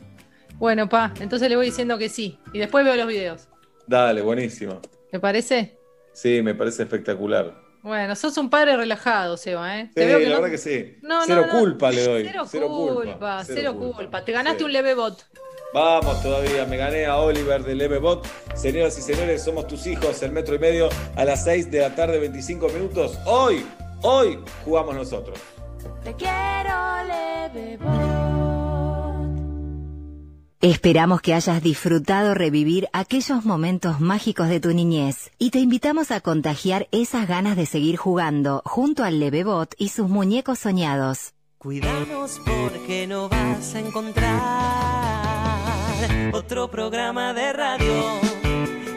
[0.58, 2.40] Bueno, pa, entonces le voy diciendo que sí.
[2.54, 3.48] Y después veo los videos.
[3.88, 4.80] Dale, buenísimo.
[5.12, 5.78] ¿Me parece?
[6.14, 7.54] Sí, me parece espectacular.
[7.84, 9.86] Bueno, sos un padre relajado, Seba, ¿eh?
[9.90, 10.98] Sí, Te veo que la no- verdad que sí.
[11.04, 11.60] No, no, cero no.
[11.60, 12.24] culpa le doy.
[12.26, 14.26] Cero, cero culpa, cero, cero culpa.
[14.26, 14.64] Te ganaste Sí.
[14.66, 15.24] un leve bot.
[15.74, 18.26] Vamos todavía, me gané a Oliver del MBot.
[18.56, 20.88] Señoras y señores, somos tus hijos, el metro y medio
[21.18, 23.20] a las 6 de la tarde, 25 minutos.
[23.26, 23.66] Hoy,
[24.02, 25.38] hoy jugamos nosotros.
[26.04, 27.78] Te quiero leve
[30.62, 36.22] Esperamos que hayas disfrutado revivir aquellos momentos mágicos de tu niñez y te invitamos a
[36.22, 41.34] contagiar esas ganas de seguir jugando junto al Levebot y sus muñecos soñados.
[41.58, 45.26] Cuidanos porque no vas a encontrar
[46.34, 48.22] otro programa de radio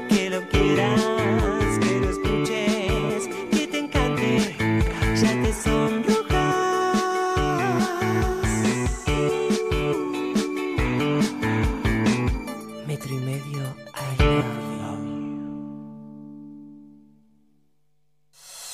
[0.08, 1.02] que lo quieras,
[1.80, 2.27] que lo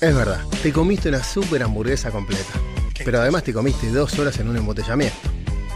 [0.00, 2.52] Es verdad, te comiste una super hamburguesa completa.
[3.04, 5.16] Pero además te comiste dos horas en un embotellamiento.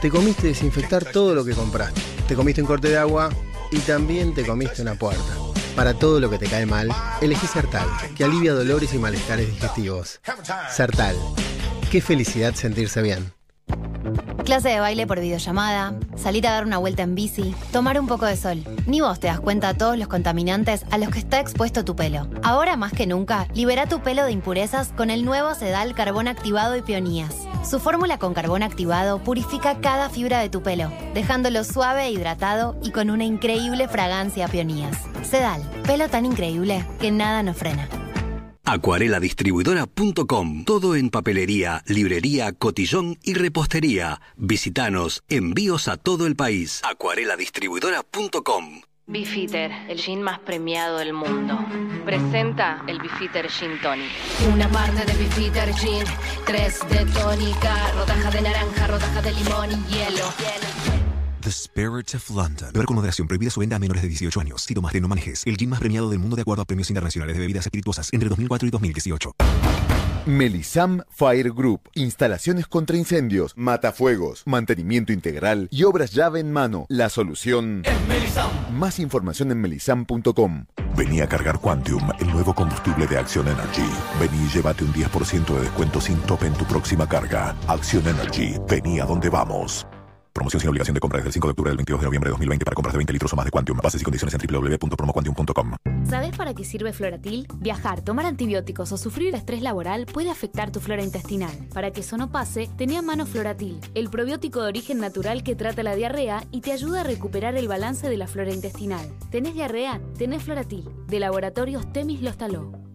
[0.01, 2.01] Te comiste desinfectar todo lo que compraste.
[2.27, 3.31] Te comiste un corte de agua
[3.71, 5.37] y también te comiste una puerta.
[5.77, 6.89] Para todo lo que te cae mal,
[7.21, 10.21] elegí Sertal, que alivia dolores y malestares digestivos.
[10.71, 11.17] Sertal.
[11.91, 13.40] Qué felicidad sentirse bien.
[14.45, 18.27] Clase de baile por videollamada, salir a dar una vuelta en bici, tomar un poco
[18.27, 18.65] de sol.
[18.87, 22.27] Ni vos te das cuenta todos los contaminantes a los que está expuesto tu pelo.
[22.43, 26.77] Ahora más que nunca, libera tu pelo de impurezas con el nuevo Sedal Carbón Activado
[26.77, 27.37] y Peonías.
[27.69, 32.77] Su fórmula con carbón activado purifica cada fibra de tu pelo, dejándolo suave e hidratado
[32.83, 34.97] y con una increíble fragancia a peonías.
[35.23, 37.89] Sedal, pelo tan increíble que nada nos frena.
[38.71, 40.65] Acuareladistribuidora.com.
[40.65, 44.21] Todo en papelería, librería, cotillón y repostería.
[44.37, 45.25] Visítanos.
[45.29, 46.81] Envíos a todo el país.
[46.89, 48.83] Acuareladistribuidora.com.
[49.09, 51.59] Beefeater, el gin más premiado del mundo.
[52.05, 54.09] Presenta el Beefeater Gin Tonic.
[54.55, 56.05] Una parte de Beefeater Gin,
[56.47, 61.00] tres de tónica, rodaja de naranja, rodaja de limón y hielo.
[61.41, 62.71] The Spirit of London.
[62.73, 63.27] Beber con moderación.
[63.27, 64.63] Prohibida su venta a menores de 18 años.
[64.63, 65.43] Si tomaste, no manejes.
[65.47, 68.29] El gin más premiado del mundo de acuerdo a premios internacionales de bebidas espirituosas entre
[68.29, 69.33] 2004 y 2018.
[70.27, 71.89] Melisam Fire Group.
[71.95, 76.85] Instalaciones contra incendios, matafuegos, mantenimiento integral y obras llave en mano.
[76.89, 77.83] La solución.
[78.73, 80.67] Más información en melisam.com.
[80.97, 83.89] Vení a cargar Quantium, el nuevo combustible de Action Energy.
[84.21, 87.57] Vení y llévate un 10% de descuento sin tope en tu próxima carga.
[87.67, 89.87] Action Energy, vení a donde vamos.
[90.33, 92.31] Promoción sin obligación de compra desde el 5 de octubre del 22 de noviembre de
[92.33, 93.79] 2020 para compras de 20 litros o más de Quantium.
[93.83, 95.75] Bases y condiciones en www.promoquantium.com.
[96.09, 97.47] ¿Sabes para qué sirve Floratil?
[97.57, 101.53] Viajar, tomar antibióticos o sufrir estrés laboral puede afectar tu flora intestinal.
[101.75, 105.57] Para que eso no pase, tenía en mano Floratil, el probiótico de origen natural que
[105.57, 109.09] trata la diarrea y te ayuda a recuperar el balance de la flora intestinal.
[109.31, 110.01] ¿Tenés diarrea?
[110.17, 112.90] Tenés Floratil, de Laboratorios Temis Lostaló.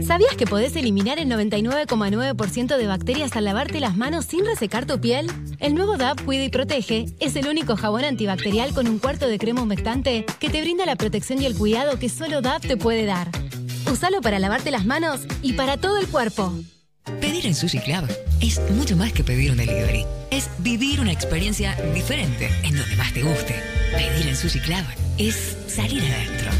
[0.00, 5.00] ¿Sabías que podés eliminar el 99,9% de bacterias al lavarte las manos sin resecar tu
[5.00, 5.30] piel?
[5.60, 9.38] El nuevo DAP Cuida y Protege es el único jabón antibacterial con un cuarto de
[9.38, 13.04] crema humectante que te brinda la protección y el cuidado que solo DAP te puede
[13.04, 13.30] dar.
[13.92, 16.52] Usalo para lavarte las manos y para todo el cuerpo.
[17.20, 18.08] Pedir en Sushi Club
[18.40, 20.06] es mucho más que pedir un delivery.
[20.30, 23.54] Es vivir una experiencia diferente en donde más te guste.
[23.92, 24.84] Pedir en Sushi Club
[25.18, 26.50] es salir adentro.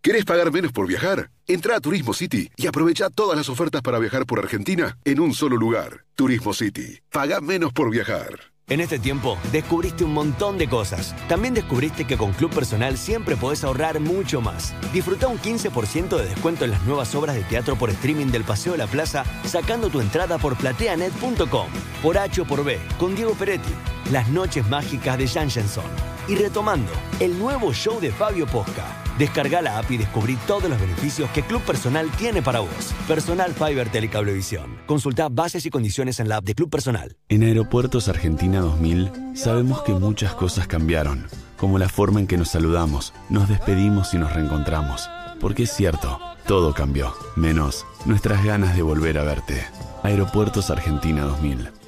[0.00, 1.30] ¿Querés pagar menos por viajar?
[1.46, 5.34] Entra a Turismo City y aprovecha todas las ofertas para viajar por Argentina en un
[5.34, 6.06] solo lugar.
[6.14, 7.00] Turismo City.
[7.10, 8.54] Paga menos por viajar.
[8.66, 11.14] En este tiempo descubriste un montón de cosas.
[11.28, 14.74] También descubriste que con Club Personal siempre podés ahorrar mucho más.
[14.90, 18.72] Disfruta un 15% de descuento en las nuevas obras de teatro por streaming del Paseo
[18.72, 21.66] de la Plaza sacando tu entrada por plateanet.com.
[22.02, 23.74] Por H o por B, con Diego Peretti.
[24.10, 26.13] Las noches mágicas de Jan Jenson.
[26.26, 26.90] Y retomando,
[27.20, 29.04] el nuevo show de Fabio Posca.
[29.18, 32.94] Descarga la app y descubrí todos los beneficios que Club Personal tiene para vos.
[33.06, 34.78] Personal Fiber Telecablevisión.
[34.86, 37.16] Consulta bases y condiciones en la app de Club Personal.
[37.28, 41.26] En Aeropuertos Argentina 2000 sabemos que muchas cosas cambiaron,
[41.58, 45.08] como la forma en que nos saludamos, nos despedimos y nos reencontramos.
[45.40, 49.62] Porque es cierto, todo cambió, menos nuestras ganas de volver a verte.
[50.02, 51.83] Aeropuertos Argentina 2000.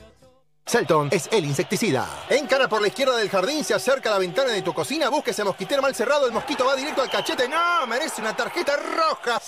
[0.68, 2.09] Celton es el insecticida.
[2.28, 5.30] Encara por la izquierda del jardín, se acerca a la ventana de tu cocina, busca
[5.30, 7.48] ese mosquitero mal cerrado, el mosquito va directo al cachete.
[7.48, 7.86] ¡No!
[7.86, 9.40] ¡Merece una tarjeta roja!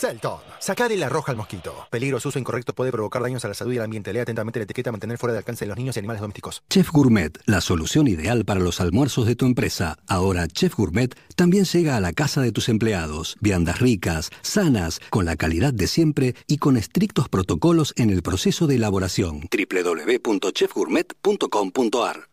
[0.00, 0.40] Celton.
[0.60, 1.74] Sacar la roja al mosquito.
[1.90, 4.14] Peligro, uso incorrecto puede provocar daños a la salud y al ambiente.
[4.14, 6.62] Lea atentamente la etiqueta mantener fuera de alcance de los niños y animales domésticos.
[6.70, 9.98] Chef Gourmet, la solución ideal para los almuerzos de tu empresa.
[10.06, 13.36] Ahora Chef Gourmet también llega a la casa de tus empleados.
[13.40, 18.66] Viandas ricas, sanas, con la calidad de siempre y con estrictos protocolos en el proceso
[18.66, 19.50] de elaboración.
[19.50, 22.29] www.chefgourmet.com.ar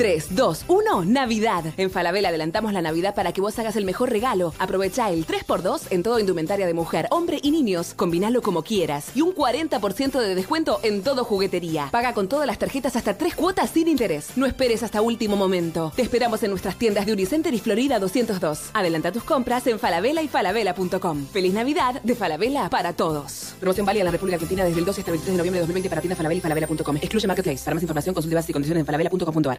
[0.00, 1.62] 3, 2, 1, Navidad.
[1.76, 4.54] En Falabella adelantamos la Navidad para que vos hagas el mejor regalo.
[4.58, 7.92] Aprovecha el 3x2 en todo indumentaria de mujer, hombre y niños.
[7.92, 9.10] Combinalo como quieras.
[9.14, 11.90] Y un 40% de descuento en todo juguetería.
[11.90, 14.30] Paga con todas las tarjetas hasta 3 cuotas sin interés.
[14.36, 15.92] No esperes hasta último momento.
[15.94, 18.70] Te esperamos en nuestras tiendas de Unicenter y Florida 202.
[18.72, 21.26] Adelanta tus compras en falabella y falabella.com.
[21.26, 23.54] Feliz Navidad de Falabella para todos.
[23.60, 25.66] Promoción válida en la República Argentina desde el 12 hasta el 23 de noviembre de
[25.66, 26.96] 2020 para tienda Falabella y falabella.com.
[26.96, 27.64] Excluye Marketplace.
[27.64, 29.58] Para más información consulte bases y condiciones en falabella.com.ar.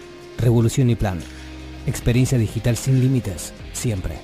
[0.41, 1.19] Revolución y Plan.
[1.85, 4.15] Experiencia digital sin límites, siempre.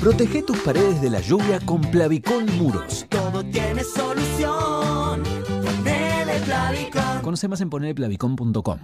[0.00, 3.06] Protege tus paredes de la lluvia con Plavicón Muros.
[3.08, 5.22] Todo tiene solución.
[5.46, 7.22] Ponele Plavicón.
[7.22, 8.78] Conoce más en ponerplavicón.com.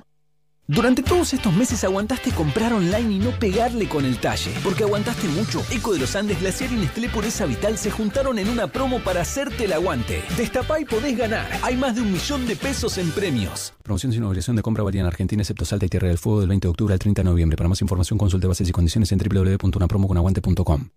[0.66, 4.50] Durante todos estos meses aguantaste comprar online y no pegarle con el talle.
[4.64, 5.62] Porque aguantaste mucho.
[5.70, 9.20] Eco de los Andes, Glaciar y Nestlé Pureza Vital se juntaron en una promo para
[9.20, 10.22] hacerte el aguante.
[10.38, 11.46] Destapá y podés ganar.
[11.62, 13.74] Hay más de un millón de pesos en premios.
[13.82, 16.48] Promoción sin obligación de compra varía en Argentina, excepto Salta y Tierra del Fuego del
[16.48, 17.58] 20 de octubre al 30 de noviembre.
[17.58, 20.88] Para más información consulte bases y condiciones en www.unapromoconaguante.com.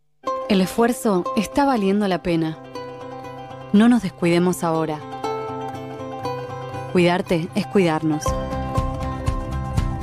[0.48, 2.58] El esfuerzo está valiendo la pena.
[3.74, 5.02] No nos descuidemos ahora.
[6.94, 8.24] Cuidarte es cuidarnos.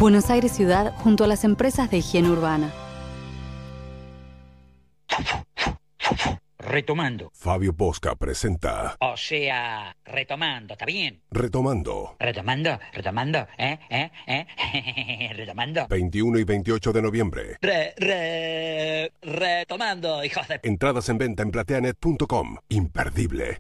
[0.04, 2.70] Buenos Aires Ciudad junto a las empresas de higiene urbana.
[6.64, 7.30] Retomando.
[7.34, 11.20] Fabio Posca presenta O sea, retomando, ¿está bien?
[11.30, 12.16] Retomando.
[12.18, 13.78] Retomando, retomando, ¿eh?
[13.90, 14.10] ¿Eh?
[14.26, 15.32] ¿Eh?
[15.36, 15.86] retomando.
[15.88, 17.58] 21 y 28 de noviembre.
[17.60, 20.60] Re, re, retomando, hijos de...
[20.62, 22.56] Entradas en venta en plateanet.com.
[22.68, 23.58] Imperdible.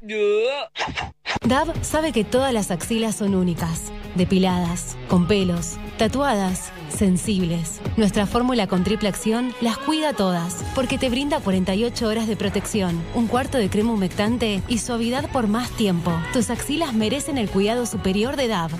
[1.46, 7.80] DAB sabe que todas las axilas son únicas, depiladas, con pelos, tatuadas, sensibles.
[7.96, 13.00] Nuestra fórmula con triple acción las cuida todas, porque te brinda 48 horas de protección,
[13.14, 16.12] un cuarto de crema humectante y suavidad por más tiempo.
[16.32, 18.70] Tus axilas merecen el cuidado superior de DAB.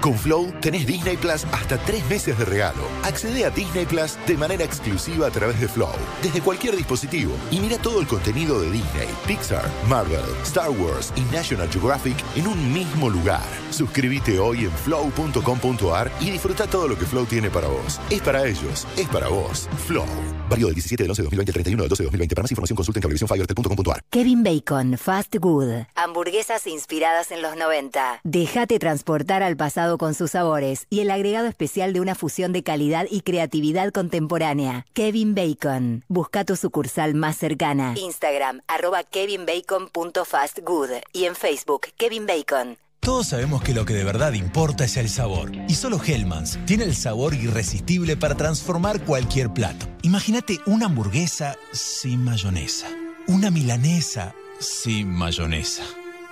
[0.00, 2.82] Con Flow tenés Disney Plus hasta tres meses de regalo.
[3.02, 7.60] Accede a Disney Plus de manera exclusiva a través de Flow, desde cualquier dispositivo, y
[7.60, 12.72] mira todo el contenido de Disney, Pixar, Marvel, Star Wars y National Geographic en un
[12.72, 13.42] mismo lugar.
[13.70, 18.00] Suscríbete hoy en flow.com.ar y disfruta todo lo que Flow tiene para vos.
[18.10, 19.68] Es para ellos, es para vos.
[19.86, 20.06] Flow.
[20.48, 22.34] Válido del 17 del 11 de 2020 al 31 del 12 de 2020.
[22.34, 24.04] Para más información consulta en cablevisiónfibertel.com.ar.
[24.10, 25.86] Kevin Bacon, Fast Good.
[25.96, 28.20] Hamburguesas inspiradas en los 90.
[28.22, 32.62] Déjate transportar al pasado con sus sabores y el agregado especial de una fusión de
[32.62, 34.84] calidad y creatividad contemporánea.
[34.92, 36.04] Kevin Bacon.
[36.08, 37.94] Busca tu sucursal más cercana.
[37.96, 42.76] Instagram, arroba kevinbacon.fastgood y en Facebook, Kevin Bacon.
[43.06, 45.52] Todos sabemos que lo que de verdad importa es el sabor.
[45.68, 49.86] Y solo Hellmann's tiene el sabor irresistible para transformar cualquier plato.
[50.02, 52.88] Imagínate una hamburguesa sin mayonesa.
[53.28, 55.84] Una milanesa sin mayonesa.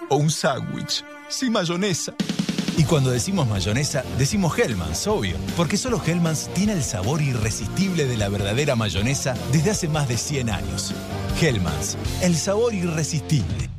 [0.09, 2.12] O un sándwich sin mayonesa.
[2.76, 5.36] Y cuando decimos mayonesa, decimos Hellmann's, obvio.
[5.56, 10.16] Porque solo Hellmann's tiene el sabor irresistible de la verdadera mayonesa desde hace más de
[10.16, 10.92] 100 años.
[11.40, 13.70] Hellmann's, el sabor irresistible.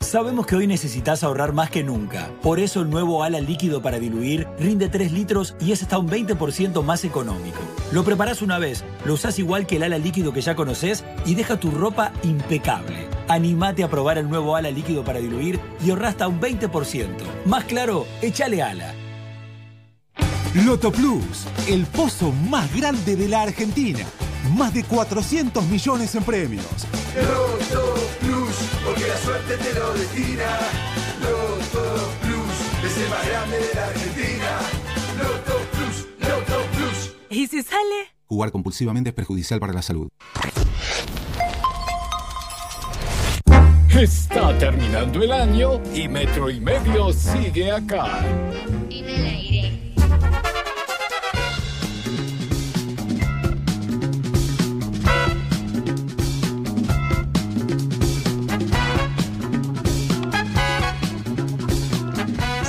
[0.00, 2.30] Sabemos que hoy necesitas ahorrar más que nunca.
[2.42, 6.10] Por eso el nuevo ala líquido para diluir rinde 3 litros y es hasta un
[6.10, 7.60] 20% más económico.
[7.90, 11.34] Lo preparás una vez, lo usás igual que el ala líquido que ya conoces y
[11.34, 13.13] deja tu ropa impecable.
[13.28, 17.08] Animate a probar el nuevo ala líquido para diluir y ahorra hasta un 20%.
[17.46, 18.94] Más claro, échale ala.
[20.54, 24.04] Loto Plus, el pozo más grande de la Argentina.
[24.56, 26.86] Más de 400 millones en premios.
[27.16, 30.58] Loto Plus, porque la suerte te lo destina.
[31.22, 34.58] Loto Plus, es el más grande de la Argentina.
[35.18, 37.14] Loto Plus, Loto Plus.
[37.30, 38.14] ¿Y si sale?
[38.26, 40.08] Jugar compulsivamente es perjudicial para la salud.
[44.04, 48.20] Está terminando el año y Metro y Medio sigue acá.
[48.90, 49.80] En el aire.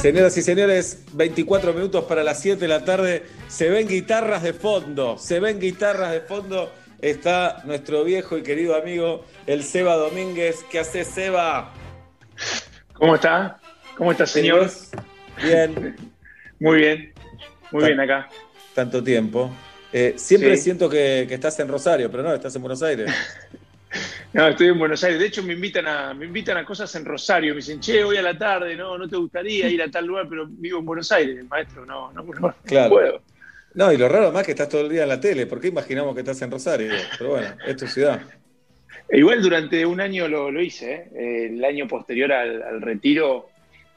[0.02, 3.26] Señoras y señores, 24 minutos para las 7 de la tarde.
[3.50, 6.72] Se ven guitarras de fondo, se ven guitarras de fondo.
[7.02, 10.64] Está nuestro viejo y querido amigo, el Seba Domínguez.
[10.70, 11.74] ¿Qué hace, Seba?
[12.94, 13.60] ¿Cómo está?
[13.98, 14.70] ¿Cómo está, señor?
[15.44, 15.96] Bien.
[16.60, 17.14] Muy bien,
[17.70, 18.30] muy bien acá.
[18.74, 19.52] Tanto tiempo.
[19.92, 20.64] Eh, siempre Sí.
[20.64, 23.12] siento que, que estás en Rosario, pero no, estás en Buenos Aires.
[24.34, 25.18] No, estoy en Buenos Aires.
[25.22, 27.54] De hecho, me invitan a, me invitan a cosas en Rosario.
[27.54, 30.28] Me dicen, che, hoy a la tarde, no, no te gustaría ir a tal lugar,
[30.30, 31.86] pero vivo en Buenos Aires, maestro.
[31.86, 33.22] No, no, no, no puedo.
[33.76, 35.46] No, y lo raro más es que estás todo el día en la tele.
[35.48, 36.92] ¿Por qué imaginamos que estás en Rosario?
[37.18, 38.22] Pero bueno, es tu ciudad.
[39.12, 40.94] Igual durante un año lo, lo hice.
[40.94, 41.10] ¿eh?
[41.16, 43.50] Eh, El año posterior al, al retiro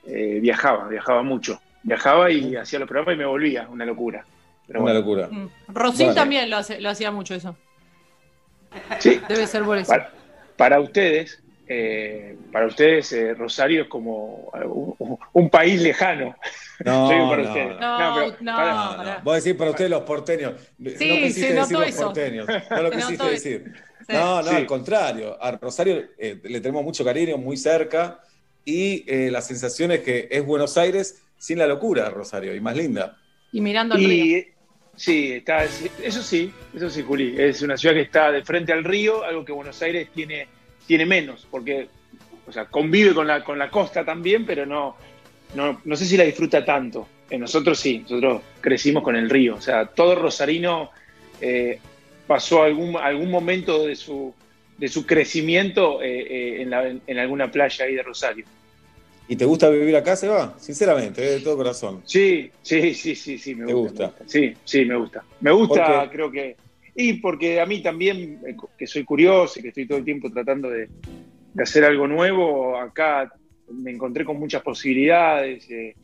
[0.07, 1.61] eh, viajaba, viajaba mucho.
[1.83, 4.25] Viajaba y hacía los programas y me volvía, una locura.
[4.67, 5.01] Pero Una bueno.
[5.01, 5.29] locura.
[5.31, 5.49] Mm.
[5.69, 6.15] Rosín Bueno.
[6.15, 7.57] también lo, hace- lo hacía mucho eso.
[8.99, 9.21] Sí.
[9.29, 9.89] Debe ser por eso.
[9.91, 10.11] Para,
[10.57, 14.51] para ustedes, eh, para ustedes eh, Rosario es como
[14.99, 16.37] un, un país lejano.
[16.85, 17.81] No, para no, ustedes.
[17.81, 19.21] No, pero no, para-.
[19.25, 20.53] Vos decís para ustedes los porteños.
[20.79, 22.05] Sí, no quisiste se notó decir los eso.
[22.05, 22.47] porteños.
[22.71, 23.73] No lo quisiste decir.
[24.07, 24.13] Sí.
[24.13, 24.55] No, no, Sí.
[24.55, 25.37] al contrario.
[25.43, 28.21] A Rosario eh, le tenemos mucho cariño, muy cerca.
[28.65, 32.77] Y eh, la sensación es que es Buenos Aires sin la locura, Rosario, y más
[32.77, 33.19] linda.
[33.51, 34.45] Y mirando al río.
[34.95, 37.35] Sí, está, eso sí, eso sí, Juli.
[37.41, 40.47] Es una ciudad que está de frente al río, algo que Buenos Aires tiene,
[40.89, 41.89] tiene menos, porque
[42.47, 44.97] o sea, convive con la, con la costa también, pero no,
[45.55, 47.07] no, no sé si la disfruta tanto.
[47.31, 49.57] Eh, nosotros sí, nosotros crecimos con el río.
[49.57, 50.91] O sea, todo rosarino
[51.43, 51.79] eh,
[52.27, 54.35] pasó algún, algún momento de su,
[54.79, 58.47] de su crecimiento eh, eh, en, la- en alguna playa ahí de Rosario.
[59.29, 60.55] ¿Y te gusta vivir acá, Seba?
[60.59, 62.01] Sinceramente, de todo corazón.
[62.07, 63.91] Sí, sí, sí, sí, sí, me ¿Te gusta.
[63.91, 64.05] gusta?
[64.05, 64.25] me gusta.
[64.27, 65.25] Sí, sí, me gusta.
[65.43, 66.57] Me gusta, creo que.
[67.01, 70.33] Y porque a mí también, eh, que soy curioso y que estoy todo el tiempo
[70.33, 70.89] tratando de,
[71.57, 73.33] hacer algo nuevo, acá
[73.69, 75.71] me encontré con muchas posibilidades.
[75.71, 75.95] eh,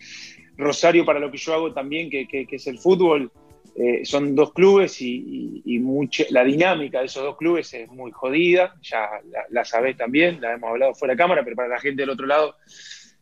[0.56, 3.28] Rosario, para lo que yo hago también, que, que- que es el fútbol,
[3.76, 8.72] eh, son dos clubes y mucha- la dinámica de esos dos clubes es muy jodida,
[8.80, 12.02] ya la, la sabés también, la hemos hablado fuera de cámara, pero para la gente
[12.02, 12.54] del otro lado,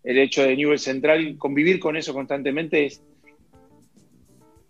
[0.05, 3.03] el hecho de Newell Central, convivir con eso constantemente es...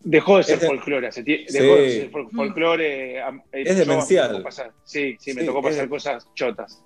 [0.05, 1.23] Dejó de ser Es de- folclore, Sí.
[1.23, 3.19] dejó de ser fol- folclore.
[3.19, 3.21] eh,
[3.53, 4.43] eh, Es demencial.
[4.43, 6.83] pasar- Sí, sí, me Sí, tocó pasar cosas chotas.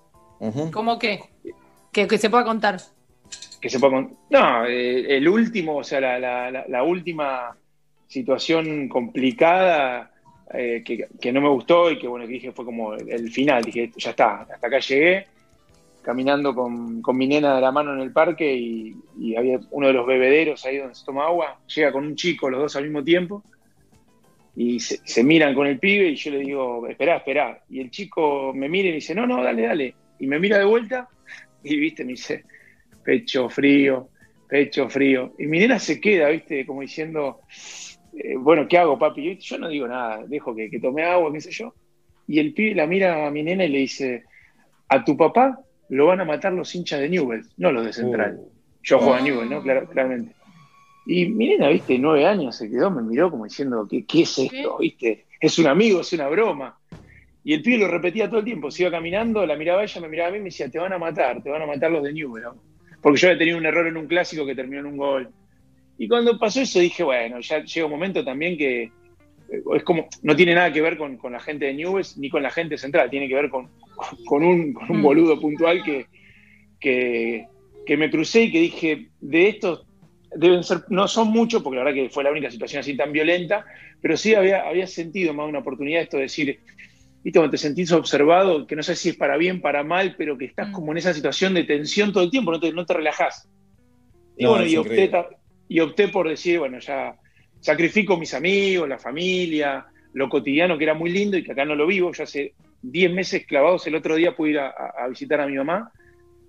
[0.72, 1.20] ¿Cómo qué?
[1.92, 2.78] Que, que se pueda contar.
[3.60, 7.56] que se pueda con- No, eh, el último, o sea, la, la- la- la última
[8.06, 10.12] situación complicada
[10.54, 13.32] eh, que, que no me gustó y que, bueno, que dije fue como el, el
[13.32, 13.64] final.
[13.64, 15.26] Dije, ya está, hasta acá llegué,
[16.06, 18.94] caminando con, con mi nena de la mano en el parque y,
[19.36, 21.58] había uno de los bebederos ahí donde se toma agua.
[21.74, 23.42] Llega con un chico, los dos al mismo tiempo.
[24.54, 27.60] Y se, se miran con el pibe y yo le digo, esperá, esperá.
[27.68, 29.94] Y el chico me mira y me dice, no, no, dale, dale.
[30.20, 31.08] Y me mira de vuelta
[31.64, 32.44] y, viste, me dice,
[33.02, 34.08] pecho frío,
[34.48, 35.34] pecho frío.
[35.40, 37.40] Y mi nena se queda, viste, como diciendo,
[38.16, 39.38] eh, bueno, ¿qué hago, papi?
[39.38, 41.74] Yo no digo nada, dejo que, que tome agua, qué sé yo.
[42.28, 44.22] Y el pibe la mira a mi nena y le dice,
[44.88, 48.40] a tu papá lo van a matar los hinchas de Newell's, no los de Central.
[48.82, 49.62] Yo juego a Newell, ¿no?
[49.62, 50.34] Clar- claramente.
[51.06, 54.38] Y mi nena, viste, nueve años se quedó, me miró como diciendo, ¿qué, qué es
[54.38, 54.78] esto?
[54.78, 55.26] ¿Viste?
[55.40, 56.78] Es un amigo, es una broma.
[57.44, 60.00] Y el pibe lo repetía todo el tiempo, se iba caminando, la miraba a ella,
[60.00, 61.92] me miraba a mí y me decía, te van a matar, te van a matar
[61.92, 62.42] los de Newell.
[62.42, 62.56] ¿no?
[63.00, 65.28] Porque yo había tenido un error en un clásico que terminó en un gol.
[65.96, 68.90] Y cuando pasó eso dije, bueno, ya llega un momento también que
[69.48, 72.42] es como, no tiene nada que ver con, con la gente de Newell's ni con
[72.42, 73.70] la gente central, tiene que ver con,
[74.26, 75.02] con, un, con un Mm.
[75.02, 76.06] boludo puntual que,
[76.80, 77.46] que,
[77.86, 79.86] que me crucé y que dije, de estos
[80.34, 83.12] deben ser, no son muchos, porque la verdad que fue la única situación así tan
[83.12, 83.64] violenta,
[84.00, 86.60] pero sí había, había sentido más una oportunidad esto de decir,
[87.22, 90.36] viste, cuando te sentís observado, que no sé si es para bien, para mal, pero
[90.36, 92.94] que estás como en esa situación de tensión todo el tiempo, no te, no te
[92.94, 93.48] relajás.
[94.36, 95.10] Y No, bueno, y opté,
[95.68, 97.16] y opté por decir, bueno, ya
[97.60, 101.74] sacrifico mis amigos, la familia, lo cotidiano que era muy lindo y que acá no
[101.74, 102.12] lo vivo.
[102.12, 104.72] Yo hace 10 meses clavados, el otro día pude ir a,
[105.08, 105.90] visitar a mi mamá,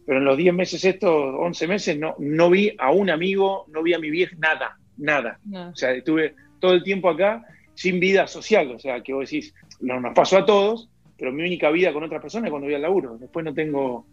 [0.05, 3.83] pero en los 10 meses estos, 11 meses, no, no vi a un amigo, no
[3.83, 5.39] vi a mi vieja, nada, nada.
[5.45, 5.69] No.
[5.69, 7.43] O sea, estuve todo el tiempo acá
[7.73, 8.71] sin vida social.
[8.71, 12.03] O sea, que vos decís, no, nos pasó a todos, pero mi única vida con
[12.03, 13.17] otras personas es cuando voy al laburo.
[13.17, 14.05] Después no tengo,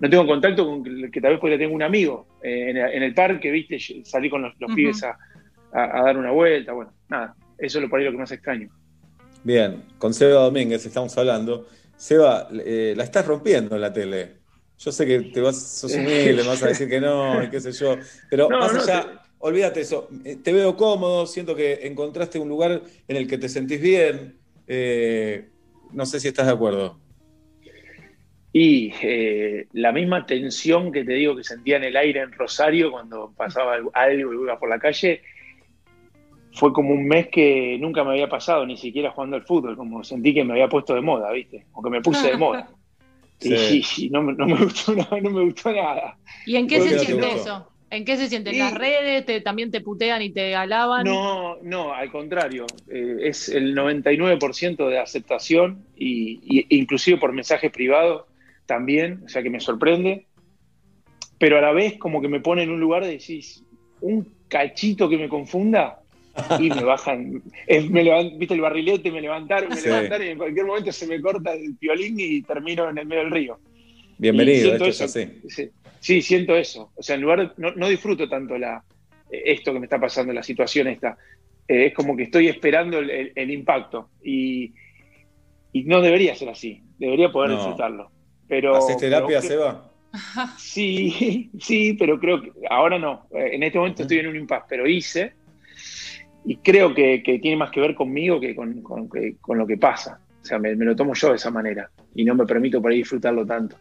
[0.00, 2.92] no tengo contacto con que, que tal vez podría tener un amigo eh, en, el-
[2.92, 5.16] en el parque, viste, salí con los, pibes a,
[5.72, 6.72] a- a dar una vuelta.
[6.72, 8.68] Bueno, nada, eso es lo por ahí lo que más extraño.
[9.42, 11.66] Bien, con Seba Domínguez estamos hablando.
[11.96, 14.42] Seba, eh, la estás rompiendo en la tele.
[14.78, 17.60] Yo sé que te vas, sos humilde, me vas a decir que no, y qué
[17.60, 17.98] sé yo.
[18.28, 20.08] Pero No, más no, allá, olvídate eso.
[20.24, 24.38] Eh, Te veo cómodo, siento que encontraste un lugar en el que te sentís bien.
[24.66, 25.50] Eh,
[25.92, 27.00] no sé si estás de acuerdo.
[28.52, 32.90] Y eh, la misma tensión que te digo que sentía en el aire en Rosario
[32.90, 35.22] cuando pasaba algo y iba por la calle,
[36.52, 40.02] fue como un mes que nunca me había pasado, ni siquiera jugando al fútbol, como
[40.04, 41.66] sentí que me había puesto de moda, ¿viste?
[41.72, 42.68] O que me puse de moda.
[43.40, 43.82] Y, Sí.
[44.06, 46.16] y no, me- no me gustó nada, no me gustó nada.
[46.46, 47.68] ¿Y en qué ¿Por se no siente eso?
[47.90, 48.50] ¿En qué se siente?
[48.50, 49.24] ¿En Y- las redes?
[49.24, 51.04] Te, ¿También te putean y te alaban?
[51.04, 52.66] No, no, al contrario.
[52.90, 58.24] eh, es el 99% de aceptación y, y- inclusive por mensajes privados
[58.66, 60.26] también, o sea que me sorprende.
[61.38, 63.64] Pero a la vez como que me pone en un lugar de decís,
[64.00, 66.00] un cachito que me confunda
[66.60, 67.42] y me bajan.
[67.66, 68.02] es- me
[68.36, 69.88] Viste el barrilete, me levantaron, me Sí.
[69.88, 73.22] levantaron y en cualquier momento se me corta el violín y termino en el medio
[73.24, 73.58] del río.
[74.18, 75.28] Bienvenido, esto es así.
[75.48, 75.70] Sí,
[76.00, 76.90] sí, siento eso.
[76.96, 78.82] O sea, en lugar de- no, no disfruto tanto la,
[79.30, 81.16] esto que me está pasando, la situación esta.
[81.66, 84.08] Eh, es como que estoy esperando el, el- el impacto.
[84.24, 84.72] Y,
[85.72, 86.82] y no debería ser así.
[86.98, 87.56] Debería poder No.
[87.58, 88.10] disfrutarlo.
[88.48, 89.84] Pero, ¿Haces terapia, pero- Seba?
[90.56, 93.26] Sí, sí, pero creo que ahora no.
[93.34, 95.32] Eh, En este momento estoy en un impasse, pero hice.
[96.44, 99.66] Y creo que, que tiene más que ver conmigo que con, con- que- con lo
[99.66, 100.20] que pasa.
[100.40, 101.90] O sea, me, me lo tomo yo de esa manera.
[102.14, 103.76] Y no me permito por ahí disfrutarlo tanto.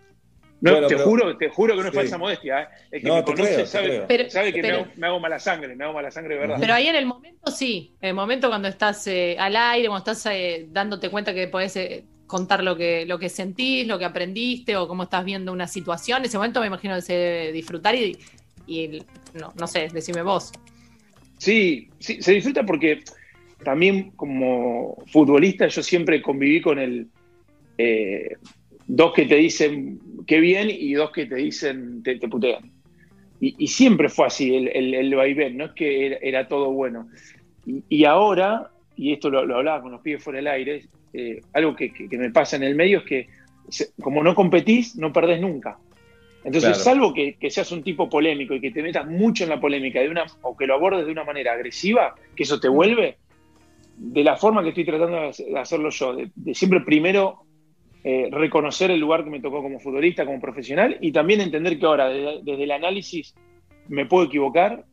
[0.59, 1.97] No, Bueno, te pero- juro, te juro que no es Sí.
[1.97, 2.61] falsa modestia.
[2.63, 2.67] ¿eh?
[2.91, 4.03] El que No, me conoce creo, sabe.
[4.07, 6.57] Pero- sabe que me, hago, me hago mala sangre, me hago mala sangre de verdad.
[6.59, 10.11] Pero ahí en el momento sí, en el momento cuando estás eh, al aire, cuando
[10.11, 14.05] estás eh, dándote cuenta que podés eh, contar lo que, lo que sentís, lo que
[14.05, 17.93] aprendiste o cómo estás viendo una situación, ese momento me imagino que se debe disfrutar
[17.95, 18.17] y,
[18.65, 19.03] y
[19.35, 20.51] no, no sé, decime vos.
[21.37, 22.99] Sí, sí, se disfruta porque
[23.63, 27.07] también como futbolista yo siempre conviví con el
[27.77, 28.35] eh,
[28.87, 32.71] dos que te dicen qué bien y dos que te dicen te, te putean.
[33.39, 37.07] Y, siempre fue así el, el, el vaivén, no es que era, todo bueno.
[37.87, 41.75] Y, ahora, y esto lo, lo hablaba con los pibes fuera del aire, eh, algo
[41.75, 43.27] que, que- que me pasa en el medio es que
[44.01, 45.77] como no competís, no perdés nunca.
[46.47, 46.83] Entonces, Claro.
[46.83, 49.99] salvo que, que seas un tipo polémico y que te metas mucho en la polémica
[49.99, 53.17] de una, o que lo abordes de una manera agresiva, que eso te vuelve,
[53.97, 57.43] de la forma que estoy tratando de hacer- de hacerlo yo, de, de siempre primero
[58.01, 61.85] eh, reconocer el lugar que me tocó como futbolista, como profesional, y también entender que
[61.85, 63.35] ahora, desde, desde el análisis,
[63.89, 64.85] me puedo equivocar,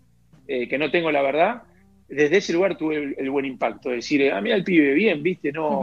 [0.48, 1.62] eh, que no tengo la verdad.
[2.09, 5.22] Desde ese lugar tuve el, el buen impacto, de decir, ah, mira el pibe, bien,
[5.22, 5.82] viste, no,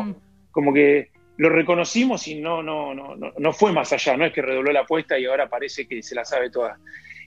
[0.52, 1.11] como que
[1.42, 4.82] lo reconocimos y no, no, no, no, fue más allá, no es que redobló la
[4.82, 6.78] apuesta y ahora parece que se la sabe toda.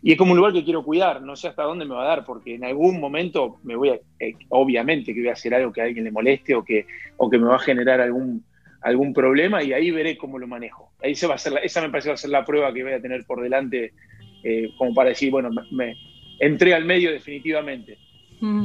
[0.03, 2.07] Y es como un lugar que quiero cuidar, no sé hasta dónde me va a
[2.07, 5.73] dar, porque en algún momento me voy a, eh, obviamente que voy a hacer algo
[5.73, 6.87] que a alguien le moleste o que,
[7.17, 8.45] o que me va a generar algún,
[8.83, 10.93] algún problema y ahí veré cómo lo manejo.
[11.03, 12.85] Ahí se va a hacer la- esa me parece va a ser la prueba que
[12.85, 13.95] voy a tener por delante,
[14.45, 15.97] eh, como para decir, bueno, me-
[16.39, 17.99] entré al medio definitivamente.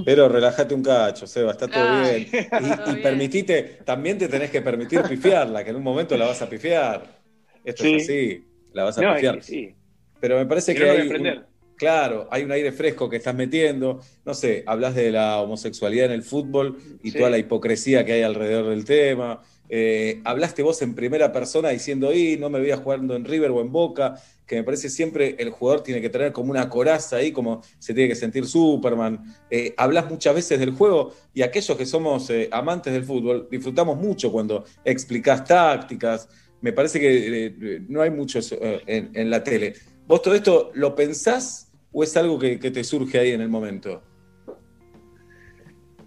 [0.05, 2.27] Pero relájate un cacho, Seba, está todo bien.
[2.89, 6.41] Y, y permitite, también te tenés que permitir pifiarla, que en un momento la vas
[6.41, 7.19] a pifiar.
[7.63, 7.95] Esto Sí.
[7.95, 8.43] es así,
[8.73, 9.35] la vas a No, es pifiar.
[9.37, 9.75] que sí.
[10.19, 11.43] Pero me parece que hay, un-
[11.75, 13.99] claro, hay un aire fresco que estás metiendo.
[14.25, 17.17] No sé, hablas de la homosexualidad en el fútbol y Sí.
[17.17, 19.41] toda la hipocresía que hay alrededor del tema.
[19.69, 23.61] Eh, hablaste vos en primera persona diciendo, y no me veía jugando en River o
[23.61, 24.15] en Boca,
[24.49, 27.93] que me parece siempre el jugador tiene que tener como una coraza ahí, como se
[27.93, 29.23] tiene que sentir Superman.
[29.47, 33.95] Eh, hablas muchas veces del juego y aquellos que somos eh, amantes del fútbol disfrutamos
[33.95, 36.27] mucho cuando explicás tácticas.
[36.61, 39.73] Me parece que eh, no hay mucho eso, en, la tele.
[40.07, 44.01] ¿Vos todo esto lo pensás o es algo que, te surge ahí en el momento?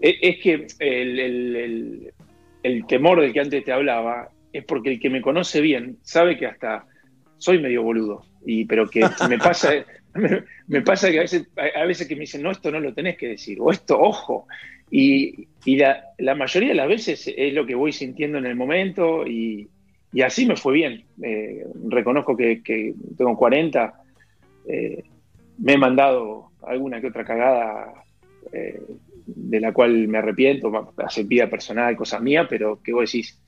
[0.01, 2.13] Es, es que el-
[2.65, 6.37] el temor del que antes te hablaba es porque el que me conoce bien sabe
[6.37, 6.87] que hasta
[7.39, 8.32] soy medio boludo.
[8.45, 9.73] Y, pero que me pasa,
[10.67, 13.17] me, pasa que a veces, a, veces que me dicen, no, esto no lo tenés
[13.17, 14.47] que decir, o esto, ojo.
[14.91, 19.27] Y, la, la mayoría de las veces es lo que voy sintiendo en el momento
[19.27, 19.69] y,
[20.23, 21.05] así me fue bien.
[21.23, 23.95] Eh, reconozco que, tengo 40,
[24.69, 25.03] eh,
[25.59, 28.05] me he mandado alguna que otra cagada
[28.53, 28.83] eh,
[29.25, 33.41] de la cual me arrepiento, hacer vida personal, cosa mía, pero que vos decís,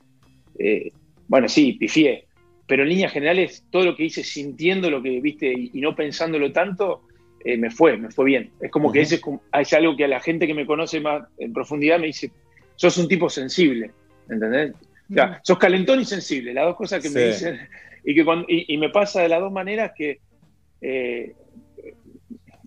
[1.28, 2.26] bueno, sí, pifié,
[2.66, 5.94] pero en líneas generales todo lo que hice sintiendo lo que viste y, y no
[5.94, 7.02] pensándolo tanto,
[7.44, 8.50] eh, me fue, me fue bien.
[8.60, 9.20] Es como que ese
[9.52, 12.30] es, algo que a la gente que me conoce más en profundidad me dice,
[12.76, 13.90] sos un tipo sensible,
[14.28, 14.72] ¿entendés?
[15.10, 17.60] O sea, sos calentón y sensible, las dos cosas que me dicen,
[18.02, 20.20] y, que cuando- y, y me pasa de las dos maneras que
[20.80, 21.34] eh,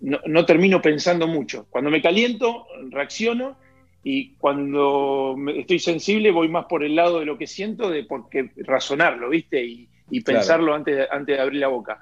[0.01, 1.65] no, no termino pensando mucho.
[1.71, 3.57] Cuando me caliento, reacciono,
[4.03, 8.51] y cuando estoy sensible voy más por el lado de lo que siento, de porque
[8.57, 9.63] razonarlo, ¿viste?
[9.65, 10.39] Y, y Claro.
[10.39, 11.99] pensarlo antes, de, antes de abrir la boca.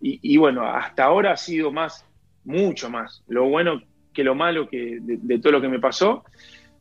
[0.00, 2.04] Y, y bueno, hasta ahora ha sido más,
[2.44, 3.80] mucho más, lo bueno
[4.12, 6.24] que lo malo que de, de todo lo que me pasó.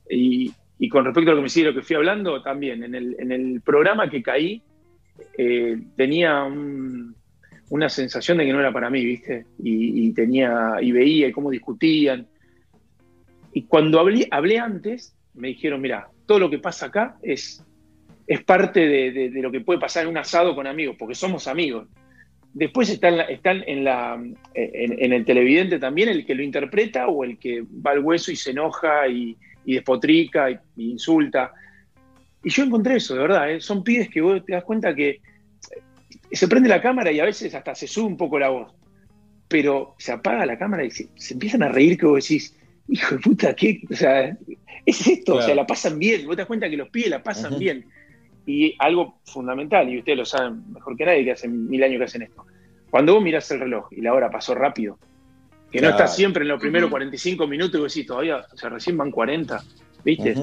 [0.09, 2.95] Y, y con respecto a lo que me sigue, lo que fui hablando, también en
[2.95, 4.61] el, en el programa que caí,
[5.37, 7.15] eh, tenía un-
[7.69, 9.45] una sensación de que no era para mí, ¿viste?
[9.61, 12.25] Y, y tenía, y veía cómo discutían.
[13.57, 17.65] Y cuando hablé, antes, me dijeron, mira, todo lo que pasa acá es,
[18.27, 21.87] es parte de, lo que puede pasar en un asado con amigos, porque somos amigos.
[22.53, 24.23] Después están, están en, la,
[24.53, 28.35] en, el televidente también el que lo interpreta o el que va al hueso y
[28.35, 29.35] se enoja y,
[29.65, 31.51] despotrica y, y insulta.
[32.43, 33.51] Y yo encontré eso, de verdad.
[33.51, 33.59] ¿eh?
[33.59, 35.19] Son pibes que vos te das cuenta que eh,
[36.31, 38.71] se prende la cámara y a veces hasta se sube un poco la voz.
[39.47, 42.55] Pero se apaga la cámara y se, se empiezan a reír que vos decís,
[42.87, 43.81] hijo de puta, ¿qué?
[43.91, 44.37] O sea,
[44.85, 46.25] es esto, o sea, la pasan bien.
[46.25, 47.85] Vos te das cuenta que los pibes la pasan bien.
[48.45, 52.05] Y algo fundamental, y ustedes lo saben mejor que nadie, que hace mil años que
[52.05, 52.45] hacen esto.
[52.89, 54.97] Cuando vos mirás el reloj y la hora pasó rápido,
[55.69, 56.05] que no Claro.
[56.05, 59.11] está siempre en los primeros 45 minutos y vos decís, todavía, o sea, recién van
[59.11, 59.61] 40,
[60.05, 60.33] ¿viste?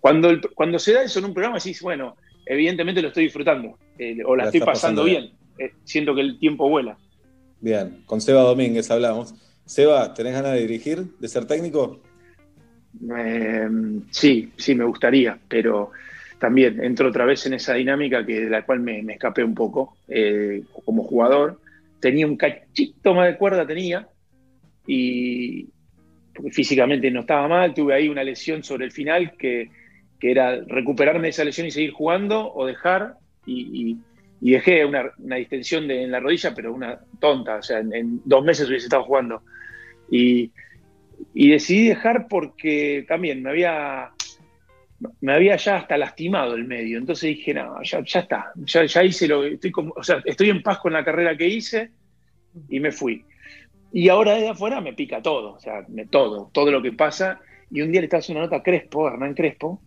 [0.00, 2.16] Cuando, el- cuando se da eso en un programa, decís, bueno,
[2.46, 6.14] evidentemente lo estoy disfrutando, eh, o la, La estoy estás pasando pasando bien, Eh, siento
[6.14, 6.96] que el tiempo vuela.
[7.60, 9.34] Bien, con Seba Domínguez hablamos.
[9.68, 12.00] Seba, ¿tenés ganas de dirigir, de ser técnico?
[13.14, 13.68] Eh,
[14.10, 15.92] sí, sí, me gustaría, pero
[16.38, 19.98] también entro otra vez en esa dinámica que de la cual me, escapé un poco
[20.08, 21.60] eh, como jugador.
[22.00, 24.08] Tenía un cachito más de cuerda, tenía,
[24.86, 25.68] y
[26.50, 29.70] físicamente no estaba mal, tuve ahí una lesión sobre el final que,
[30.20, 33.98] era recuperarme de esa lesión y seguir jugando o dejar, y-
[34.40, 38.44] y dejé una, distensión de- en la rodilla, pero una tonta, o sea, en, dos
[38.44, 39.42] meses hubiese estado jugando.
[40.10, 40.50] Y,
[41.34, 44.10] y decidí dejar porque también me había,
[45.20, 46.98] me había ya hasta lastimado el medio.
[46.98, 50.50] Entonces dije, no, ya, ya está, ya, ya hice lo estoy como- o sea, estoy
[50.50, 51.90] en paz con la carrera que hice
[52.68, 53.24] y me fui.
[53.92, 57.40] Y ahora desde afuera me pica todo, o sea, me, todo, todo lo que pasa.
[57.70, 59.80] Y un día le estaba haciendo una nota a Crespo, a Hernán Crespo,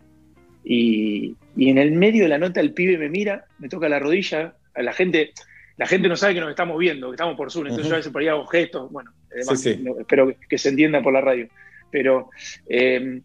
[0.63, 3.99] y, y en el medio de la nota el pibe me mira, me toca la
[3.99, 5.31] rodilla, a la gente,
[5.77, 7.97] la gente no sabe que nos estamos viendo, que estamos por Zoom, entonces yo a
[7.97, 9.83] veces por ahí hago gestos, bueno, además, Sí, sí.
[9.83, 11.47] no- espero que, que se entienda por la radio.
[11.89, 12.29] Pero,
[12.69, 13.21] eh,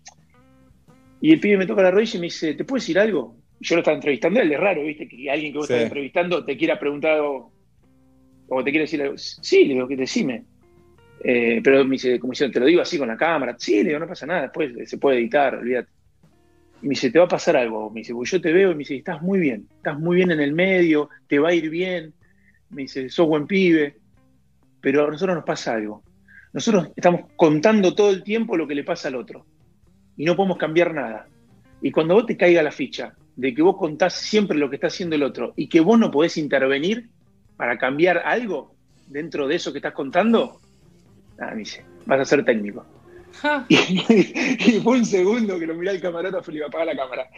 [1.21, 3.37] y el pibe me toca la rodilla y me dice, ¿te puedo decir algo?
[3.61, 5.09] Yo lo estaba entrevistando, él es raro, ¿viste?
[5.09, 5.73] Que alguien que vos Sí.
[5.73, 7.53] estás entrevistando te quiera preguntar algo,
[8.49, 9.17] o te quiere decir algo.
[9.17, 10.45] Sí, le digo, que decime.
[11.25, 13.57] Eh, pero me dice, como diciendo, te lo digo así con la cámara.
[13.59, 15.89] Sí, le digo, no pasa nada, después se puede editar, olvídate.
[16.83, 17.91] Me dice, te va a pasar algo.
[17.91, 20.31] Me dice, porque yo te veo y me dice, estás muy bien, estás muy bien
[20.31, 22.13] en el medio, te va a ir bien.
[22.71, 23.97] Me dice, sos buen pibe.
[24.81, 26.03] Pero a nosotros nos pasa algo.
[26.53, 29.45] Nosotros estamos contando todo el tiempo lo que le pasa al otro.
[30.17, 31.27] Y no podemos cambiar nada.
[31.83, 34.87] Y cuando vos te caiga la ficha de que vos contás siempre lo que está
[34.87, 37.09] haciendo el otro y que vos no podés intervenir
[37.57, 38.75] para cambiar algo
[39.09, 40.61] dentro de eso que estás contando,
[41.39, 42.85] nada, me dice, vas a ser técnico.
[43.69, 43.77] Y,
[44.77, 46.97] y fue un segundo que lo miré al camarógrafo y le iba a apagar la
[46.97, 47.29] cámara.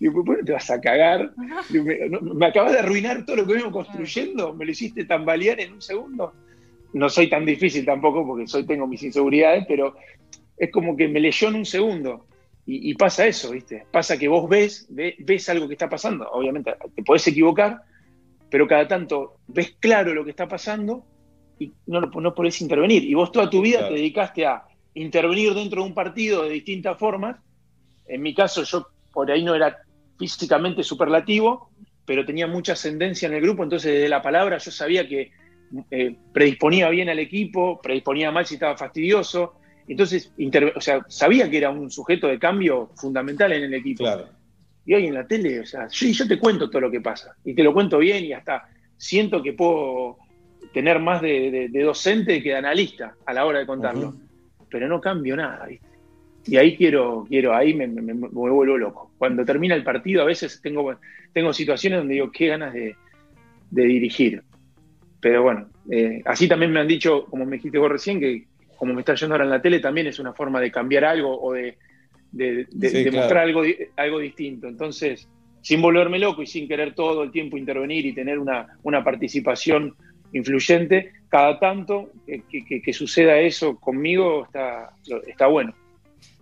[0.00, 1.32] Digo, ¿por qué no te vas a cagar?
[1.68, 5.04] Digo, me, no- me acabas de arruinar todo lo que venimos construyendo, me lo hiciste
[5.04, 6.34] tambalear en un segundo.
[6.92, 9.94] No soy tan difícil tampoco porque soy, tengo mis inseguridades, pero
[10.56, 12.26] es como que me leyó en un segundo.
[12.66, 13.84] Y, y pasa eso, ¿viste?
[13.90, 16.28] Pasa que vos ves, ve- ves algo que está pasando.
[16.30, 17.80] Obviamente te podés equivocar,
[18.48, 21.04] pero cada tanto ves claro lo que está pasando
[21.58, 23.04] y no, no podés intervenir.
[23.04, 23.94] Y vos toda tu vida Claro.
[23.94, 24.62] te dedicaste a
[24.94, 27.36] intervenir dentro de un partido de distintas formas.
[28.06, 29.78] En mi caso, yo por ahí no era
[30.18, 31.70] físicamente superlativo,
[32.04, 35.32] pero tenía mucha ascendencia en el grupo, entonces desde la palabra yo sabía que
[35.90, 39.54] eh, predisponía bien al equipo, predisponía mal si estaba fastidioso.
[39.88, 40.32] Entonces,
[40.76, 44.04] o sea, sabía que era un sujeto de cambio fundamental en el equipo.
[44.04, 44.28] Claro.
[44.86, 47.34] Y hoy en la tele, o sea, yo, yo te cuento todo lo que pasa.
[47.44, 50.18] Y te lo cuento bien y hasta siento que puedo
[50.72, 54.14] tener más de, de- de docente que de analista a la hora de contarlo.
[54.74, 55.86] Pero no cambio nada, ¿viste?
[56.46, 59.12] y ahí quiero, quiero, ahí me, me- me- me vuelvo loco.
[59.16, 60.98] Cuando termina el partido, a veces tengo,
[61.32, 62.96] tengo situaciones donde digo, qué ganas de,
[63.70, 64.42] de dirigir.
[65.20, 68.46] Pero bueno, eh, así también me han dicho, como me dijiste vos recién, que
[68.76, 71.40] como me está yendo ahora en la tele, también es una forma de cambiar algo
[71.40, 71.78] o de,
[72.32, 73.16] de, de- Sí, de claro.
[73.18, 73.62] mostrar algo,
[73.96, 74.66] algo distinto.
[74.66, 75.28] Entonces,
[75.60, 79.94] sin volverme loco y sin querer todo el tiempo intervenir y tener una, una participación
[80.34, 84.92] influyente, cada tanto que, que- suceda eso conmigo está,
[85.26, 85.74] está bueno.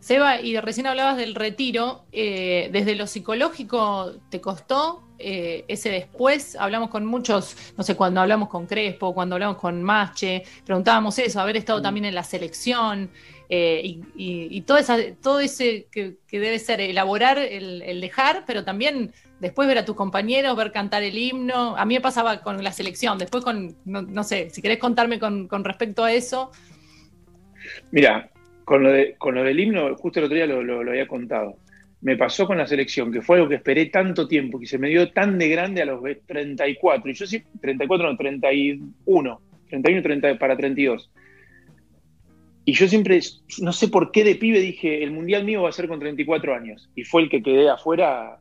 [0.01, 6.57] Seba, y recién hablabas del retiro, eh, desde lo psicológico, ¿te costó eh, ese después?
[6.57, 11.41] Hablamos con muchos, no sé, cuando hablamos con Crespo, cuando hablamos con Mache, preguntábamos eso,
[11.41, 13.11] haber estado también en la selección
[13.49, 18.01] eh, y, y- y todo, esa, todo ese que, que debe ser elaborar el, el
[18.01, 19.13] dejar, pero también
[19.43, 21.77] después ver a tus compañeros, ver cantar el himno.
[21.77, 25.49] A mí me pasaba con la selección, después con, no, sé, si querés contarme con,
[25.65, 26.53] respecto a eso.
[27.91, 28.31] Mira,
[28.65, 31.57] con lo, de, con lo del himno, justo el otro día lo había contado.
[32.03, 34.89] Me pasó con la selección, que fue algo que esperé tanto tiempo, que se me
[34.89, 37.11] dio tan de grande a los 34.
[37.11, 39.41] Y yo sí, 34 no, 31.
[39.69, 41.11] 31 30, para 32.
[42.65, 43.19] Y yo siempre,
[43.59, 46.55] no sé por qué de pibe dije, el mundial mío va a ser con 34
[46.55, 46.89] años.
[46.95, 48.39] Y fue el que quedé afuera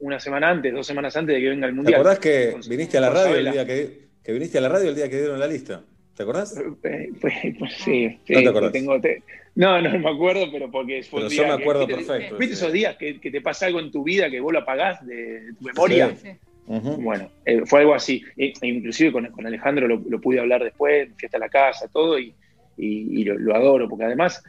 [0.00, 1.94] una semana antes, dos semanas antes de que venga el ¿Te mundial.
[2.00, 4.88] acordás que Con- viniste a la radio el día que, que viniste a la radio
[4.90, 5.82] el día que dieron la lista?
[6.16, 6.54] ¿Te acordás?
[6.84, 8.72] Eh, pues, pues sí, sí, ¿No te acordás?
[8.72, 9.22] tengo- te-
[9.54, 12.04] no, no me acuerdo, pero porque fue Pero un yo día me que- acuerdo ¿viste-
[12.06, 12.60] perfecto, ¿Viste sí.
[12.62, 15.16] esos días que, que te pasa algo en tu vida que vos lo apagás de,
[15.40, 16.14] de tu memoria?
[16.16, 16.28] Sí.
[16.66, 16.96] Ujú.
[16.98, 18.22] Bueno, eh, fue algo así.
[18.36, 21.88] E- e inclusive con, con Alejandro lo, lo pude hablar después, fui hasta la casa,
[21.88, 22.32] todo, y,
[22.76, 24.42] y- y lo, lo adoro, porque además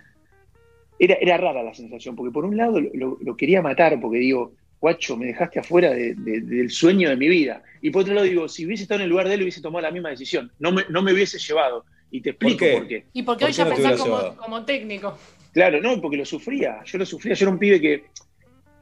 [0.99, 4.19] era, era rara la sensación, porque por un lado lo, lo- lo quería matar, porque
[4.19, 4.51] digo,
[4.81, 7.61] guacho, me dejaste afuera de- de- del sueño de mi vida.
[7.81, 9.83] Y por otro lado digo, si hubiese estado en el lugar de él, hubiese tomado
[9.83, 10.51] la misma decisión.
[10.59, 11.85] No me, no me hubiese llevado.
[12.09, 12.73] Y te explico qué?
[12.73, 13.05] por qué.
[13.13, 15.17] Y porque ¿Por hoy qué ya no pensás como, técnico.
[15.53, 16.83] Claro, no, porque lo sufría.
[16.83, 17.35] Yo lo sufría.
[17.35, 18.05] Yo era un pibe que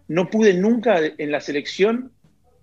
[0.07, 2.11] no pude nunca en la selección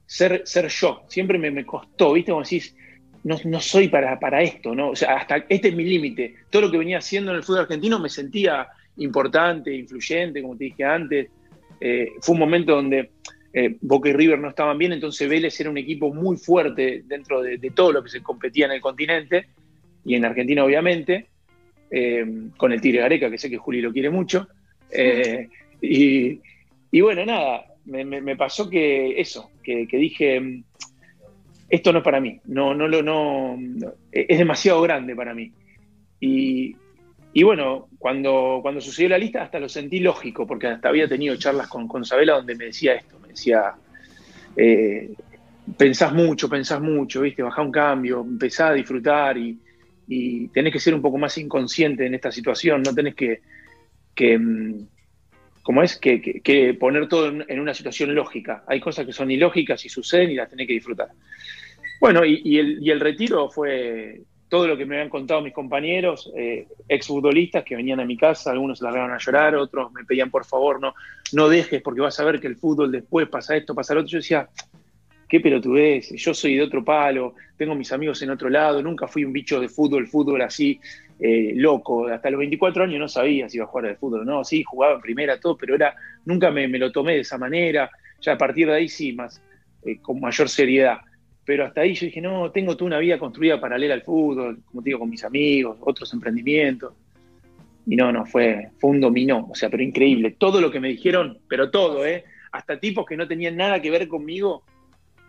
[0.06, 1.02] ser, ser yo.
[1.08, 2.32] Siempre me, me costó, ¿viste?
[2.32, 2.74] Como decís,
[3.22, 4.90] no, no soy para, para esto, ¿no?
[4.90, 6.34] O sea, hasta este es mi límite.
[6.50, 10.64] Todo lo que venía haciendo en el fútbol argentino me sentía importante, influyente, como te
[10.64, 11.28] dije antes.
[11.80, 13.10] Eh, fue un momento donde
[13.52, 17.42] eh, Boca y River no estaban bien, entonces Vélez era un equipo muy fuerte dentro
[17.42, 19.46] de, de todo lo que se competía en el continente
[20.04, 21.26] y en Argentina, obviamente
[21.90, 22.24] eh,
[22.56, 24.48] con el Tigre Gareca, que sé que Juli lo quiere mucho.
[24.90, 25.48] Eh,
[25.80, 26.40] y,
[26.90, 30.64] y bueno, nada, me, me- me pasó que eso, que, que dije, mm,
[31.68, 33.56] esto no es para mí, no, no no, no,
[34.12, 35.50] es demasiado grande para mí.
[36.20, 36.74] Y,
[37.38, 41.36] y bueno, cuando, cuando sucedió la lista hasta lo sentí lógico, porque hasta había tenido
[41.36, 43.74] charlas con, con Sabela donde me decía esto, me decía,
[44.56, 45.10] eh,
[45.76, 47.42] pensás mucho, pensás mucho, ¿viste?
[47.42, 49.54] Bajá un cambio, empezá a disfrutar y,
[50.06, 53.42] y tenés que ser un poco más inconsciente en esta situación, no tenés que,
[54.14, 54.86] que mm,
[55.62, 55.98] ¿cómo es?
[55.98, 58.64] Que, que- poner todo en, una situación lógica.
[58.66, 61.08] Hay cosas que son ilógicas y suceden y las tenés que disfrutar.
[62.00, 66.30] Bueno, y el, y el retiro fue todo lo que me habían contado mis compañeros,
[66.36, 70.30] eh, exfutbolistas que venían a mi casa, algunos se largaron a llorar, otros me pedían
[70.30, 70.94] por favor no,
[71.32, 74.10] no dejes porque vas a ver que el fútbol después pasa esto, pasa lo otro.
[74.10, 74.48] Yo decía,
[75.28, 79.24] qué pelotudez, yo soy de otro palo, tengo mis amigos en otro lado, nunca fui
[79.24, 80.80] un bicho de fútbol, fútbol así,
[81.18, 82.06] eh, loco.
[82.06, 84.94] Hasta los 24 años no sabía si iba a jugar de fútbol no, sí, jugaba
[84.94, 87.90] en primera, todo, pero era, nunca me, me lo tomé de esa manera.
[88.20, 89.42] Ya a partir de ahí sí, más,
[89.84, 90.98] eh, con mayor seriedad.
[91.46, 94.82] Pero hasta ahí yo dije, no, tengo toda una vida construida paralela al fútbol, como
[94.82, 96.92] te digo, con mis amigos, otros emprendimientos.
[97.86, 100.34] Y no, no, fue, fue un dominó, o sea, pero increíble.
[100.36, 102.24] Todo lo que me dijeron, pero todo, ¿eh?
[102.50, 104.64] Hasta tipos que no tenían nada que ver conmigo,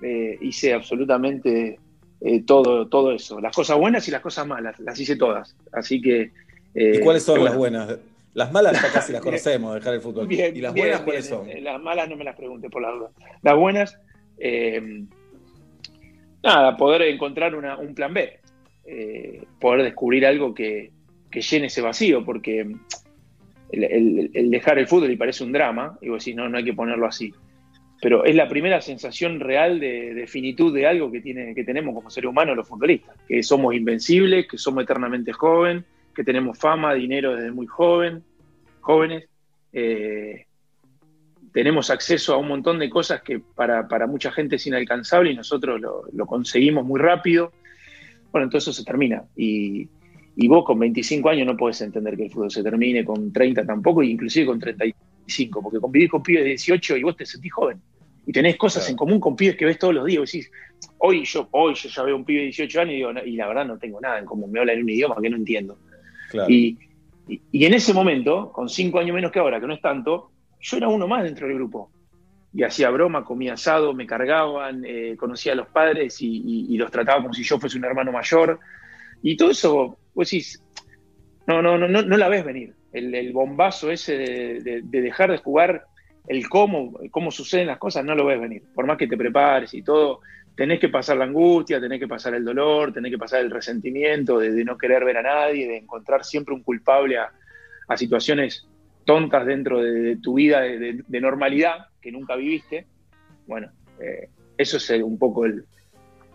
[0.01, 1.77] eh, hice absolutamente
[2.21, 3.39] eh, todo, todo eso.
[3.39, 5.55] Las cosas buenas y las cosas malas, las hice todas.
[5.71, 6.31] Así que...
[6.73, 7.95] eh, ¿Y cuáles son las buenas?
[8.33, 10.25] Las malas ya casi las conocemos, dejar el fútbol.
[10.25, 11.47] Bien, ¿Y las bien, buenas cuáles son?
[11.63, 13.11] Las malas no me las pregunte por la duda.
[13.43, 13.99] Las buenas,
[14.39, 15.05] eh,
[16.47, 18.39] nada, poder encontrar un plan B.
[18.85, 20.91] Eh, poder descubrir algo que,
[21.29, 22.65] que llene ese vacío, porque
[23.71, 26.73] el, dejar el fútbol y parece un drama, y vos decís, no, no hay que
[26.73, 27.33] ponerlo así.
[28.01, 31.93] Pero es la primera sensación real de, de finitud de algo que, tiene, que tenemos
[31.93, 35.83] como seres humanos los futbolistas, que somos invencibles, que somos eternamente joven,
[36.15, 38.23] que tenemos fama, dinero desde muy joven,
[38.79, 39.27] jóvenes.
[39.73, 40.46] eh,
[41.57, 45.35] tenemos acceso a un montón de cosas que para, para mucha gente es inalcanzable y
[45.35, 47.51] nosotros lo, lo conseguimos muy rápido.
[48.31, 49.23] Bueno, entonces eso se termina.
[49.35, 49.87] Y,
[50.35, 53.65] y vos con 25 años no podés entender que el fútbol se termine, con 30
[53.65, 57.51] tampoco, e inclusive con 35, porque convivís con pibes de 18 y vos te sentís
[57.51, 57.81] joven.
[58.27, 60.19] Y tenés cosas en común con pibes que ves todos los días.
[60.19, 60.51] Vos decís,
[60.99, 63.35] hoy yo, hoy yo ya veo un pibe de 18 años y, digo, no, y
[63.35, 65.79] la verdad no tengo nada en común, me hablan en un idioma que no entiendo.
[66.29, 66.53] Claro.
[66.53, 66.77] Y,
[67.27, 70.29] Y, y en ese momento, con cinco años menos que ahora, que no es tanto,
[70.59, 71.91] yo era uno más dentro del grupo.
[72.53, 77.21] Y hacía broma, comía asado, me cargaban, eh, conocía a los padres y, los trataba
[77.21, 78.59] como si yo fuese un hermano mayor.
[79.21, 80.41] Y todo eso, pues sí,
[81.45, 82.73] no, no, no, no, no la ves venir.
[82.93, 85.85] El, el bombazo ese de, de- de dejar de jugar,
[86.27, 88.63] el cómo, cómo suceden las cosas, no lo ves venir.
[88.73, 90.21] Por más que te prepares y todo,
[90.55, 94.39] tenés que pasar la angustia, tenés que pasar el dolor, tenés que pasar el resentimiento
[94.39, 98.67] de, no querer ver a nadie, de encontrar siempre un culpable a situaciones
[99.07, 102.85] tontas dentro de, de tu vida de, de- de normalidad que nunca viviste.
[103.47, 103.69] Bueno,
[103.99, 104.27] eh,
[104.57, 105.63] eso es un poco el,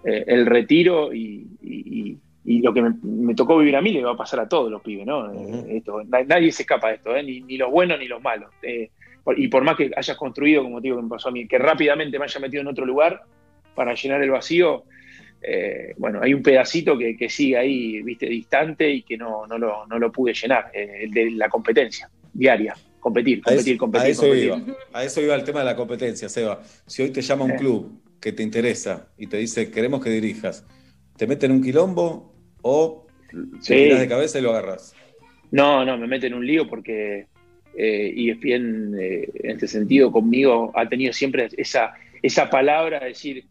[0.05, 2.19] eh, el retiro y, y-
[2.63, 4.83] lo que me, me tocó vivir a mí le va a pasar a todos los
[4.83, 5.31] pibes, ¿no?
[5.33, 7.23] Eh, esto, nadie se escapa de esto, ¿eh?
[7.23, 8.51] ni, ni los buenos ni los malos.
[9.23, 11.47] Por- y por más que hayas construido, como te digo que me pasó a mí,
[11.47, 13.21] que rápidamente me haya metido en otro lugar
[13.77, 14.85] para llenar el vacío,
[15.41, 19.57] eh, bueno, hay un pedacito que, que sigue ahí, viste, distante y que no, no,
[19.59, 23.79] lo, no lo pude llenar, eh, el de la competencia diaria, competir, A eso, competir,
[23.79, 24.07] competir.
[24.07, 24.45] a eso competir.
[24.47, 24.77] iba.
[24.93, 26.63] A eso iba el tema de la competencia, Seba.
[26.87, 27.57] Si hoy te llama un Eh.
[27.57, 30.65] club que te interesa y te dice queremos que dirijas,
[31.17, 33.07] ¿te meten un quilombo o
[33.61, 33.75] Sí.
[33.75, 34.95] te de cabeza y lo agarras?
[35.51, 37.27] No, no, me mete en un lío porque
[37.77, 43.45] eh, ESPN eh, en este sentido conmigo ha tenido siempre esa, esa palabra de decir,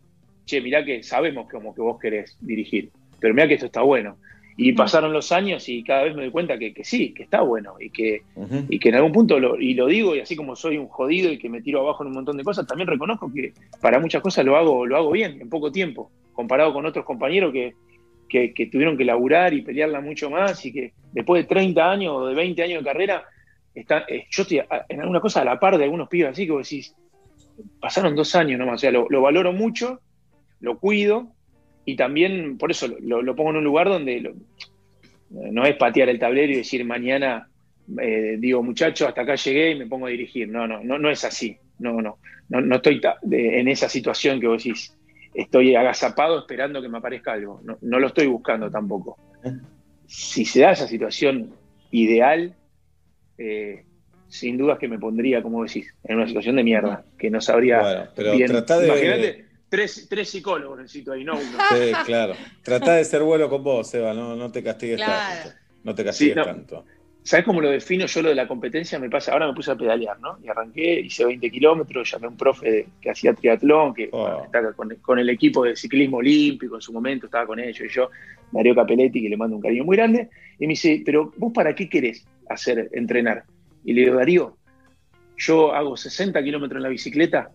[0.45, 2.89] che, mirá que sabemos como que vos querés dirigir,
[3.19, 4.17] pero mirá que esto está bueno.
[4.57, 7.41] Y pasaron los años y cada vez me doy cuenta que, que sí, que está
[7.41, 8.21] bueno y que,
[8.69, 11.31] y que en algún punto, lo, y lo digo, y así como soy un jodido
[11.31, 14.21] y que me tiro abajo en un montón de cosas, también reconozco que para muchas
[14.21, 17.73] cosas lo hago, lo hago bien, en poco tiempo, comparado con otros compañeros que,
[18.29, 22.13] que, que tuvieron que laburar y pelearla mucho más y que después de 30 años
[22.15, 23.23] o de 20 años de carrera,
[23.73, 26.45] está, eh, yo estoy a- en alguna cosa a la par de algunos pibes así
[26.45, 26.93] que vos decís,
[27.79, 30.01] pasaron dos años nomás, o sea, lo, lo valoro mucho,
[30.59, 31.31] lo cuido
[31.85, 34.33] y también por eso lo, lo pongo en un lugar donde lo-
[35.29, 37.47] no es patear el tablero y decir mañana
[38.01, 41.09] eh, digo muchachos hasta acá llegué y me pongo a dirigir, no, no, no, no
[41.09, 44.95] es así, no, no, no, no estoy de- en esa situación que vos decís,
[45.33, 49.17] estoy agazapado esperando que me aparezca algo, no, no lo estoy buscando tampoco.
[50.05, 51.53] Si se da esa situación
[51.91, 52.55] ideal,
[53.37, 53.83] eh,
[54.27, 57.81] sin dudas que me pondría, como decís, en una situación de mierda, que no sabría
[57.81, 58.47] Bueno, pero bien.
[58.47, 61.43] tratá de- tres, tres psicólogos necesito ahí, no uno.
[61.69, 62.33] Sí, claro.
[62.61, 65.43] Tratá de ser bueno con vos, Seba, no, no te castigues Claro.
[65.43, 65.57] tanto.
[65.83, 66.45] No te castigues Sí, no.
[66.45, 66.85] tanto.
[67.23, 68.97] ¿Sabes cómo lo defino yo lo de la competencia?
[68.99, 70.39] Me pasa, ahora me puse a pedalear, ¿no?
[70.43, 74.21] Y arranqué, hice 20 kilómetros, llamé a un profe de- que hacía triatlón, que Oh.
[74.21, 77.79] bueno, está con, con el equipo de ciclismo olímpico en su momento, estaba con ellos
[77.79, 78.09] y yo,
[78.51, 80.29] Darío Capelletti, que le mando un cariño muy grande,
[80.59, 83.43] y me dice, pero vos para qué querés hacer, entrenar?
[83.85, 84.57] Y le digo, Darío,
[85.37, 87.51] yo hago 60 kilómetros en la bicicleta,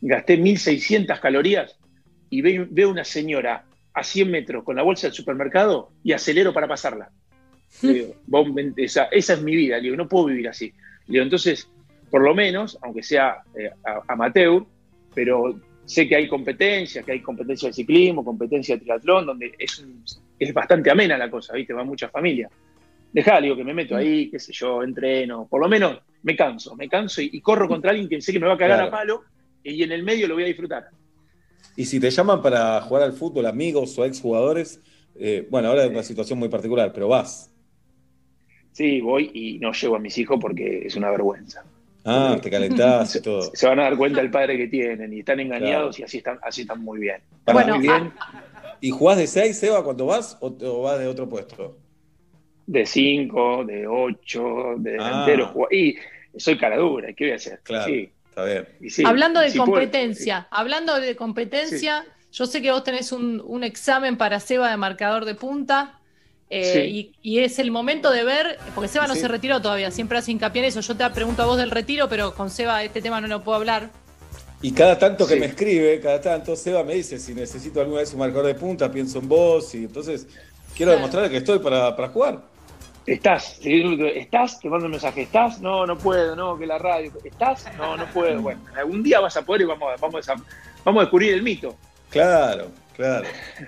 [0.00, 1.76] gasté 1600 calorías
[2.30, 6.52] y ve- veo una señora a 100 metros con la bolsa del supermercado y acelero
[6.52, 7.10] para pasarla.
[7.82, 8.14] Le digo,
[8.76, 10.72] esa, esa es mi vida, le digo, no puedo vivir así.
[11.06, 11.68] Le digo, entonces,
[12.10, 13.70] por lo menos, aunque sea eh,
[14.08, 14.64] amateur,
[15.14, 19.84] pero sé que hay competencia, que hay competencia de ciclismo, competencia de triatlón, donde es,
[20.38, 21.72] es bastante amena la cosa, ¿viste?
[21.72, 22.48] Va mucha familia.
[23.12, 26.74] Dejá, digo, que me meto ahí, qué sé yo, entreno, por lo menos me canso,
[26.74, 28.88] me canso y, y corro contra alguien que sé que me va a cagar Claro.
[28.88, 29.22] a palo
[29.64, 30.88] y en el medio lo voy a disfrutar.
[31.76, 34.80] Y si te llaman para jugar al fútbol, amigos o exjugadores,
[35.18, 37.50] eh, bueno, ahora es una situación muy particular, pero vas.
[38.72, 41.64] Sí, voy y no llevo a mis hijos porque es una vergüenza.
[42.04, 43.42] Ah, te calentás y todo.
[43.54, 46.00] Se van a dar cuenta el padre que tienen y están engañados Claro.
[46.00, 47.16] y así están, así están muy bien.
[47.52, 48.12] Muy bien.
[48.80, 51.78] ¿Y jugás de 6, Seba, cuando vas o, o vas de otro puesto?
[52.66, 54.44] De 5, de 8,
[54.78, 55.24] de Ah.
[55.26, 55.68] delantero.
[55.70, 55.96] Y
[56.36, 57.60] soy cara dura, ¿qué voy a hacer?
[57.62, 58.10] Claro, Sí.
[58.34, 58.68] Está bien.
[58.80, 63.40] Y sí, hablando de si competencia, hablando de competencia, yo sé que vos tenés un,
[63.44, 66.00] un examen para Seba de marcador de punta.
[66.50, 69.20] eh, y, y es el momento de ver, porque Seba no Sí.
[69.20, 70.80] se retiró todavía, siempre hace hincapié en eso.
[70.80, 73.56] Yo te pregunto a vos del retiro, pero con Seba este tema no lo puedo
[73.56, 73.90] hablar.
[74.62, 78.12] Y cada tanto que me escribe, cada tanto Seba me dice, si necesito alguna vez
[78.12, 80.26] un marcador de punta, pienso en vos, y entonces
[80.74, 80.96] quiero Claro.
[80.96, 82.53] demostrarle que estoy para, para jugar.
[83.06, 83.58] ¿Estás?
[83.62, 84.60] ¿Estás?
[84.60, 85.22] Te mando un mensaje.
[85.22, 85.60] ¿Estás?
[85.60, 87.12] No, no puedo, no, que la radio.
[87.22, 87.66] ¿Estás?
[87.76, 88.40] No, no puedo.
[88.40, 90.34] Bueno, algún día vas a poder y vamos, a- vamos, a,
[90.84, 91.76] vamos a descubrir el mito.
[92.10, 93.26] Claro, claro.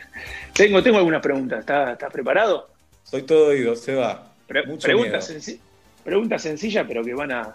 [0.54, 1.60] Tengo, tengo algunas preguntas.
[1.60, 2.68] ¿Estás, estás preparado?
[3.04, 4.32] Soy todo oído, Seba.
[4.46, 5.58] Pre- Mucho pregunta, senci-
[6.02, 7.54] pregunta sencilla, pero que van a,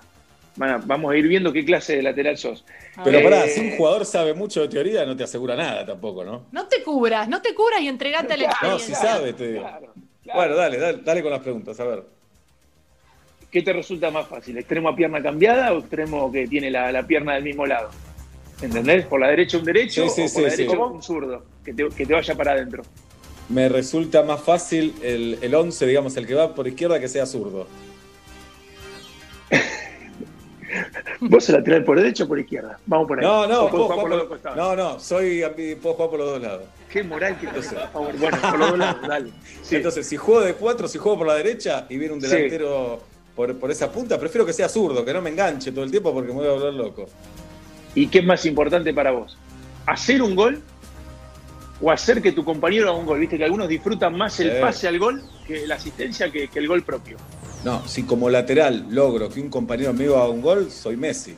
[0.58, 2.64] van a- Vamos a ir viendo qué clase de lateral sos.
[3.04, 6.24] Pero Eh, pará, si un jugador sabe mucho de teoría, no te asegura nada tampoco,
[6.24, 6.44] ¿no?
[6.52, 9.62] No te cubras, no te cubras y entregate a la No, si sabe, te digo.
[9.62, 9.94] claro.
[10.34, 12.04] Bueno, dale, dale, dale con las preguntas, a ver.
[13.52, 14.58] ¿Qué te resulta más fácil?
[14.58, 17.90] ¿Extremo a pierna cambiada o extremo que tiene la, la pierna del mismo lado?
[18.62, 19.06] ¿Entendés?
[19.08, 20.58] ¿Por la derecha un derecho Sí, sí, o sí, por la sí.
[20.64, 21.44] derecha un zurdo?
[21.66, 22.84] Que te, que te vaya para adentro.
[23.50, 27.26] me resulta más fácil el, el 11, digamos, el que va por izquierda, que sea
[27.26, 27.68] zurdo.
[31.20, 32.80] ¿Vos sos lateral por derecha o por izquierda?
[32.86, 33.26] Vamos por ahí.
[33.26, 34.58] No, no, puedo jugar por los dos costados.
[34.58, 35.44] no, no, soy,
[35.82, 36.64] puedo jugar por los dos lados.
[36.90, 38.18] Qué moral que tenés, por favor.
[38.18, 39.32] Bueno, por los dos lados, dale.
[39.62, 39.76] Sí.
[39.78, 42.28] Entonces, si juego de cuatro, si juego por la derecha y viene un Sí.
[42.28, 43.02] delantero
[43.36, 46.14] por, por esa punta, prefiero que sea zurdo, que no me enganche todo el tiempo
[46.14, 47.06] porque me voy a volver loco.
[47.96, 49.38] ¿Y qué es más importante para vos?
[49.86, 50.62] ¿Hacer un gol
[51.82, 53.20] o hacer que tu compañero haga un gol?
[53.20, 56.68] Viste que algunos disfrutan más el pase al gol que la asistencia que, que el
[56.68, 57.18] gol propio.
[57.64, 61.36] No, si como lateral logro que un compañero mío haga un gol, soy Messi.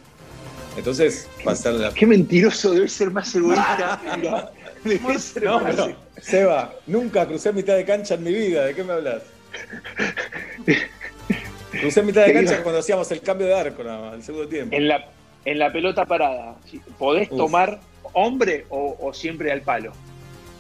[0.78, 1.94] Entonces, pasar la.
[1.94, 4.02] Qué mentiroso debe ser más egoísta.
[4.84, 8.66] No, más- pero, Seba, nunca crucé mitad de cancha en mi vida.
[8.66, 9.24] ¿De qué me hablas?
[11.72, 14.76] Crucé mitad de cancha cuando hacíamos el cambio de arco, nada más, el segundo tiempo.
[14.76, 15.06] En la,
[15.46, 16.56] en la pelota parada.
[17.00, 17.38] ¿podés Uf.
[17.38, 17.80] tomar
[18.12, 19.94] hombre o, o siempre al palo?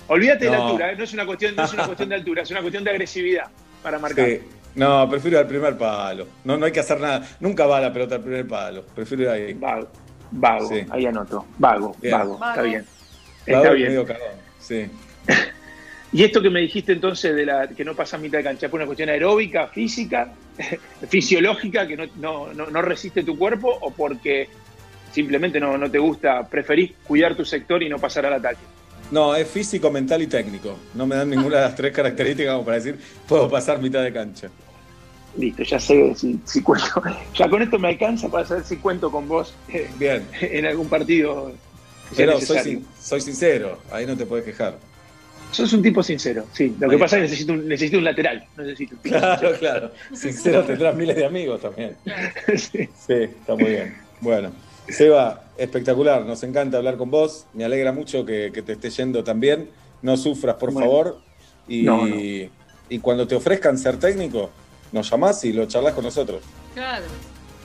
[0.07, 0.95] Olvídate de la altura, ¿eh?
[0.98, 3.48] no, es una cuestión, no es una cuestión de altura, es una cuestión de agresividad
[3.81, 4.26] para marcar.
[4.27, 4.40] Sí.
[4.75, 6.27] No, prefiero al primer palo.
[6.43, 7.27] No, no hay que hacer nada.
[7.39, 8.83] Nunfiero va la pelota al primer palo.
[8.95, 9.53] Prefiero ir ahí.
[9.53, 9.87] Vago,
[10.31, 10.85] vago, Sí.
[10.89, 11.45] ahí anoto.
[11.57, 12.17] Vago, Bien.
[12.17, 12.85] vago, está bien.
[13.47, 13.87] Vago Está bien.
[13.89, 14.05] medio.
[14.59, 14.87] Sí.
[16.15, 18.69] Y esto que me dijiste entonces de la que no pasa mitad de cancha, ¿es
[18.69, 20.31] por una cuestión aeróbica, física,
[21.09, 24.47] fisiológica, que no, no, no, no resiste tu cuerpo o porque
[25.11, 28.59] simplemente no, no te gusta, preferís cuidar tu sector y no pasar al ataque?
[29.09, 30.77] No, es físico, mental y técnico.
[30.93, 34.13] No me dan ninguna de las tres características como para decir, puedo pasar mitad de
[34.13, 34.49] cancha.
[35.38, 37.01] Listo, ya sé si, si cuento.
[37.35, 40.27] Ya con esto me alcanza para saber si cuento con vos eh, Bien.
[40.41, 41.51] en algún partido.
[42.15, 44.77] Pero soy, sin- soy sincero, ahí no te puedes quejar.
[45.51, 46.76] Sos un tipo sincero, sí.
[46.80, 48.43] Lo que pasa es que necesito un, necesito un lateral.
[48.57, 49.91] Necesito un Claro, claro.
[50.14, 51.95] Sincero tendrás miles de amigos también.
[52.55, 52.89] sí.
[53.07, 53.95] Sí, está muy bien.
[54.22, 54.51] Bueno,
[54.89, 56.26] Seba, espectacular.
[56.26, 57.45] Nos encanta hablar con vos.
[57.53, 59.69] Me alegra mucho que, que te esté yendo también.
[60.01, 60.88] No sufras, por Bueno.
[60.88, 61.19] favor.
[61.68, 62.15] Y, No, no.
[62.15, 62.49] y
[63.01, 64.49] cuando te ofrezcan ser técnico,
[64.94, 66.41] nos llamás y lo charlas con nosotros.
[66.74, 67.03] Claro.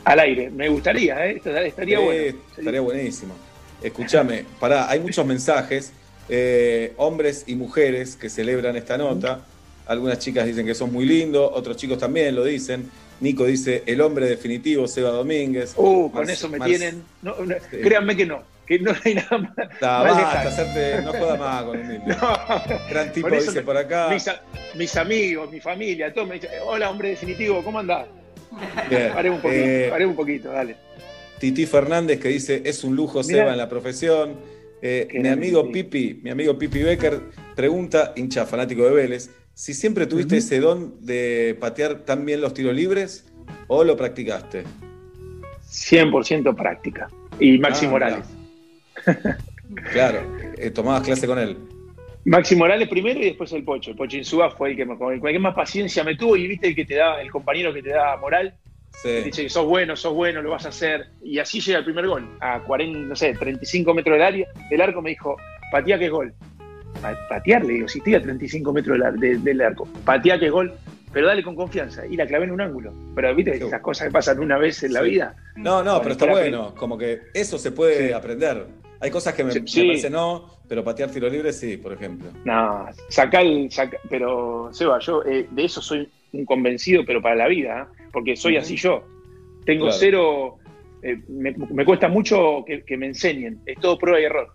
[0.04, 0.50] Al aire.
[0.50, 1.40] Me gustaría, ¿eh?
[1.44, 2.38] Estaría Sí, bueno.
[2.56, 3.34] Estaría buenísimo.
[3.82, 5.92] Escúchame, pará, hay muchos mensajes,
[6.28, 9.42] eh, hombres y mujeres que celebran esta nota.
[9.86, 12.90] Algunas chicas dicen que son muy lindos, otros chicos también lo dicen.
[13.20, 15.74] Nico dice, el hombre definitivo, Seba Domínguez.
[15.76, 17.02] Uh, con eso me tienen.
[17.22, 17.78] no, no, Sí.
[17.82, 18.42] Créanme que no.
[18.68, 19.52] Que no hay nada más.
[19.80, 22.04] Ah, más basta, hacerte, no joda más con humilde.
[22.90, 24.10] Gran tipo Por eso dice por acá.
[24.74, 28.06] Mis, amigos, mi familia, todos me dicen, hola hombre definitivo, ¿cómo andás?
[28.90, 29.10] Bien.
[29.14, 30.76] Paré un poquito, Eh, paré un poquito, dale.
[31.38, 33.38] Titi Fernández que dice, es un lujo Mirá.
[33.38, 34.36] Seba en la profesión.
[34.82, 35.72] Eh, mi amigo.
[35.72, 37.20] Pipi, mi amigo Pipi Becker,
[37.56, 42.54] pregunta, hincha fanático de Vélez, si siempre tuviste ese don de patear tan bien los
[42.54, 43.24] tiros libres
[43.66, 44.64] o lo practicaste.
[45.70, 47.08] 100% práctica.
[47.40, 48.18] Y Maxi Ah, Morales.
[48.24, 48.37] Claro,
[50.56, 51.56] eh, tomabas clase con él.
[52.24, 53.90] Maxi Morales primero y después el Pocho.
[53.92, 56.46] El Pocho Insúa fue el que, me- con el que más paciencia me tuvo y
[56.46, 58.54] viste el que te da, el compañero que te da moral.
[59.02, 59.22] Sí.
[59.22, 61.06] dice sos bueno, sos bueno, lo vas a hacer.
[61.22, 62.28] Y así llega el primer gol.
[62.40, 65.36] A 40, no sé, 35 metros del área, del arco me dijo,
[65.70, 66.34] patea que es gol.
[67.00, 70.38] Pa- patear, le digo, si estoy a 35 metros del, ar- de- del arco, patea
[70.38, 70.74] que es gol,
[71.12, 72.04] pero dale con confianza.
[72.06, 72.92] Y la clavé en un ángulo.
[73.14, 73.64] Pero viste Sí.
[73.64, 75.36] esas cosas que pasan una vez en la vida.
[75.56, 78.66] No, no, pero está bueno, como que eso se puede aprender.
[79.00, 82.30] Hay cosas que me, Sí, me parece no, pero patear tiro libre sí, por ejemplo.
[82.44, 83.70] No, saca el.
[83.70, 88.08] saca- pero, Seba, yo eh, de eso soy un convencido, pero para la vida, ¿eh?
[88.12, 89.04] porque soy así yo.
[89.64, 89.98] Tengo Claro.
[90.00, 90.54] cero.
[91.02, 93.60] eh, me, me cuesta mucho que, que me enseñen.
[93.64, 94.48] Es todo prueba y error.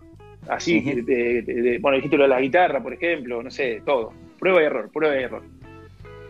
[0.46, 1.02] Así, Ujú.
[1.06, 4.12] de- de- de- bueno, dijiste lo de la guitarra, por ejemplo, no sé, todo.
[4.38, 5.42] Prueba y error, prueba y error.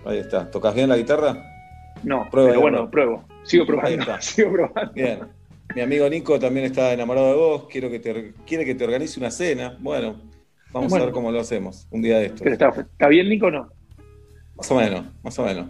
[0.05, 0.49] Ahí está.
[0.49, 1.37] ¿Tocas bien la guitarra?
[2.05, 2.91] No, Prueba pero bueno, error.
[2.91, 3.25] pruebo.
[3.43, 4.05] Sigo probando.
[4.21, 4.93] Sigo probando.
[4.93, 5.19] Bien.
[5.75, 7.67] Mi amigo Nico también está enamorado de vos.
[7.71, 9.77] Quiero que te, quiere que te organice una cena.
[9.81, 10.21] Bueno,
[10.73, 11.03] vamos Bueno.
[11.05, 12.31] a ver cómo lo hacemos un día de.
[12.31, 13.69] Pero está, ¿Está bien, Nico, o no?
[14.57, 15.69] Más o menos, más o menos.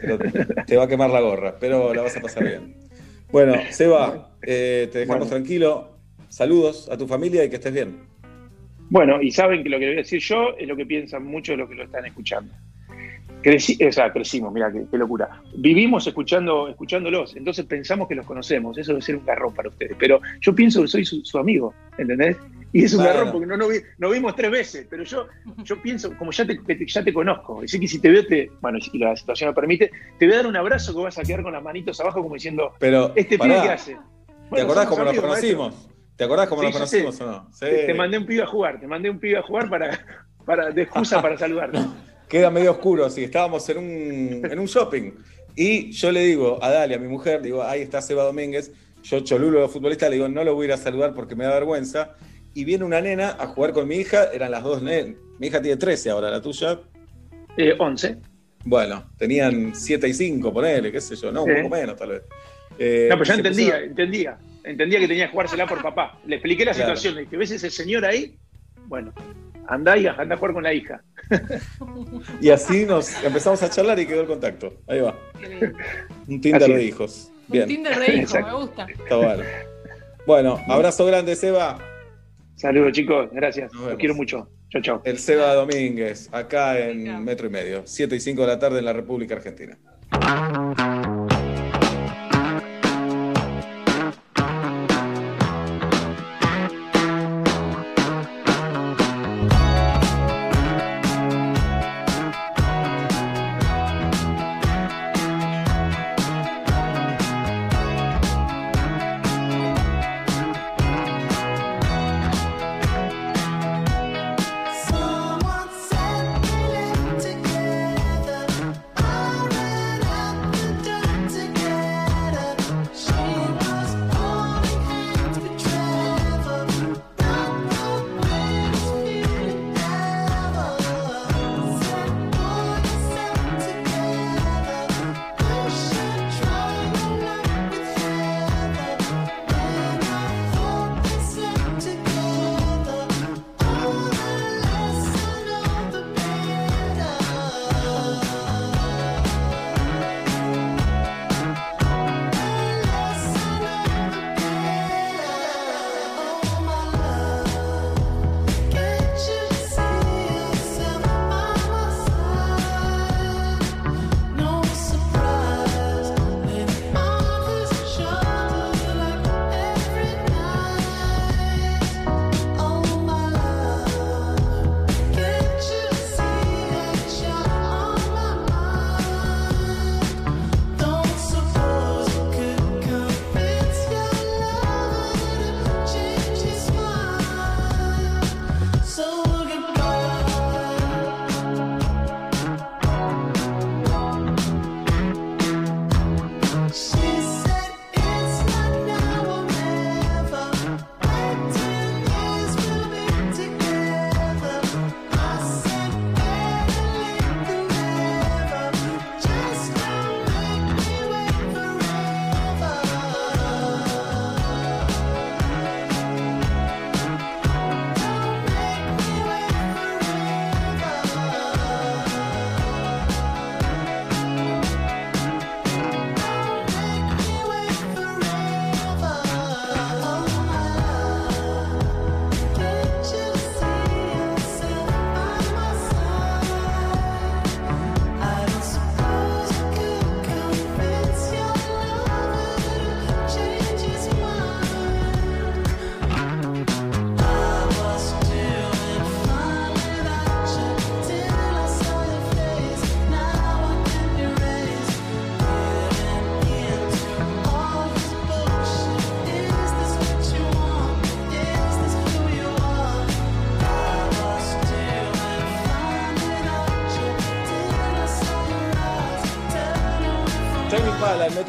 [0.00, 0.30] Pero te,
[0.66, 2.76] te va a quemar la gorra, pero la vas a pasar bien.
[3.32, 5.30] Bueno, Seba, eh, te dejamos Bueno.
[5.36, 5.96] tranquilo.
[6.28, 8.00] Saludos a tu familia y que estés bien.
[8.90, 11.54] Bueno, y saben que lo que voy a decir yo es lo que piensan muchos
[11.54, 12.52] de los que lo están escuchando.
[13.42, 15.28] Creci- o sea, crecimos, mira qué, qué locura.
[15.54, 18.76] Vivimos escuchando, escuchándolos, entonces pensamos que los conocemos.
[18.76, 19.96] Eso debe ser un garrón para ustedes.
[19.98, 22.36] Pero yo pienso que soy su, su amigo, ¿entendés?
[22.72, 23.12] Y es un Bueno.
[23.14, 25.28] garrón porque no nos vi- nos vimos tres veces, pero yo,
[25.62, 28.10] yo pienso, como ya te, que te- ya te conozco, y sé que si te
[28.10, 30.94] veo, te, bueno, y si la situación lo permite, te voy a dar un abrazo
[30.94, 33.96] que vas a quedar con las manitos abajo como diciendo, Pero, ¿este pibe qué hace?
[34.52, 35.28] ¿te acordás cómo nos maestro.
[35.28, 35.88] conocimos?
[36.16, 37.48] ¿Te acordás cómo Sí, nos conocimos o no?
[37.52, 37.66] Sí.
[37.66, 40.70] Te, te mandé un pibe a jugar, te mandé un pibe a jugar para, para
[40.70, 41.78] de excusa para saludarte.
[42.28, 43.24] Queda medio oscuro, sí.
[43.24, 45.12] Estábamos en un, en un shopping.
[45.54, 48.72] Y yo le digo a Dalia, a mi mujer, digo, ahí está Seba Domínguez.
[49.02, 51.54] Yo, cholulo futbolista, le digo, no lo voy a ir a saludar porque me da
[51.54, 52.14] vergüenza.
[52.54, 55.14] y viene una nena a jugar con mi hija, eran las dos nenas.
[55.38, 56.80] Mi hija tiene 13 ahora, la tuya.
[57.58, 58.16] Eh, 11.
[58.64, 62.22] Bueno, tenían 7 y 5, ponele, qué sé yo, no, un poco menos tal vez.
[62.78, 64.38] Eh, No, pero yo entendía, puso- entendía.
[64.64, 66.18] Entendía que tenía que jugársela por papá.
[66.26, 66.96] Le expliqué la Claro.
[66.96, 67.14] situación.
[67.14, 68.36] Le dije, ¿ves ese señor ahí?
[68.86, 69.12] Bueno,
[69.68, 71.02] andá y andá a jugar con la hija.
[72.40, 74.74] Y así nos empezamos a charlar y quedó el contacto.
[74.86, 75.14] Ahí va.
[76.28, 77.30] Un Tinder de hijos.
[77.48, 78.46] Un Bien, Tinder de hijo, Exacto.
[78.58, 78.86] me gusta.
[78.90, 79.42] está bueno.
[80.26, 81.78] Bueno, abrazo grande, Seba.
[82.56, 83.28] Saludos, chicos.
[83.32, 83.72] Gracias.
[83.74, 84.48] Los quiero mucho.
[84.70, 85.02] Chao, chao.
[85.04, 88.84] El Seba Domínguez, acá en Metro y Medio, 7 y 5 de la tarde en
[88.84, 89.78] la República Argentina.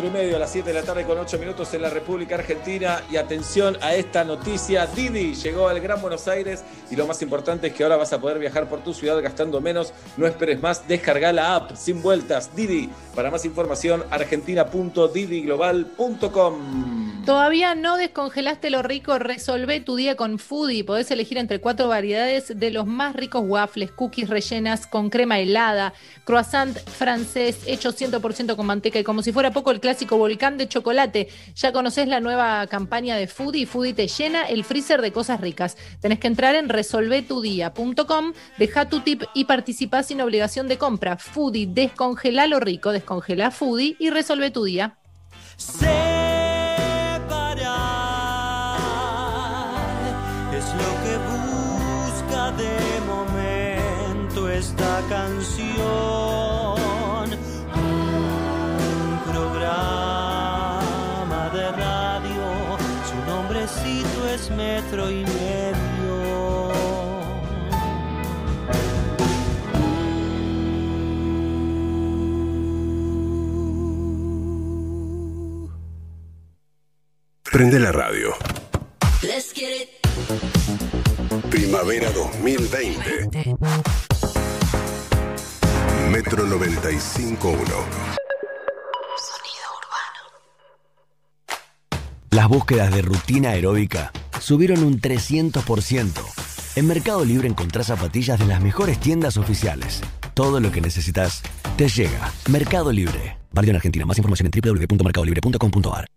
[0.09, 3.01] Medio a las 7 de la tarde con 8 minutos en la República Argentina.
[3.11, 6.63] Y atención a esta noticia: Didi llegó al Gran Buenos Aires.
[6.89, 9.59] Y lo más importante es que ahora vas a poder viajar por tu ciudad gastando
[9.61, 9.93] menos.
[10.17, 12.55] No esperes más, descarga la app sin vueltas.
[12.55, 12.89] Didi.
[13.15, 16.96] Para más información, argentina.didiglobal.com.
[17.27, 20.85] Todavía no descongelaste lo rico, resolvé tu día con Foodie.
[20.85, 25.93] Podés elegir entre cuatro variedades de los más ricos waffles, cookies rellenas con crema helada,
[26.23, 30.69] croissant francés hecho 100% con manteca y como si fuera poco el clásico volcán de
[30.69, 31.27] chocolate.
[31.53, 33.65] Ya conoces la nueva campaña de Foodie.
[33.65, 35.75] Foodie te llena el freezer de cosas ricas.
[35.99, 41.17] Tenés que entrar en resolvetudía.com, deja tu tip y participá sin obligación de compra.
[41.17, 44.97] Foodie, descongela lo rico, descongela Foodie y resolve tu día.
[54.67, 55.77] Esta canción.
[57.75, 62.77] Un programa de radio,
[63.07, 66.67] su nombrecito es Metro y Medio.
[77.51, 78.35] Prende la radio.
[79.23, 79.89] Let's get it.
[81.49, 83.55] Primavera 2020.
[86.11, 88.17] Metro 95.1.
[92.31, 96.11] Las búsquedas de rutina aeróbica subieron un 300%.
[96.75, 100.01] En Mercado Libre encontrás zapatillas de las mejores tiendas oficiales.
[100.33, 101.41] Todo lo que necesitas
[101.77, 102.31] te llega.
[102.49, 103.37] Mercado Libre.
[103.51, 104.05] Válido en Argentina.
[104.05, 106.16] Más información en www.mercadolibre.com.ar.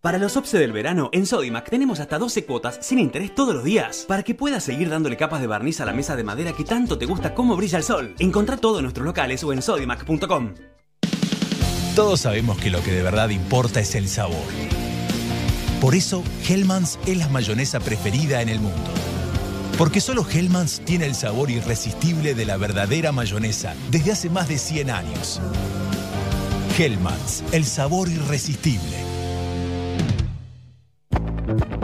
[0.00, 3.64] Para los OPSE del verano, en Sodimac tenemos hasta 12 cuotas sin interés todos los
[3.64, 6.62] días, para que puedas seguir dándole capas de barniz a la mesa de madera que
[6.62, 8.14] tanto te gusta cómo brilla el sol.
[8.20, 10.54] Encontrá todo en nuestros locales o en sodimac.com.
[11.96, 14.36] Todos sabemos que lo que de verdad importa es el sabor.
[15.80, 18.90] Por eso, Hellmann's es la mayonesa preferida en el mundo.
[19.76, 24.58] Porque solo Hellmann's tiene el sabor irresistible de la verdadera mayonesa desde hace más de
[24.58, 25.40] 100 años.
[26.78, 29.17] Hellmann's, el sabor irresistible.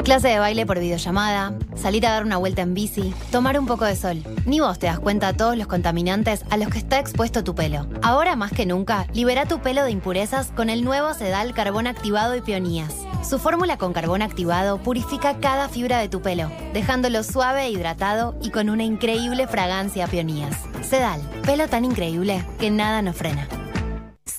[0.04, 3.86] Clase de baile por videollamada, salir a dar una vuelta en bici, tomar un poco
[3.86, 4.22] de sol.
[4.44, 7.54] Ni vos te das cuenta de todos los contaminantes a los que está expuesto tu
[7.54, 7.86] pelo.
[8.02, 12.36] Ahora más que nunca, libera tu pelo de impurezas con el nuevo Sedal Carbón Activado
[12.36, 12.94] y Peonías.
[13.26, 18.36] Su fórmula con carbón activado purifica cada fibra de tu pelo, dejándolo suave e hidratado
[18.42, 20.54] y con una increíble fragancia a peonías.
[20.82, 23.48] Sedal, pelo tan increíble que nada nos frena.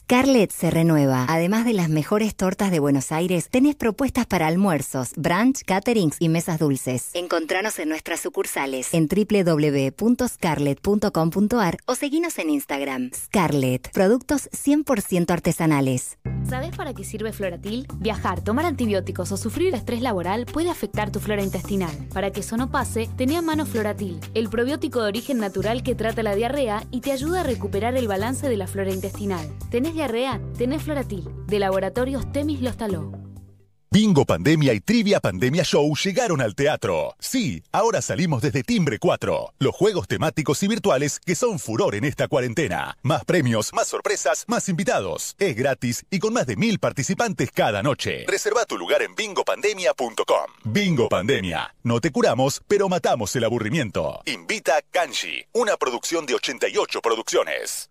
[0.05, 1.25] Scarlett se renueva.
[1.27, 6.29] Además de las mejores tortas de Buenos Aires, tenés propuestas para almuerzos, brunch, caterings y
[6.29, 7.09] mesas dulces.
[7.15, 13.09] Encontranos en nuestras sucursales en www.scarlett.com.ar o seguinos en Instagram.
[13.15, 16.19] Scarlett, productos 100% artesanales.
[16.49, 17.87] ¿Sabés para qué sirve Floratil?
[17.97, 21.95] Viajar, tomar antibióticos o sufrir estrés laboral puede afectar tu flora intestinal.
[22.13, 26.21] Para que eso no pase, tenía mano Floratil, el probiótico de origen natural que trata
[26.21, 29.47] la diarrea y te ayuda a recuperar el balance de la flora intestinal.
[29.71, 30.39] ¿Tenés diarrea?
[30.55, 33.24] Tenés Floratil, de Laboratorios Temis Lostaló.
[33.91, 37.15] Bingo Pandemia y Trivia Pandemia Show llegaron al teatro.
[37.19, 42.03] Sí, ahora salimos desde Timbre 4, los juegos temáticos y virtuales que son furor en
[42.03, 42.97] esta cuarentena.
[43.03, 45.35] Más premios, más sorpresas, más invitados.
[45.39, 48.25] Es gratis y con más de mil participantes cada noche.
[48.27, 50.51] Reserva tu lugar en bingopandemia.com.
[50.65, 51.73] Bingo Pandemia.
[51.83, 54.21] No te curamos, pero matamos el aburrimiento.
[54.25, 57.89] Invita Kanji, una producción de 88 producciones.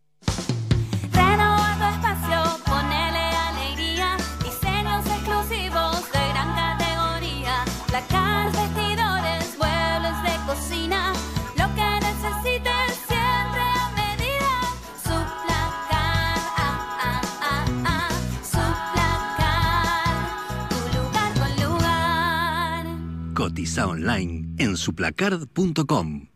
[23.45, 26.29] Cotiza online en suplacard.com.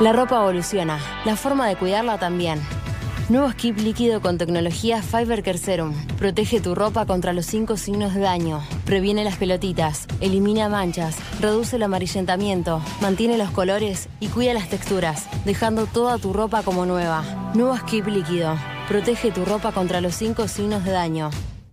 [0.00, 2.60] La ropa evoluciona, la forma de cuidarla también.
[3.30, 5.94] Nuevo skip líquido con tecnología Fiber Care Serum.
[6.18, 8.60] Protege tu ropa contra los cinco signos de daño.
[8.84, 15.26] Previene las pelotitas, elimina manchas, reduce el amarillentamiento, mantiene los colores y cuida las texturas,
[15.46, 17.24] dejando toda tu ropa como nueva.
[17.54, 18.58] Nuevo skip líquido.
[18.88, 21.30] Protege tu ropa contra los cinco signos de daño.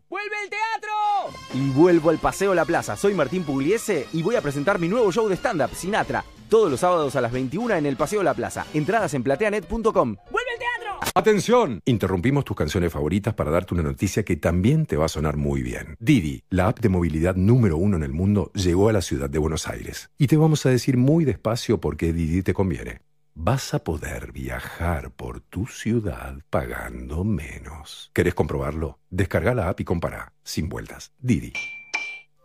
[0.09, 1.37] ¡Vuelve el teatro!
[1.53, 2.95] Y vuelvo al Paseo La Plaza.
[2.95, 6.23] Soy Martín Pugliese y voy a presentar mi nuevo show de stand-up, Sinatra.
[6.47, 8.65] Todos los sábados a las 21 en el Paseo La Plaza.
[8.73, 10.15] Entradas en plateanet.com.
[10.31, 11.11] ¡Vuelve el teatro!
[11.13, 11.81] ¡Atención!
[11.83, 15.61] Interrumpimos tus canciones favoritas para darte una noticia que también te va a sonar muy
[15.61, 15.97] bien.
[15.99, 19.39] Didi, la app de movilidad número uno en el mundo, llegó a la ciudad de
[19.39, 20.09] Buenos Aires.
[20.17, 23.01] Y te vamos a decir muy despacio por qué Didi te conviene.
[23.39, 28.09] Vas a poder viajar por tu ciudad pagando menos.
[28.11, 28.97] ¿Querés comprobarlo?
[29.11, 30.33] Descarga la app y compara.
[30.43, 31.11] Sin vueltas.
[31.19, 31.53] Didi.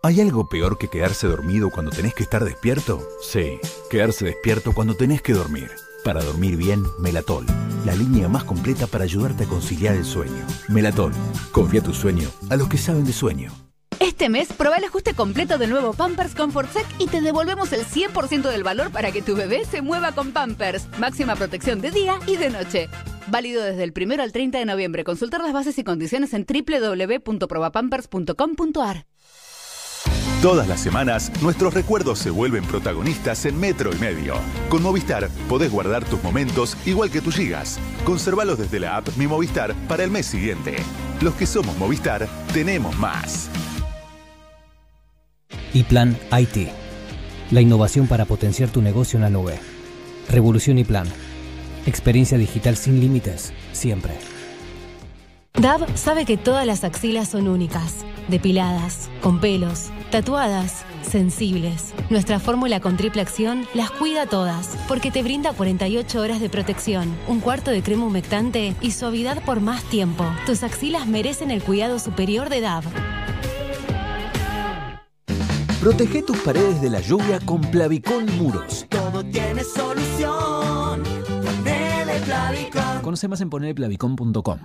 [0.02, 3.08] ¿Hay algo peor que quedarse dormido cuando tenés que estar despierto?
[3.22, 3.58] Sí,
[3.90, 5.70] quedarse despierto cuando tenés que dormir.
[6.04, 7.46] Para dormir bien, Melatol,
[7.86, 10.46] la línea más completa para ayudarte a conciliar el sueño.
[10.68, 11.14] Melatol,
[11.52, 13.50] confía tu sueño a los que saben de sueño.
[14.02, 17.86] Este mes, prueba el ajuste completo del nuevo Pampers Comfort Sec y te devolvemos el
[17.86, 20.88] 100% del valor para que tu bebé se mueva con Pampers.
[20.98, 22.88] Máxima protección de día y de noche.
[23.28, 25.04] Válido desde el 1 al 30 de noviembre.
[25.04, 29.06] Consultar las bases y condiciones en www.probapampers.com.ar.
[30.42, 34.34] Todas las semanas, nuestros recuerdos se vuelven protagonistas en Metro y Medio.
[34.68, 37.78] Con Movistar podés guardar tus momentos igual que tus gigas.
[38.04, 40.74] Conservalos desde la app Mi Movistar para el mes siguiente.
[41.20, 43.48] Los que somos Movistar, tenemos más.
[45.72, 46.68] Y Plan IT.
[47.50, 49.58] La innovación para potenciar tu negocio en la nube.
[50.28, 51.06] Revolución y Plan.
[51.86, 54.14] Experiencia digital sin límites, siempre.
[55.54, 61.92] DAB sabe que todas las axilas son únicas, depiladas, con pelos, tatuadas, sensibles.
[62.08, 67.14] Nuestra fórmula con triple acción las cuida todas, porque te brinda 48 horas de protección,
[67.28, 70.24] un cuarto de crema humectante y suavidad por más tiempo.
[70.46, 72.84] Tus axilas merecen el cuidado superior de DAB.
[75.82, 78.86] Protege tus paredes de la lluvia con Plavicón Muros.
[78.88, 81.02] Todo tiene solución.
[81.26, 83.02] Ponele Plavicón.
[83.02, 84.60] Conoce más en ponerplavicón.com.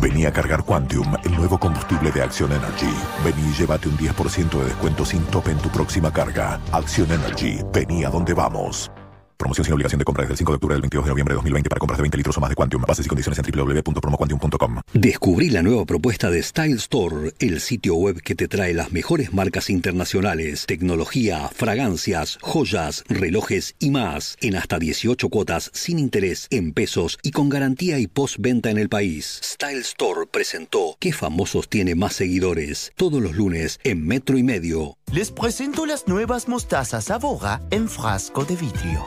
[0.00, 2.86] Vení a cargar Quantium, el nuevo combustible de Action Energy.
[3.24, 6.60] Vení y llévate un 10% de descuento sin tope en tu próxima carga.
[6.70, 8.92] Action Energy, vení a donde vamos.
[9.38, 11.36] Promoción sin obligación de compra desde el 5 de octubre del 22 de noviembre de
[11.36, 12.82] 2020 para compras de 20 litros o más de Quantium.
[12.82, 14.80] Bases y condiciones en www.promoquantium.com.
[14.92, 19.32] Descubrí la nueva propuesta de Style Store, el sitio web que te trae las mejores
[19.32, 26.72] marcas internacionales, tecnología, fragancias, joyas, relojes y más, en hasta 18 cuotas sin interés, en
[26.72, 29.40] pesos y con garantía y postventa en el país.
[29.44, 32.92] Style Store presentó ¿Qué famosos tiene más seguidores?
[32.96, 34.96] Todos los lunes en Metro y Medio.
[35.12, 39.06] Les presento las nuevas mostazas Avora en frasco de vidrio.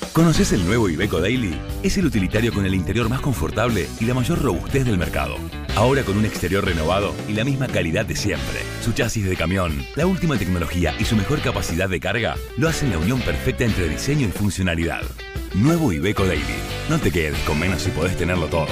[0.13, 1.57] ¿Conoces el nuevo Iveco Daily?
[1.83, 5.37] Es el utilitario con el interior más confortable y la mayor robustez del mercado.
[5.77, 8.59] Ahora con un exterior renovado y la misma calidad de siempre.
[8.83, 12.89] Su chasis de camión, la última tecnología y su mejor capacidad de carga lo hacen
[12.89, 15.03] la unión perfecta entre diseño y funcionalidad.
[15.53, 16.43] Nuevo Iveco Daily.
[16.89, 18.67] No te quedes con menos si podés tenerlo todo.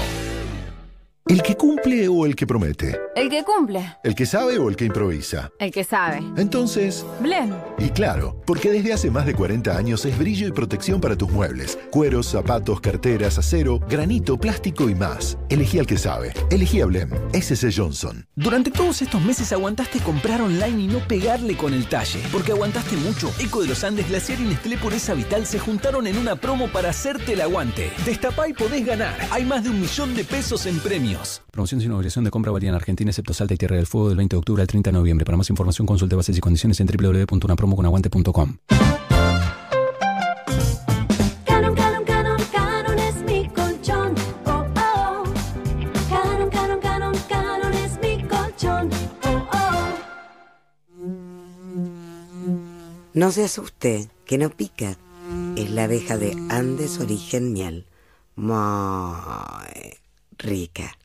[1.30, 2.99] ¿El que cumple o el que promete?
[3.15, 3.97] El que cumple.
[4.03, 5.51] ¿El que sabe o el que improvisa?
[5.60, 6.23] El que sabe.
[6.38, 7.06] Entonces...
[7.19, 7.53] Blem.
[7.77, 11.30] Y claro, porque desde hace más de 40 años es brillo y protección para tus
[11.30, 11.77] muebles.
[11.91, 15.38] Cueros, zapatos, carteras, acero, granito, plástico y más.
[15.49, 16.34] Elegí al que sabe.
[16.49, 17.11] Elegí a Blem.
[17.31, 18.26] SC Johnson.
[18.35, 22.22] Durante todos estos meses aguantaste comprar online y no pegarle con el talle.
[22.31, 23.31] Porque aguantaste mucho.
[23.38, 26.89] Eco de los Andes, Glaciar y Nestlé Pureza Vital se juntaron en una promo para
[26.89, 27.91] hacerte el aguante.
[28.03, 29.15] Destapá y podés ganar.
[29.30, 31.19] Hay más de un millón de pesos en premios.
[31.52, 34.18] Promoción sin obligación de compra valía en Argentina, excepto Salta y Tierra del Fuego del
[34.18, 35.26] 20 de octubre al 30 de noviembre.
[35.26, 38.58] Para más información consulte bases y condiciones en www.unapromoconaguante.com.
[41.46, 44.16] Canon, Canon, Canon, Canon es mi colchón.
[44.46, 45.24] Oh, oh.
[46.10, 48.90] Canon, Canon, Canon, Canon es mi colchón.
[49.26, 49.98] Oh, oh.
[53.14, 54.98] No se asuste, que no pica.
[55.58, 57.86] Es la abeja de Andes Origen Miel.
[58.36, 58.56] Muy
[60.38, 60.98] rica.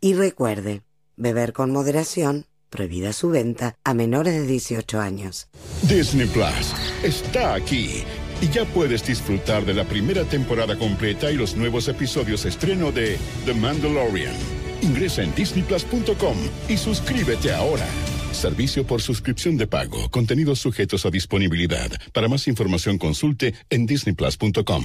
[0.00, 0.82] Y recuerde,
[1.16, 5.48] beber con moderación, prohibida su venta a menores de 18 años.
[5.82, 8.04] Disney Plus está aquí
[8.40, 13.18] y ya puedes disfrutar de la primera temporada completa y los nuevos episodios estreno de
[13.44, 14.34] The Mandalorian.
[14.80, 17.86] Ingresa en disneyplus.com y suscríbete ahora.
[18.32, 20.10] Servicio por suscripción de pago.
[20.10, 21.90] Contenidos sujetos a disponibilidad.
[22.14, 24.84] Para más información consulte en disneyplus.com.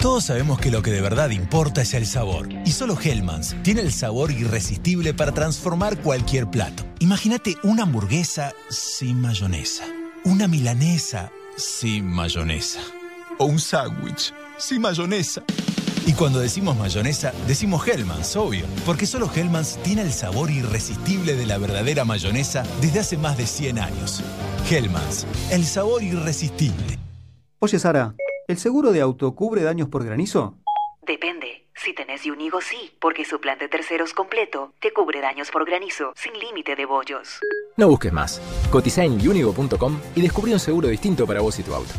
[0.00, 2.48] Todos sabemos que lo que de verdad importa es el sabor.
[2.64, 6.84] Y solo Hellmann's tiene el sabor irresistible para transformar cualquier plato.
[7.00, 9.86] Imagínate una hamburguesa sin mayonesa.
[10.22, 12.78] Una milanesa sin mayonesa.
[13.38, 15.42] O un sándwich sin mayonesa.
[16.06, 18.66] Y cuando decimos mayonesa, decimos Hellmann's, obvio.
[18.86, 23.48] Porque solo Hellmann's tiene el sabor irresistible de la verdadera mayonesa desde hace más de
[23.48, 24.22] 100 años.
[24.70, 27.00] Hellmann's, el sabor irresistible.
[27.58, 28.14] Oye, Sara,
[28.48, 30.54] ¿el seguro de auto cubre daños por granizo?
[31.06, 31.66] Depende.
[31.74, 36.12] Si tenés Unigo, sí, porque su plan de terceros completo te cubre daños por granizo
[36.16, 37.38] sin límite de bollos.
[37.76, 38.42] No busques más.
[38.72, 41.92] Cotiza en unigo.com y descubrí un seguro distinto para vos y tu auto.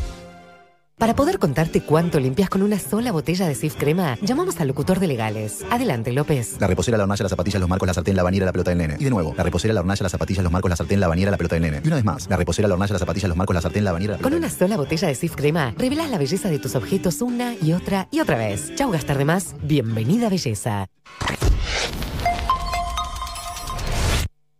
[1.00, 5.00] Para poder contarte cuánto limpias con una sola botella de Sif Crema, llamamos al locutor
[5.00, 5.64] de legales.
[5.70, 6.56] Adelante, López.
[6.60, 8.76] La reposera, la hornalla, las zapatillas, los marcos, la sartén, la bañera, la pelota del
[8.76, 8.96] nene.
[8.98, 11.30] Y de nuevo, la reposera, la hornalla, las zapatillas, los marcos, la sartén, la bañera,
[11.30, 11.80] la pelota del nene.
[11.82, 13.92] Y una vez más, la reposera, la hornalla, las zapatillas, los marcos, la sartén, la
[13.92, 17.22] bañera, la Con una sola botella de Sif Crema, revelas la belleza de tus objetos
[17.22, 18.74] una y otra y otra vez.
[18.74, 19.54] Chau, gastar de más.
[19.62, 20.86] Bienvenida, belleza.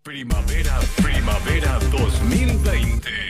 [0.03, 2.63] Primavera, primavera 2000.
[2.65, 3.30] 2020.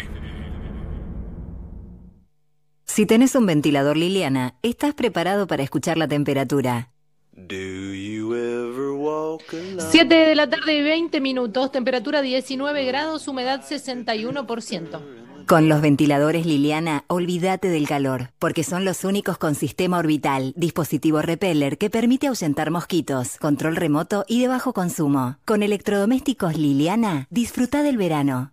[3.01, 6.91] Si tenés un ventilador Liliana, estás preparado para escuchar la temperatura.
[7.39, 15.01] 7 de la tarde y 20 minutos, temperatura 19 grados, humedad 61%.
[15.47, 21.23] Con los ventiladores Liliana, olvídate del calor, porque son los únicos con sistema orbital, dispositivo
[21.23, 25.39] repeller que permite ahuyentar mosquitos, control remoto y de bajo consumo.
[25.47, 28.53] Con electrodomésticos Liliana, disfruta del verano.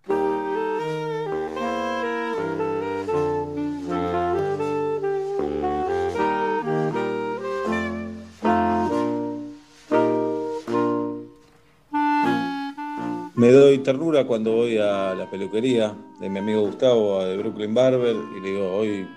[13.37, 18.15] Me doy ternura cuando voy a la peluquería de mi amigo Gustavo, de Brooklyn Barber,
[18.35, 19.07] y le digo, hoy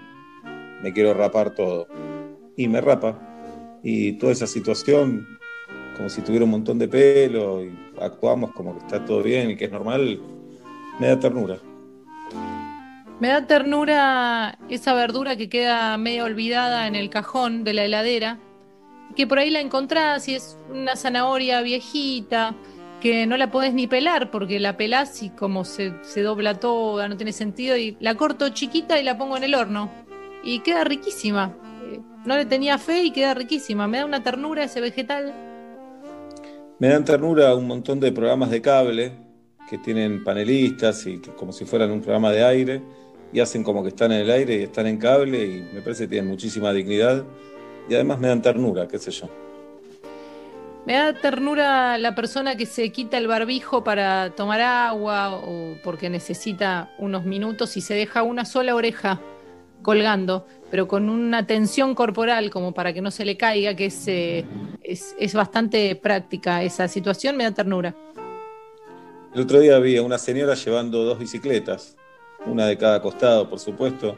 [0.83, 1.89] me quiero rapar todo.
[2.55, 3.19] Y me rapa.
[3.83, 5.27] Y toda esa situación,
[5.97, 9.57] como si tuviera un montón de pelo, y actuamos como que está todo bien y
[9.57, 10.21] que es normal,
[10.99, 11.57] me da ternura.
[13.21, 18.39] Me da ternura esa verdura que queda medio olvidada en el cajón de la heladera,
[19.17, 22.55] que por ahí la encontrás y es una zanahoria viejita,
[23.01, 27.09] que no la podés ni pelar porque la pelás y como se, se dobla toda,
[27.09, 29.91] no tiene sentido, y la corto chiquita y la pongo en el horno.
[30.45, 31.55] Y queda riquísima.
[31.91, 33.87] Eh, No le tenía fe y queda riquísima.
[33.89, 35.35] Me da una ternura ese vegetal.
[36.79, 39.13] Me dan ternura un montón de programas de cable
[39.69, 42.83] que tienen panelistas y como si fueran un programa de aire
[43.33, 46.05] y hacen como que están en el aire y están en cable y me parece
[46.05, 47.25] que tienen muchísima dignidad
[47.89, 49.29] y además me dan ternura, qué sé yo.
[50.87, 56.09] Me da ternura la persona que se quita el barbijo para tomar agua o porque
[56.09, 59.21] necesita unos minutos y se deja una sola oreja
[59.83, 64.09] colgando, pero con una tensión corporal como para que no se le caiga, que es,
[64.09, 64.45] eh,
[64.83, 67.95] es, bastante práctica esa situación, me da ternura.
[69.35, 71.97] El otro día vi a una señora llevando dos bicicletas,
[72.47, 74.17] una de cada costado, por supuesto,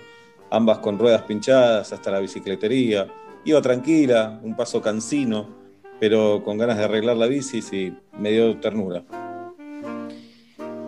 [0.50, 3.08] ambas con ruedas pinchadas hasta la bicicletería.
[3.44, 5.61] Iba tranquila, un paso cansino,
[6.02, 9.04] pero con ganas de arreglar la bici y me dio ternura.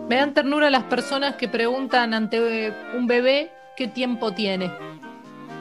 [0.09, 4.69] Me dan ternura las personas que preguntan ante un bebé qué tiempo tiene,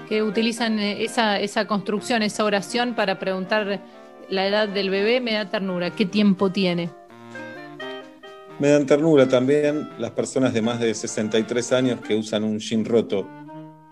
[0.09, 3.81] que utilizan eh, esa, esa construcción, esa oración para preguntar
[4.29, 6.91] la edad del bebé, me da ternura, qué tiempo tiene.
[8.59, 12.85] Me dan ternura también las personas de más de 63 años que usan un jean
[12.85, 13.25] roto,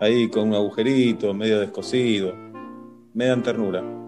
[0.01, 2.35] ahí con un agujerito, medio descosido.
[3.13, 4.02] Me dan ternura.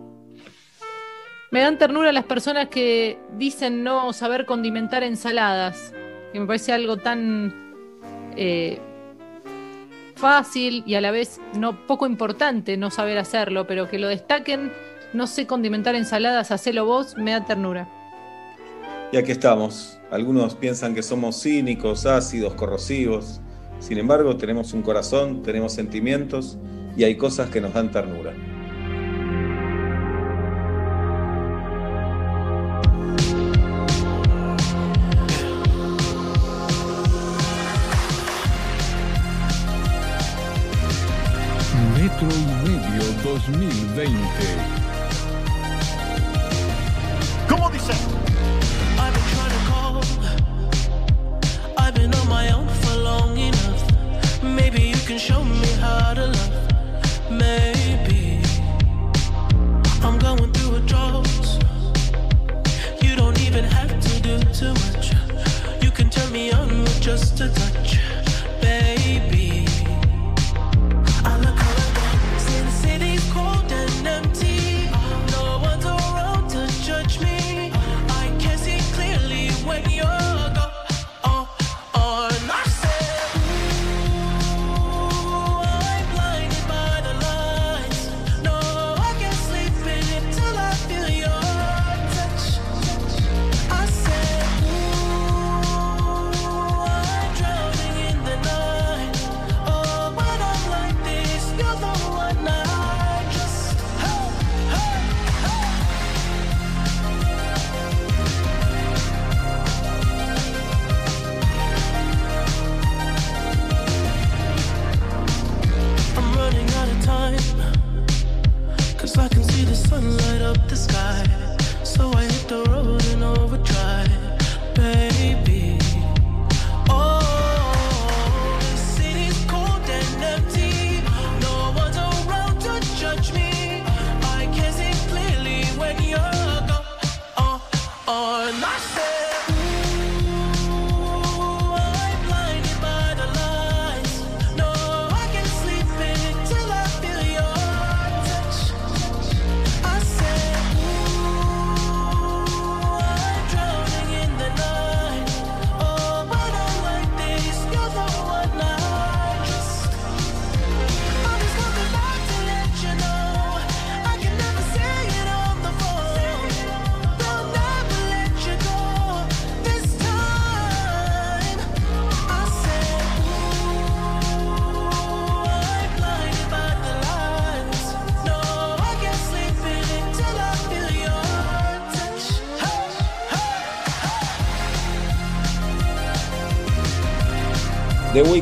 [1.55, 5.93] Me dan ternura las personas que dicen no saber condimentar ensaladas,
[6.33, 7.73] que me parece algo tan
[8.35, 8.77] eh,
[10.15, 14.69] fácil y a la vez no poco importante no saber hacerlo, pero que lo destaquen,
[15.13, 17.87] no sé condimentar ensaladas, hacelo vos, me da ternura.
[19.13, 19.97] Y aquí estamos.
[20.11, 23.39] Algunos piensan que somos cínicos, ácidos, corrosivos.
[23.79, 26.57] Sin embargo, tenemos un corazón, tenemos sentimientos
[26.97, 28.33] y hay cosas que nos dan ternura.
[43.39, 44.84] 2020.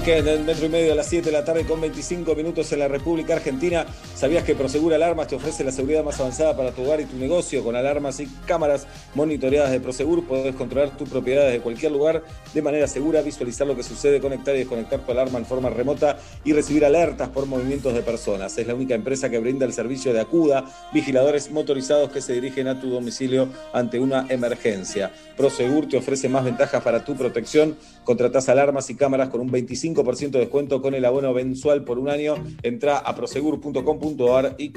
[0.05, 2.80] Weekend en metro y medio a las 7 de la tarde con 25 minutos en
[2.80, 3.85] la República Argentina.
[4.15, 7.15] ¿Sabías que Prosegur Alarmas te ofrece la seguridad más avanzada para tu hogar y tu
[7.15, 7.63] negocio?
[7.63, 8.85] Con alarmas y cámaras
[9.15, 12.23] monitoreadas de Prosegur podés controlar tu propiedad desde cualquier lugar
[12.53, 16.18] de manera segura, visualizar lo que sucede, conectar y desconectar tu alarma en forma remota
[16.44, 18.57] y recibir alertas por movimientos de personas.
[18.57, 22.68] Es la única empresa que brinda el servicio de Acuda, vigiladores motorizados que se dirigen
[22.68, 25.11] a tu domicilio ante una emergencia.
[25.38, 27.77] Prosegur te ofrece más ventajas para tu protección.
[28.03, 32.10] Contratás alarmas y cámaras con un 25% de descuento con el abono mensual por un
[32.10, 32.35] año.
[32.61, 34.72] Entra a prosegur.com.ar y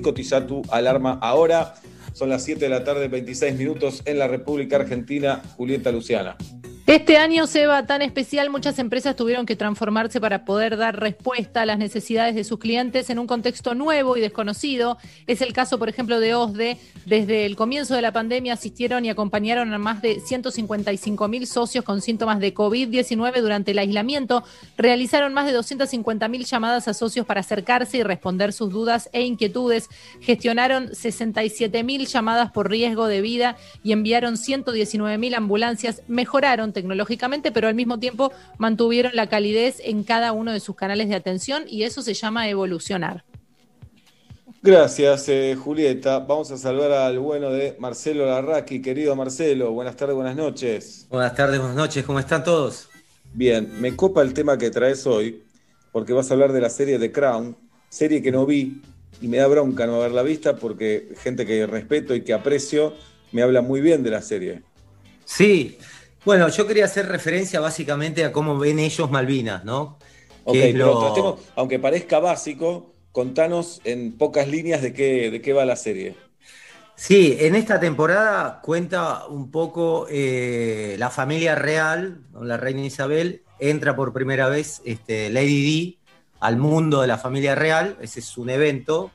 [0.00, 1.74] cotiza tu alarma ahora.
[2.12, 5.42] Son las 7 de la tarde, 26 minutos en la República Argentina.
[5.56, 6.36] Julieta Luciana.
[6.84, 11.66] Este año, Seba, tan especial, muchas empresas tuvieron que transformarse para poder dar respuesta a
[11.66, 14.98] las necesidades de sus clientes en un contexto nuevo y desconocido.
[15.28, 16.78] Es el caso, por ejemplo, de OSDE.
[17.06, 21.84] Desde el comienzo de la pandemia asistieron y acompañaron a más de 155 mil socios
[21.84, 24.42] con síntomas de COVID-19 durante el aislamiento.
[24.76, 29.22] Realizaron más de 250 mil llamadas a socios para acercarse y responder sus dudas e
[29.22, 29.88] inquietudes.
[30.20, 36.02] Gestionaron 67 mil llamadas por riesgo de vida y enviaron 119 mil ambulancias.
[36.08, 41.08] Mejoraron tecnológicamente, pero al mismo tiempo mantuvieron la calidez en cada uno de sus canales
[41.08, 43.24] de atención y eso se llama evolucionar.
[44.62, 46.20] Gracias, eh, Julieta.
[46.20, 48.80] Vamos a saludar al bueno de Marcelo Larraqui.
[48.80, 51.06] Querido Marcelo, buenas tardes, buenas noches.
[51.10, 52.88] Buenas tardes, buenas noches, ¿cómo están todos?
[53.34, 55.42] Bien, me copa el tema que traes hoy,
[55.90, 57.56] porque vas a hablar de la serie The Crown,
[57.88, 58.82] serie que no vi
[59.20, 62.94] y me da bronca no haberla vista porque gente que respeto y que aprecio
[63.30, 64.62] me habla muy bien de la serie.
[65.24, 65.78] Sí,
[66.24, 69.98] bueno, yo quería hacer referencia básicamente a cómo ven ellos Malvinas, ¿no?
[70.44, 75.52] Ok, pero lo- tratemos, aunque parezca básico, contanos en pocas líneas de qué, de qué
[75.52, 76.16] va la serie.
[76.94, 83.96] Sí, en esta temporada cuenta un poco eh, la familia real, la reina Isabel, entra
[83.96, 85.98] por primera vez este, Lady D
[86.40, 89.10] al mundo de la familia real, ese es un evento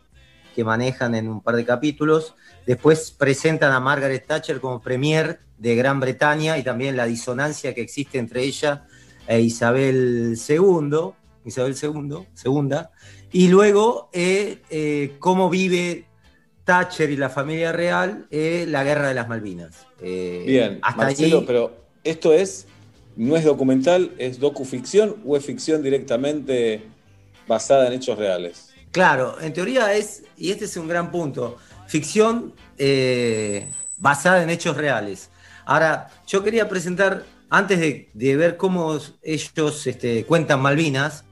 [0.56, 2.36] que manejan en un par de capítulos.
[2.68, 7.80] Después presentan a Margaret Thatcher como premier de Gran Bretaña y también la disonancia que
[7.80, 8.86] existe entre ella
[9.26, 11.14] e Isabel II,
[11.46, 12.92] Isabel II, segunda,
[13.32, 16.08] y luego eh, eh, cómo vive
[16.66, 19.88] Thatcher y la familia real eh, la guerra de las Malvinas.
[20.02, 21.72] Eh, Bien, hasta Marcelo, allí, pero
[22.04, 22.68] esto es,
[23.16, 26.82] no es documental, es docuficción o es ficción directamente
[27.48, 28.74] basada en hechos reales.
[28.92, 31.58] claro, en teoría es, y este es un gran punto,
[31.88, 35.30] ficción eh, basada en hechos reales.
[35.66, 41.26] Ahora, yo quería presentar, antes de, de ver cómo ellos este, cuentan Malvinas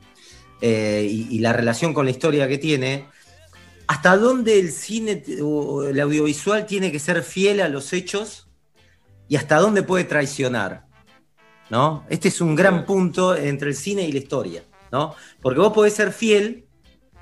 [0.61, 3.05] eh, y, y la relación con la historia que tiene,
[3.87, 8.47] hasta dónde el cine o el audiovisual tiene que ser fiel a los hechos
[9.27, 10.85] y hasta dónde puede traicionar.
[11.69, 12.05] ¿no?
[12.09, 15.15] Este es un gran punto entre el cine y la historia, ¿no?
[15.41, 16.65] Porque vos podés ser fiel,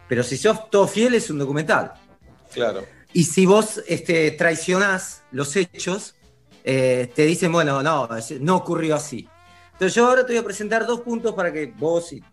[0.07, 1.93] pero si sos todo fiel es un documental.
[2.53, 2.85] Claro.
[3.13, 6.15] Y si vos este, traicionás los hechos,
[6.63, 8.09] eh, te dicen, bueno, no,
[8.39, 9.29] no ocurrió así.
[9.73, 12.23] Entonces yo ahora te voy a presentar dos puntos para que vos y,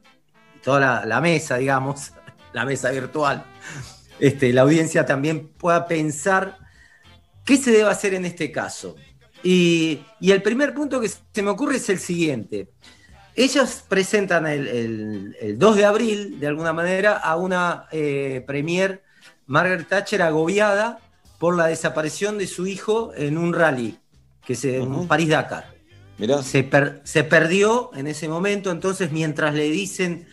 [0.63, 2.13] toda la, la mesa, digamos,
[2.53, 3.45] la mesa virtual,
[4.19, 6.59] este, la audiencia también pueda pensar
[7.45, 8.97] qué se debe hacer en este caso.
[9.43, 12.71] Y, y el primer punto que se me ocurre es el siguiente.
[13.35, 19.03] Ellos presentan el, el- el 2 de abril, de alguna manera, a una eh, premier,
[19.51, 21.01] Margaret Thatcher, agobiada
[21.41, 23.99] por la desaparición de su hijo en un rally,
[24.47, 25.09] que es en.
[25.09, 25.75] París-Dakar.
[26.43, 30.27] Se, per- se perdió en ese momento, entonces mientras le dicen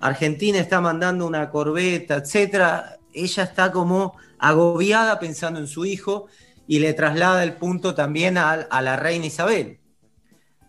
[0.00, 6.28] Argentina está mandando una corbeta, etcétera, ella está como agobiada pensando en su hijo
[6.66, 9.80] y le traslada el punto también a, a la reina Isabel.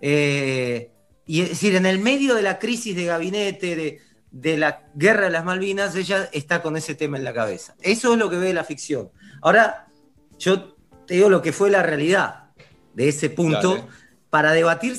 [0.02, 0.92] Eh,
[1.26, 4.02] y es decir, en el medio de la crisis de gabinete, de,
[4.34, 7.76] de la guerra de las Malvinas, ella está con ese tema en la cabeza.
[7.82, 9.12] Eso es lo que ve la ficción.
[9.42, 9.88] Ahora,
[10.40, 12.50] yo te digo lo que fue la realidad
[12.96, 13.88] de ese punto Dale.
[14.32, 14.98] para debatir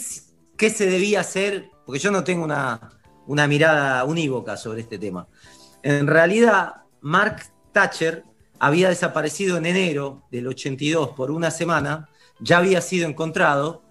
[0.56, 2.92] qué se debía hacer, porque yo no tengo una,
[3.26, 5.26] una mirada unívoca sobre este tema.
[5.82, 8.22] En realidad, Mark Thatcher
[8.60, 13.82] había desaparecido en enero del 82 por una semana, ya había sido encontrado,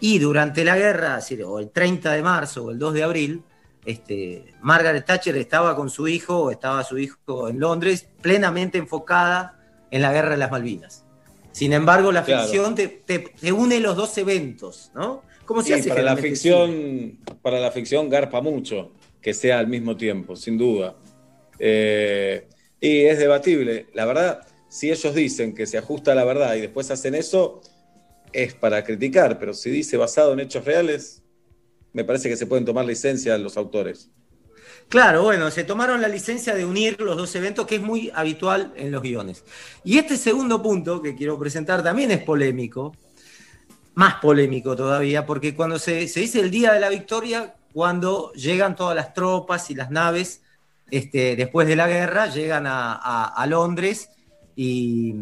[0.00, 3.02] y durante la guerra, es decir, o el 30 de marzo o el 2 de
[3.02, 3.44] abril,
[3.84, 9.58] este, Margaret Thatcher estaba con su hijo, estaba su hijo en Londres, plenamente enfocada
[9.90, 11.04] en la guerra de las Malvinas.
[11.52, 12.42] Sin embargo, la Claro.
[12.44, 15.22] ficción te, te- te une los dos eventos, ¿no?
[15.44, 19.66] ¿Cómo se Y hace para la ficción, para la ficción garpa mucho que sea al
[19.66, 20.94] mismo tiempo, sin duda.
[21.58, 22.46] Eh,
[22.80, 23.88] y es debatible.
[23.94, 27.60] La verdad, si ellos dicen que se ajusta a la verdad y después hacen eso,
[28.32, 31.19] es para criticar, pero si dice basado en hechos reales,
[31.92, 34.10] me parece que se pueden tomar licencia los autores.
[34.88, 38.72] Claro, bueno, se tomaron la licencia de unir los dos eventos, que es muy habitual
[38.76, 39.44] en los guiones.
[39.84, 42.96] Y este segundo punto que quiero presentar también es polémico,
[43.94, 48.74] más polémico todavía, porque cuando se, se dice el Día de la Victoria, cuando llegan
[48.74, 50.42] todas las tropas y las naves,
[50.90, 54.10] este, después de la guerra, llegan a, a- Londres
[54.56, 55.14] y,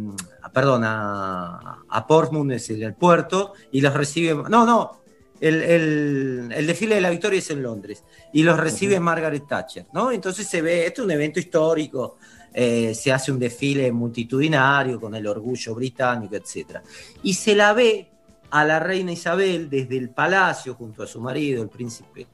[0.54, 5.00] perdón, a, Portsmouth, es el puerto, y los reciben, no, no,
[5.40, 9.86] el, el- el desfile de la Victoria es en Londres, y los recibe Margaret Thatcher,
[9.92, 10.10] ¿no?
[10.12, 12.16] Entonces se ve, esto es un evento histórico,
[12.52, 16.78] eh, se hace un desfile multitudinario con el orgullo británico, etc.
[17.22, 18.08] Y se la ve
[18.50, 22.26] a la reina Isabel desde el palacio junto a su marido, el príncipe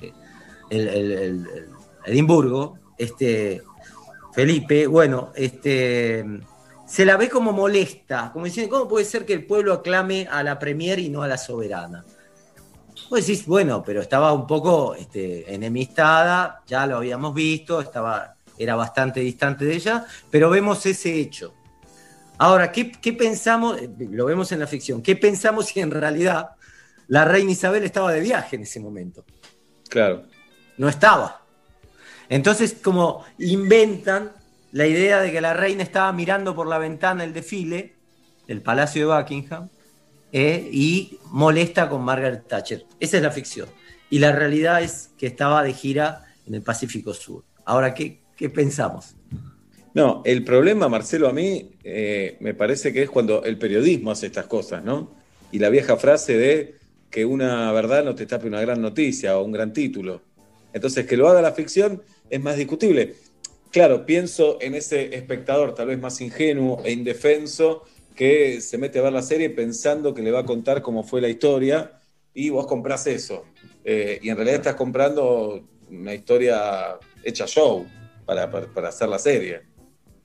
[0.71, 1.47] el- el
[2.07, 3.63] Edimburgo, este,
[4.33, 6.25] Felipe, bueno, este,
[6.87, 10.43] se la ve como molesta, como diciendo, ¿cómo puede ser que el pueblo aclame a
[10.43, 12.05] la premier y no a la soberana?
[13.11, 18.75] Vos decís, bueno, pero estaba un poco este, enemistada, ya lo habíamos visto, estaba, era
[18.77, 21.55] bastante distante de ella, pero vemos ese hecho.
[22.39, 23.79] Ahora, ¿qué, qué pensamos?
[23.99, 25.03] Lo vemos en la ficción.
[25.03, 26.51] ¿Qué pensamos si en realidad
[27.07, 29.25] la reina Isabel estaba de viaje en ese momento?
[29.89, 30.25] Claro.
[30.79, 31.43] No estaba.
[32.29, 34.33] Entonces, como inventan
[34.73, 37.95] la idea de que la reina estaba mirando por la ventana el desfile
[38.49, 39.69] del Palacio de Buckingham
[40.37, 42.85] eh, y molesta con Margaret Thatcher.
[42.99, 43.69] Esa es la ficción.
[44.11, 47.45] Y la realidad es que estaba de gira en el Pacífico Sur.
[47.65, 49.15] Ahora, ¿qué, qué pensamos?
[49.95, 54.27] No, el problema, Marcelo, a mí eh, me parece que es cuando el periodismo hace
[54.27, 55.13] estas cosas, ¿no?
[55.53, 56.75] Y la vieja frase de
[57.11, 60.21] que una verdad no te tape una gran noticia o un gran título.
[60.73, 63.15] Entonces, que lo haga la ficción es más discutible.
[63.71, 69.03] Claro, pienso en ese espectador tal vez más ingenuo e indefenso que se mete a
[69.03, 71.99] ver la serie pensando que le va a contar cómo fue la historia
[72.33, 73.45] y vos comprás eso.
[73.85, 77.87] Eh, y en realidad estás comprando una historia hecha show
[78.25, 79.63] para, para- para hacer la serie.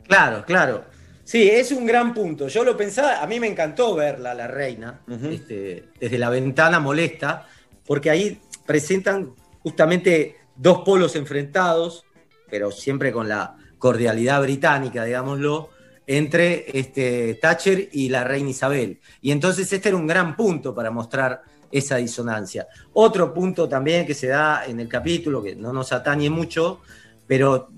[0.08, 0.86] Claro, claro.
[1.24, 2.48] Sí, es un gran punto.
[2.48, 5.02] Yo lo pensaba, a mí me encantó verla, la reina,
[5.32, 7.48] este, desde la ventana molesta,
[7.86, 12.04] porque ahí presentan justamente dos polos enfrentados,
[12.50, 15.70] pero siempre con la cordialidad británica, digámoslo,
[16.12, 19.00] entre este, Thatcher y la reina Isabel.
[19.22, 22.68] Y entonces este era un gran punto para mostrar esa disonancia.
[22.94, 26.82] Otro punto también que se da en el capítulo, que no nos atañe mucho,
[27.28, 27.70] pero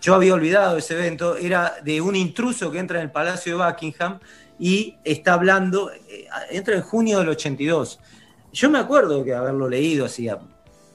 [0.00, 3.64] yo había olvidado ese evento, era de un intruso que entra en el Palacio de
[3.66, 4.20] Buckingham
[4.58, 8.00] y está hablando, eh, entra en junio del 82.
[8.54, 10.30] Yo me acuerdo que haberlo leído así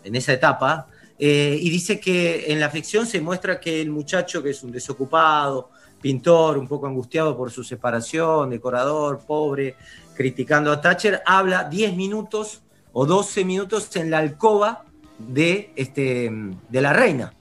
[0.03, 0.87] en esa etapa,
[1.19, 4.71] eh, y dice que en la ficción se muestra que el muchacho, que es un
[4.71, 5.69] desocupado,
[6.01, 9.75] pintor, un poco angustiado por su separación, decorador, pobre,
[10.15, 12.61] criticando a Thatcher, habla 10 minutos
[12.91, 14.85] o 12 minutos en la alcoba
[15.17, 16.31] de, este,
[16.69, 17.33] de la reina.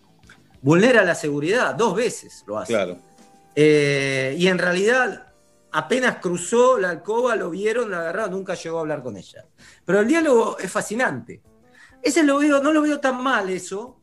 [0.61, 2.73] Vulnera la seguridad, dos veces lo hace.
[2.73, 2.99] Claro.
[3.55, 5.33] Eh, y en realidad,
[5.73, 9.47] apenas cruzó la alcoba, lo vieron, la agarraron, nunca llegó a hablar con ella.
[9.85, 11.41] Pero el diálogo es fascinante.
[12.03, 13.99] Ese lo veo, no lo veo tan mal eso,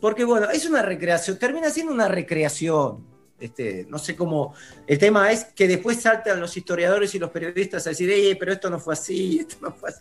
[0.00, 3.11] porque bueno, es una recreación, termina siendo una recreación.
[3.42, 4.54] Este, no sé cómo.
[4.86, 8.52] El tema es que después saltan los historiadores y los periodistas a decir, "Ey, pero
[8.52, 10.00] esto no fue así, esto no fue así.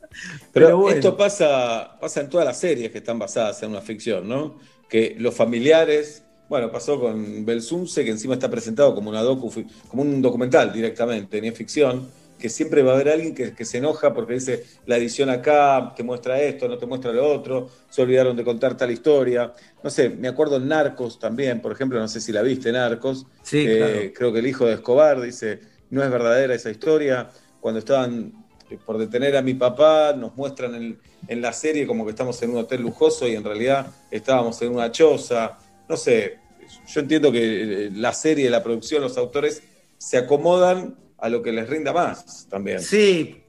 [0.54, 0.96] Pero, Pero bueno.
[0.98, 4.60] esto pasa, pasa en todas las series que están basadas en una ficción, ¿no?
[4.88, 9.52] Que los familiares, bueno, pasó con Belsunce, que encima está presentado como una docu,
[9.88, 12.08] como un documental directamente, ni es ficción,
[12.42, 15.94] que siempre va a haber alguien que, que se enoja porque dice la edición acá
[15.96, 19.54] te muestra esto, no te muestra lo otro, se olvidaron de contar tal historia.
[19.84, 23.28] No sé, me acuerdo en Narcos también, por ejemplo, no sé si la viste Narcos.
[23.44, 24.14] Sí, eh, claro.
[24.16, 25.60] Creo que el hijo de Escobar dice,
[25.92, 27.30] no es verdadera esa historia.
[27.60, 28.34] Cuando estaban
[28.70, 32.42] eh, por detener a mi papá, nos muestran en, en la serie como que estamos
[32.42, 35.58] en un hotel lujoso y en realidad estábamos en una choza.
[35.88, 36.40] No sé,
[36.88, 39.64] yo entiendo que eh, la serie, la producción, los autores
[39.98, 42.82] se acomodan a lo que les rinda más también.
[42.82, 43.44] Sí,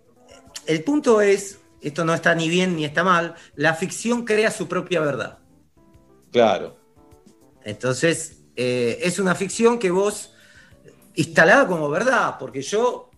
[0.66, 4.68] el punto es, esto no está ni bien ni está mal, la ficción crea su
[4.68, 5.38] propia verdad.
[6.30, 6.76] Claro.
[7.64, 10.34] Entonces, eh, es una ficción que vos
[11.14, 13.10] instalada como verdad, porque yo,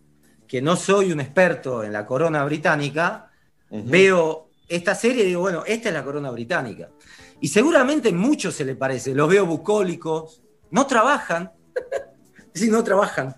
[0.46, 3.30] que no soy un experto en la corona británica,
[3.70, 6.90] veo esta serie y digo, bueno, esta es la corona británica.
[7.40, 11.52] Y seguramente muchos se le parece, los veo bucólicos, no trabajan,
[12.54, 13.36] sí, no trabajan.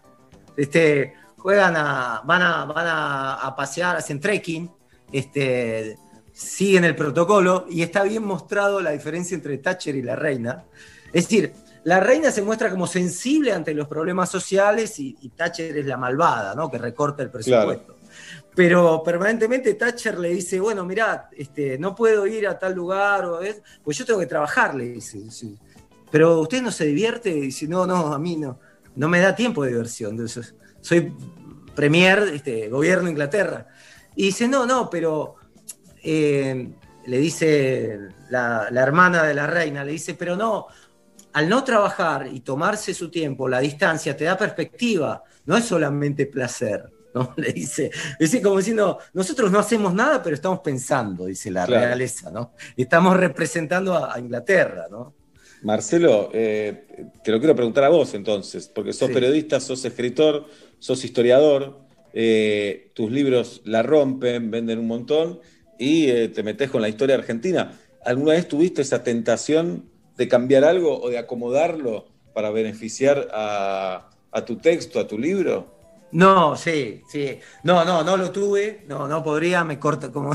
[0.57, 4.71] Este, juegan a, van a, van a, a pasear, hacen trekking,
[5.13, 5.97] este,
[6.33, 10.65] siguen el protocolo y está bien mostrado la diferencia entre Thatcher y la reina.
[11.13, 11.53] Es decir,
[11.85, 15.97] la reina se muestra como sensible ante los problemas sociales y, y Thatcher es la
[15.97, 16.71] malvada, ¿no?
[16.71, 17.97] Que recorta el presupuesto.
[18.55, 23.41] Pero permanentemente Thatcher le dice, bueno, mirá, este, no puedo ir a tal lugar, o,
[23.41, 25.31] es- pues yo tengo que trabajar, le dice.
[25.31, 25.57] sí.
[26.11, 28.59] Pero usted no se divierte, y dice, no, no, a mí no,
[28.97, 30.13] no me da tiempo de diversión.
[30.13, 31.13] Entonces, soy
[31.75, 33.67] premier, este, gobierno de Inglaterra.
[34.15, 35.37] Y dice, no, no, pero
[36.03, 36.73] eh,
[37.07, 37.99] le dice
[38.31, 40.67] la, la hermana de la reina, le dice, pero no,
[41.35, 46.27] al no trabajar y tomarse su tiempo, la distancia te da perspectiva, no es solamente
[46.27, 46.91] placer.
[47.17, 47.33] ¿no?
[47.37, 51.87] Le dice, dice como diciendo, nosotros no hacemos nada, pero estamos pensando, dice la Claro.
[51.87, 52.53] realeza, ¿no?
[52.77, 55.15] Estamos representando a, a Inglaterra, ¿no?
[55.61, 56.87] Marcelo, eh,
[57.23, 59.13] te lo quiero preguntar a vos entonces, porque sos Sí.
[59.13, 60.47] periodista, sos escritor,
[60.79, 61.81] sos historiador,
[62.13, 65.41] eh, tus libros la rompen, venden un montón
[65.79, 67.79] y eh, te metes con la historia argentina.
[68.05, 74.45] ¿Alguna vez tuviste esa tentación de cambiar algo o de acomodarlo para beneficiar a, a
[74.45, 75.75] tu texto, a tu libro?
[76.13, 77.41] No, sí, sí.
[77.63, 78.85] No, no, no lo tuve.
[78.87, 80.33] No, no podría, me corta como.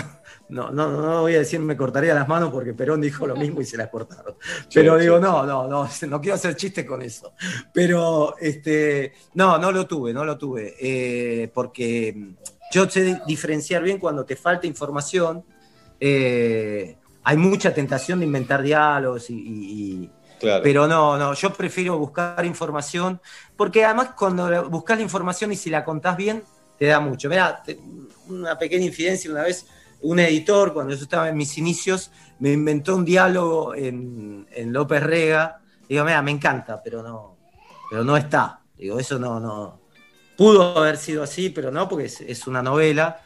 [0.51, 3.61] No, no, no voy a decir me cortaría las manos porque Perón dijo lo mismo
[3.61, 4.35] y se las cortaron.
[4.73, 7.33] Pero Sí, digo, sí, no, no, no, no quiero hacer chistes con eso.
[7.73, 10.75] Pero este, no, no lo tuve, no lo tuve.
[10.80, 12.33] eh, porque
[12.71, 15.43] yo sé diferenciar bien cuando te falta información.
[15.99, 20.63] eh, hay mucha tentación de inventar diálogos y- y- y, Claro.
[20.63, 23.21] pero no, no, yo prefiero buscar información,
[23.55, 26.43] porque además cuando buscas la información y si la contás bien,
[26.80, 27.30] te da mucho.
[27.30, 27.61] Mira,
[28.27, 29.67] una pequeña infidencia una vez,
[30.03, 35.01] un editor, cuando yo estaba en mis inicios, me inventó un diálogo en, en López
[35.03, 35.59] Rega.
[35.88, 37.38] Digo, mira, me encanta, pero no,
[37.89, 38.61] pero no está.
[38.77, 39.80] Digo, eso no, no.
[40.38, 43.21] Pudo haber sido así, pero no, porque es, es una novela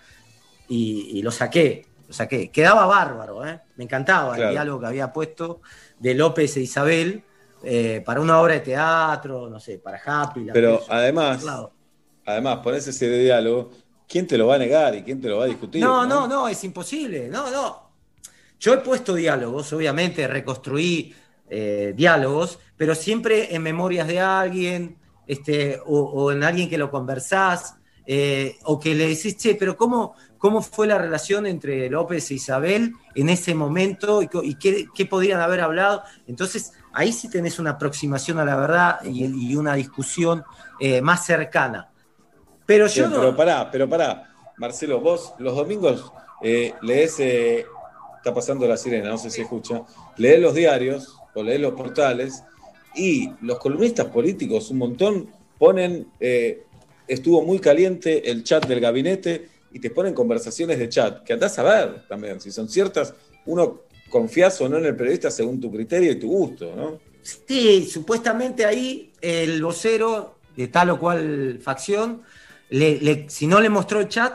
[0.67, 2.49] y, y lo saqué, lo saqué.
[2.51, 3.61] Quedaba bárbaro, ¿eh?
[3.77, 4.49] Me encantaba Claro.
[4.49, 5.61] el diálogo que había puesto
[5.99, 7.23] de López e Isabel
[7.63, 10.43] eh, para una obra de teatro, no sé, para Happy.
[10.45, 11.45] la Pero además,
[12.25, 13.71] además, pones ese diálogo,
[14.07, 15.81] ¿quién te lo va a negar y quién te lo va a discutir?
[15.81, 17.27] No, no, no, es imposible.
[17.29, 17.89] No, no.
[18.59, 21.13] Yo he puesto diálogos, obviamente, reconstruí
[21.49, 26.89] eh, diálogos, pero siempre en memorias de alguien, este, o, o en alguien que lo
[26.89, 27.75] conversás,
[28.07, 32.35] eh, o que le decís, che, pero ¿cómo, ¿cómo fue la relación entre López e
[32.35, 36.03] Isabel en ese momento y, qué, qué podrían haber hablado?
[36.27, 40.43] Entonces, ahí sí tenés una aproximación a la verdad y, y una discusión
[40.79, 41.89] eh, más cercana.
[42.65, 44.31] Pero yo no- pero pará, pero pará.
[44.57, 46.11] Marcelo, vos los domingos
[46.41, 47.65] eh, lees, eh,
[48.17, 49.83] está pasando la sirena, no sé si escucha,
[50.17, 52.43] lees los diarios o lees los portales
[52.95, 56.63] y los columnistas políticos, un montón, ponen, eh,
[57.07, 61.57] estuvo muy caliente el chat del gabinete y te ponen conversaciones de chat, que andás
[61.59, 63.13] a ver también, si son ciertas,
[63.45, 66.99] uno confías o no en el periodista según tu criterio y tu gusto, ¿no?
[67.21, 72.21] Sí, supuestamente ahí el vocero de tal o cual facción,
[72.69, 74.33] le- le- si no le mostró el chat,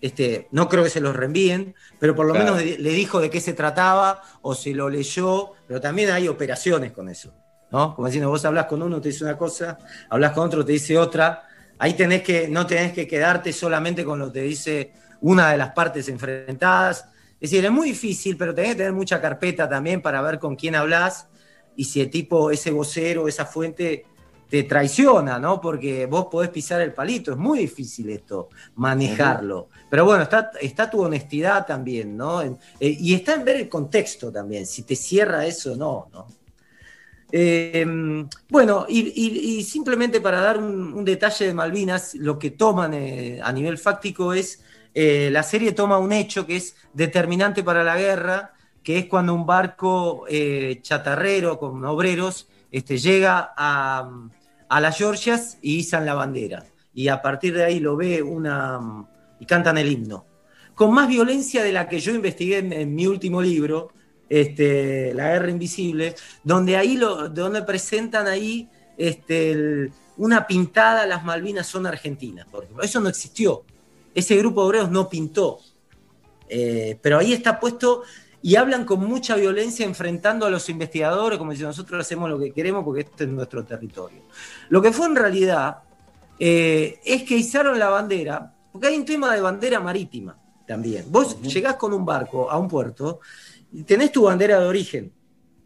[0.00, 2.54] este, no creo que se los reenvíen, pero por lo Claro.
[2.56, 6.92] menos le dijo de qué se trataba o se lo leyó, pero también hay operaciones
[6.92, 7.34] con eso,
[7.70, 7.94] ¿no?
[7.94, 9.78] Como diciendo, vos hablas con uno, te dice una cosa,
[10.08, 11.46] hablas con otro, te dice otra.
[11.78, 15.58] Ahí tenés que, no tenés que quedarte solamente con lo que te dice una de
[15.58, 17.06] las partes enfrentadas.
[17.40, 20.56] Es decir, es muy difícil, pero tenés que tener mucha carpeta también para ver con
[20.56, 21.26] quién hablas
[21.76, 24.04] y si el tipo, ese vocero, esa fuente
[24.50, 25.60] te traiciona, ¿no?
[25.60, 29.70] Porque vos podés pisar el palito, es muy difícil esto, manejarlo.
[29.88, 32.42] Pero bueno, está, está tu honestidad también, ¿no?
[32.42, 36.08] En- eh, y está en ver el contexto también, si te cierra eso o no,
[36.12, 36.26] ¿no?
[37.32, 37.86] Eh,
[38.48, 42.92] bueno, y, y- y simplemente para dar un, un detalle de Malvinas, lo que toman
[42.94, 44.62] eh, a nivel fáctico es,
[44.94, 49.34] eh, la serie toma un hecho que es determinante para la guerra, que es cuando
[49.34, 50.24] un barco
[50.82, 54.10] chatarrero con obreros este, llega a,
[54.70, 56.64] a las Georgias y izan la bandera.
[56.94, 59.06] Y a partir de ahí lo ve una...
[59.40, 60.24] y cantan el himno.
[60.76, 63.92] Con más violencia de la que yo investigué en, mi último libro,
[64.28, 71.66] este, La Guerra Invisible, donde ahí lo, donde presentan ahí este, una pintada, las Malvinas
[71.66, 72.84] son argentinas, por ejemplo.
[72.84, 73.64] Eso no existió.
[74.14, 75.58] Ese grupo de obreros no pintó.
[76.48, 78.02] Eh, pero ahí está puesto
[78.42, 82.52] y hablan con mucha violencia enfrentando a los investigadores, como si nosotros hacemos lo que
[82.52, 84.22] queremos porque este es nuestro territorio.
[84.70, 85.78] Lo que fue en realidad
[86.38, 91.04] eh, es que izaron la bandera, porque hay un tema de bandera marítima también.
[91.08, 93.20] Vos llegás con un barco a un puerto
[93.72, 95.12] y tenés tu bandera de origen,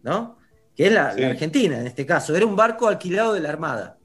[0.03, 0.39] ¿no?
[0.75, 1.29] Que es la, la.
[1.29, 2.35] Argentina en este caso.
[2.35, 3.99] Era un barco alquilado de la Armada.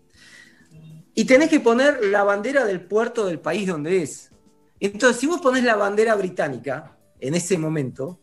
[1.15, 4.31] Y tenés que poner la bandera del puerto del país donde es.
[4.79, 8.19] Entonces, si vos ponés la bandera británica en ese momento,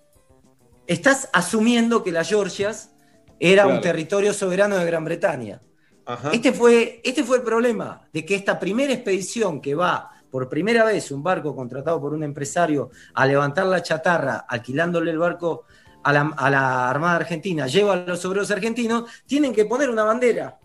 [0.86, 2.90] estás asumiendo que las Georgias
[3.39, 5.60] era un territorio soberano de Gran Bretaña.
[6.05, 6.31] Ajá.
[6.32, 10.84] Este fue, este fue el problema, de que esta primera expedición que va por primera
[10.84, 15.65] vez un barco contratado por un empresario a levantar la chatarra, alquilándole el barco
[16.05, 20.05] a la, a la Armada Argentina, lleva a los obreros argentinos, tienen que poner una
[20.05, 20.58] bandera.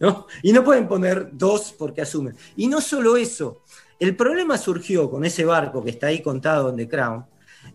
[0.00, 0.26] ¿no?
[0.42, 2.36] Y no pueden poner dos porque asumen.
[2.56, 3.62] Y no solo eso,
[3.98, 7.26] el problema surgió con ese barco que está ahí contado en The Crown,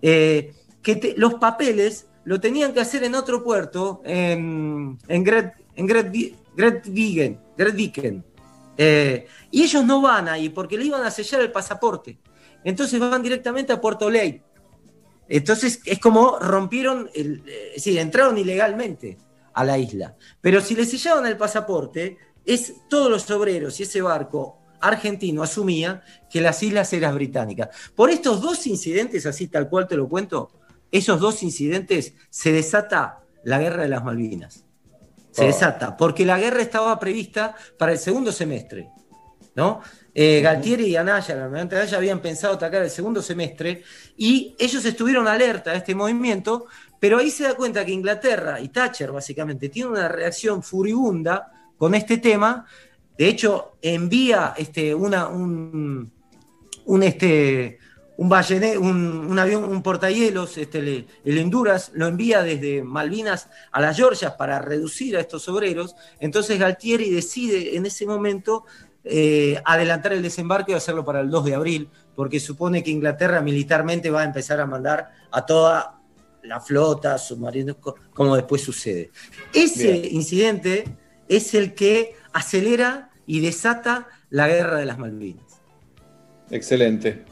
[0.01, 0.53] eh,
[0.83, 5.87] que los papeles lo tenían que hacer en otro puerto, en, en Gret, en
[7.55, 8.23] Gretviken.
[8.77, 12.19] Eh, y ellos no van ahí porque le iban a sellar el pasaporte.
[12.63, 14.41] Entonces van directamente a Puerto Ley.
[15.27, 19.17] Entonces es como rompieron, el, eh, sí, entraron ilegalmente
[19.53, 20.15] a la isla.
[20.41, 26.03] Pero si le sellaban el pasaporte, es todos los obreros y ese barco argentino asumía
[26.29, 27.69] que las islas eran británicas.
[27.95, 30.51] Por estos dos incidentes, así tal cual te lo cuento,
[30.93, 34.63] esos dos incidentes se desata la guerra de las Malvinas.
[35.31, 35.47] Se Oh.
[35.47, 38.89] desata, porque la guerra estaba prevista para el segundo semestre.
[39.55, 39.81] ¿no?
[40.15, 43.83] Eh, Galtieri y Anaya, la almirante Anaya, habían pensado atacar el segundo semestre
[44.17, 46.65] y ellos estuvieron alerta a este movimiento,
[46.99, 51.93] pero ahí se da cuenta que Inglaterra y Thatcher básicamente tienen una reacción furibunda con
[51.93, 52.65] este tema.
[53.15, 56.11] De hecho, envía este, una, un,
[56.85, 57.77] un, este,
[58.17, 63.49] un, ballene- un, un avión, un portahielos, este, el, el Honduras, lo envía desde Malvinas
[63.71, 65.95] a las Georgias para reducir a estos obreros.
[66.19, 68.65] Entonces Galtieri decide en ese momento
[69.03, 73.41] eh, adelantar el desembarco y hacerlo para el 2 de abril, porque supone que Inglaterra
[73.41, 75.99] militarmente va a empezar a mandar a toda
[76.43, 79.11] la flota, submarinos, co- como después sucede.
[79.53, 80.15] Ese Bien.
[80.15, 80.83] incidente
[81.27, 85.43] es el que acelera y desata la guerra de las Malvinas.
[86.51, 87.23] Excelente.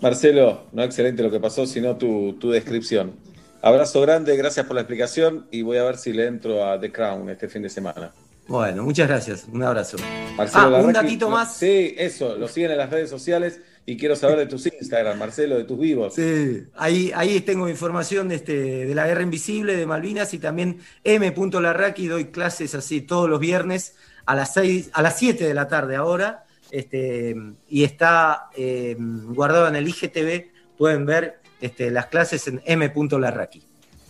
[0.00, 3.16] Marcelo, no excelente lo que pasó, sino tu, tu descripción.
[3.62, 6.92] Abrazo grande, gracias por la explicación y voy a ver si le entro a The
[6.92, 8.12] Crown este fin de semana.
[8.46, 9.46] Bueno, muchas gracias.
[9.52, 9.98] Un abrazo.
[10.36, 11.56] Marcelo Ah, un datito más.
[11.56, 15.56] Sí, eso, lo siguen en las redes sociales y quiero saber de tus Instagram, Marcelo,
[15.56, 16.14] de tus vivos.
[16.14, 20.78] Sí, ahí, ahí tengo información de, este, de la guerra invisible de Malvinas y también
[21.04, 21.34] M.
[21.60, 25.68] Larraqui, doy clases así todos los viernes a las, seis, a las 7 de la
[25.68, 27.34] tarde ahora, este,
[27.68, 32.92] y está eh, guardado en el IGTV, pueden ver este, las clases en M.
[33.18, 33.62] Larraqui.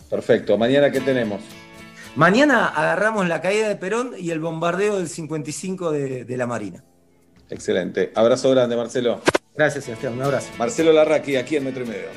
[0.09, 1.41] Perfecto, mañana qué tenemos.
[2.15, 6.83] Mañana agarramos la caída de Perón y el bombardeo del 55 de, de la Marina.
[7.49, 8.11] Excelente.
[8.15, 9.21] Abrazo grande, Marcelo.
[9.55, 10.13] Gracias, Sebastián.
[10.13, 10.49] Un abrazo.
[10.57, 12.07] Marcelo Larraqui, aquí en Metro y Medio.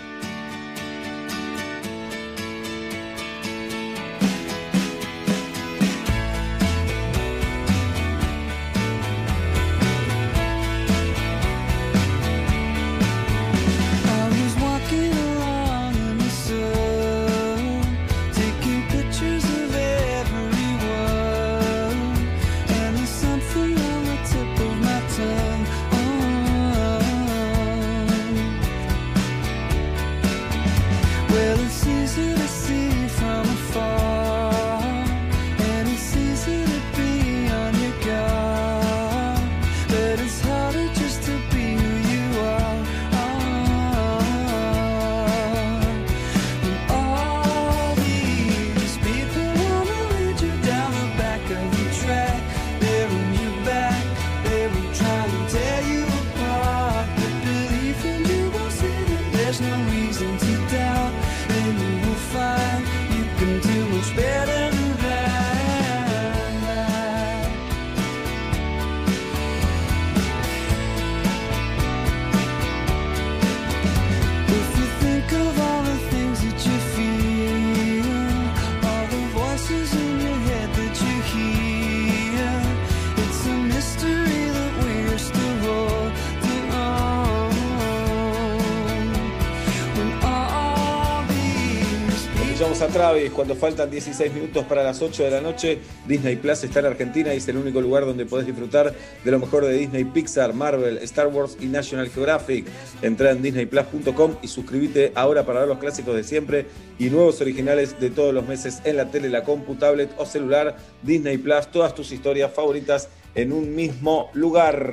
[92.93, 95.79] Travis cuando faltan 16 minutos para las 8 de la noche.
[96.07, 98.93] Disney Plus está en Argentina y es el único lugar donde podés disfrutar
[99.25, 102.67] de lo mejor de Disney, Pixar, Marvel, Star Wars y National Geographic.
[103.01, 106.67] Entra en disneyplus.com y suscríbete ahora para ver los clásicos de siempre
[106.99, 110.77] y nuevos originales de todos los meses en la tele, la compu, tablet o celular.
[111.03, 114.93] Disney Plus, todas tus historias favoritas en un mismo lugar.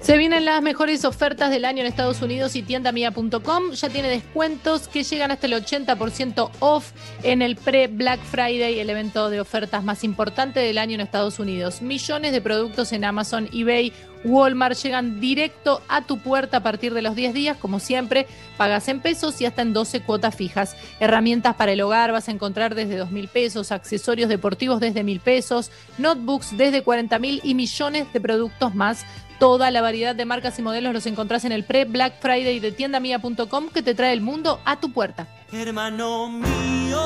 [0.00, 4.88] Se vienen las mejores ofertas del año en Estados Unidos y tiendamia.com ya tiene descuentos
[4.88, 6.92] que llegan hasta el 80% off
[7.22, 11.82] en el pre-Black Friday, el evento de ofertas más importante del año en Estados Unidos.
[11.82, 13.92] Millones de productos en Amazon, eBay,
[14.24, 18.26] Walmart llegan directo a tu puerta a partir de los 10 días, como siempre,
[18.56, 20.76] pagas en pesos y hasta en 12 cuotas fijas.
[21.00, 25.20] Herramientas para el hogar vas a encontrar desde 2 mil pesos, accesorios deportivos desde mil
[25.20, 29.04] pesos, notebooks desde 40 mil y millones de productos más
[29.40, 33.70] Toda la variedad de marcas y modelos los encontrás en el pre-Black Friday de tiendamia.com
[33.70, 35.26] que te trae el mundo a tu puerta.
[35.50, 37.00] Hermano mío,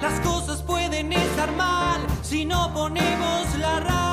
[0.00, 4.07] las cosas pueden estar mal si no ponemos la.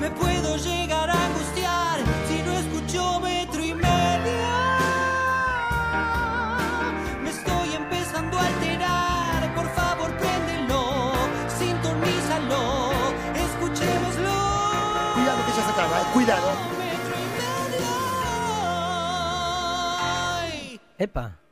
[0.00, 1.98] Me puedo llegar a angustiar
[2.28, 4.48] si no escucho metro y medio.
[7.22, 11.12] Me estoy empezando a alterar, por favor préndelo,
[11.58, 12.90] sintonízalo,
[13.34, 14.36] escuchémoslo.
[15.14, 16.48] Cuidado que ya se acaba, eh, cuidado.
[20.98, 21.47] Epa.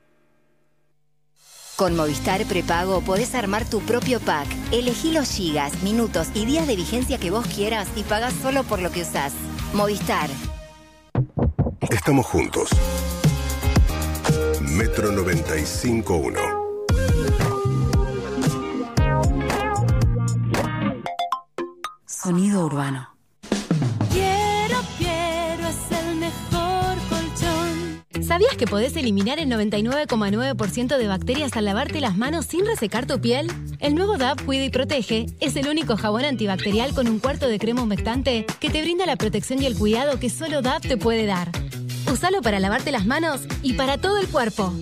[1.76, 4.48] Con Movistar Prepago podés armar tu propio pack.
[4.72, 8.80] Elegí los gigas, minutos y días de vigencia que vos quieras y pagás solo por
[8.80, 9.34] lo que usás.
[9.74, 10.30] Movistar.
[11.90, 12.70] Estamos juntos.
[14.62, 16.66] Metro 95.1.
[22.06, 23.15] Sonido urbano.
[28.26, 33.20] ¿Sabías que podés eliminar el 99,9% de bacterias al lavarte las manos sin resecar tu
[33.20, 33.46] piel?
[33.78, 37.60] El nuevo DAP Cuida y Protege es el único jabón antibacterial con un cuarto de
[37.60, 41.24] crema humectante que te brinda la protección y el cuidado que solo DAP te puede
[41.24, 41.52] dar.
[42.12, 44.72] Usalo para lavarte las manos y para todo el cuerpo.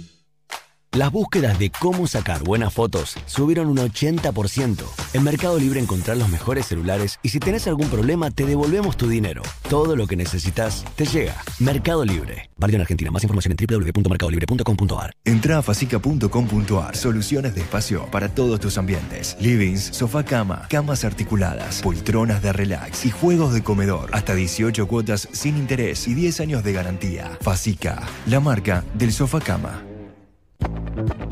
[0.94, 4.84] Las búsquedas de cómo sacar buenas fotos subieron un 80%.
[5.14, 9.08] En Mercado Libre encontrás los mejores celulares y si tenés algún problema te devolvemos tu
[9.08, 9.42] dinero.
[9.68, 11.34] Todo lo que necesitas te llega.
[11.58, 12.48] Mercado Libre.
[12.58, 13.10] Válido en Argentina.
[13.10, 15.12] Más información en www.mercadolibre.com.ar.
[15.24, 16.96] Entra a facica.com.ar.
[16.96, 19.36] Soluciones de espacio para todos tus ambientes.
[19.40, 24.10] Livings, sofá cama, camas articuladas, poltronas de relax y juegos de comedor.
[24.12, 27.36] Hasta 18 cuotas sin interés y 10 años de garantía.
[27.40, 29.82] Facica, la marca del sofá cama.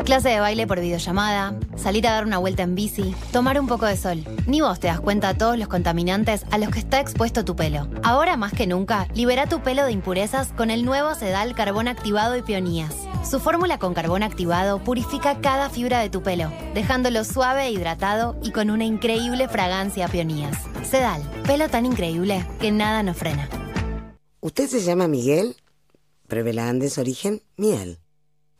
[0.04, 3.86] Clase de baile por videollamada, salir a dar una vuelta en bici, tomar un poco
[3.86, 4.24] de sol.
[4.46, 7.54] Ni vos te das cuenta de todos los contaminantes a los que está expuesto tu
[7.54, 7.88] pelo.
[8.02, 12.36] Ahora más que nunca, libera tu pelo de impurezas con el nuevo Sedal Carbón Activado
[12.36, 12.94] y Peonías.
[13.24, 18.50] Su fórmula con carbón activado purifica cada fibra de tu pelo, dejándolo suave hidratado y
[18.50, 20.58] con una increíble fragancia a peonías.
[20.82, 23.48] Sedal, pelo tan increíble que nada nos frena.
[24.40, 25.56] ¿Usted se llama Miguel?
[26.28, 28.01] La Andes Origen Miel.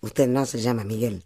[0.03, 1.25] Usted no se llama Miguel.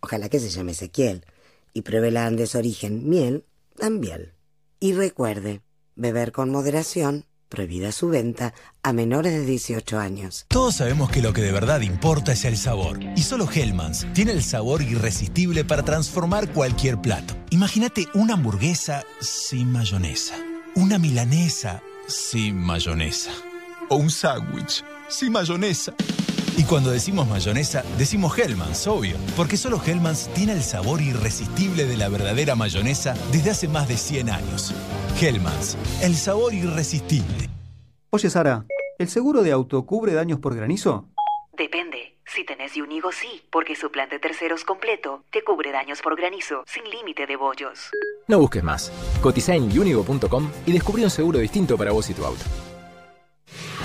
[0.00, 1.24] Ojalá que se llame Ezequiel.
[1.72, 3.44] Y pruebe la Andes Origen Miel
[3.76, 4.32] también.
[4.80, 5.62] Y recuerde,
[5.94, 10.44] beber con moderación, prohibida su venta a menores de 18 años.
[10.48, 12.98] Todos sabemos que lo que de verdad importa es el sabor.
[13.14, 17.34] Y solo Hellmann's tiene el sabor irresistible para transformar cualquier plato.
[17.50, 20.34] Imagínate una hamburguesa sin mayonesa.
[20.74, 23.30] Una milanesa sin mayonesa.
[23.88, 25.94] O un sándwich sin mayonesa.
[26.56, 29.16] Y cuando decimos mayonesa, decimos Hellmann's, obvio.
[29.36, 33.98] Porque solo Hellmann's tiene el sabor irresistible de la verdadera mayonesa desde hace más de
[33.98, 34.74] 100 años.
[35.20, 37.50] Hellmann's, el sabor irresistible.
[38.10, 38.64] Oye, Sara,
[38.98, 41.08] ¿el seguro de auto cubre daños por granizo?
[41.52, 42.16] Depende.
[42.24, 46.64] Si tenés Unigo, sí, porque su plan de terceros completo te cubre daños por granizo
[46.66, 47.90] sin límite de bollos.
[48.26, 48.90] No busques más.
[49.22, 52.42] Cotiza en unigo.com y descubrí un seguro distinto para vos y tu auto.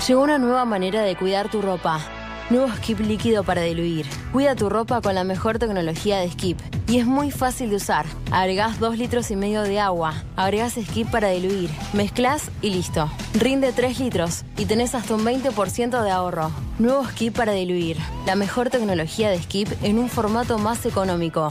[0.06, 2.00] Llegó una nueva manera de cuidar tu ropa.
[2.50, 4.06] Nuevo Skip líquido para diluir.
[4.32, 6.58] Cuida tu ropa con la mejor tecnología de Skip.
[6.86, 8.04] Y es muy fácil de usar.
[8.30, 10.14] Agregás 2 litros y medio de agua.
[10.36, 11.70] Agregás Skip para diluir.
[11.94, 13.10] Mezclas y listo.
[13.34, 16.50] Rinde 3 litros y tenés hasta un 20% de ahorro.
[16.78, 17.96] Nuevo Skip para diluir.
[18.26, 21.48] La mejor tecnología de Skip en un formato más económico.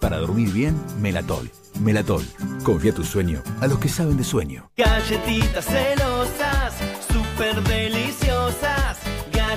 [0.00, 1.50] Para dormir bien, Melatol.
[1.80, 2.24] Melatol.
[2.62, 4.70] Confía tu sueño a los que saben de sueño.
[4.76, 6.74] Galletitas celosas,
[7.08, 8.85] súper deliciosas.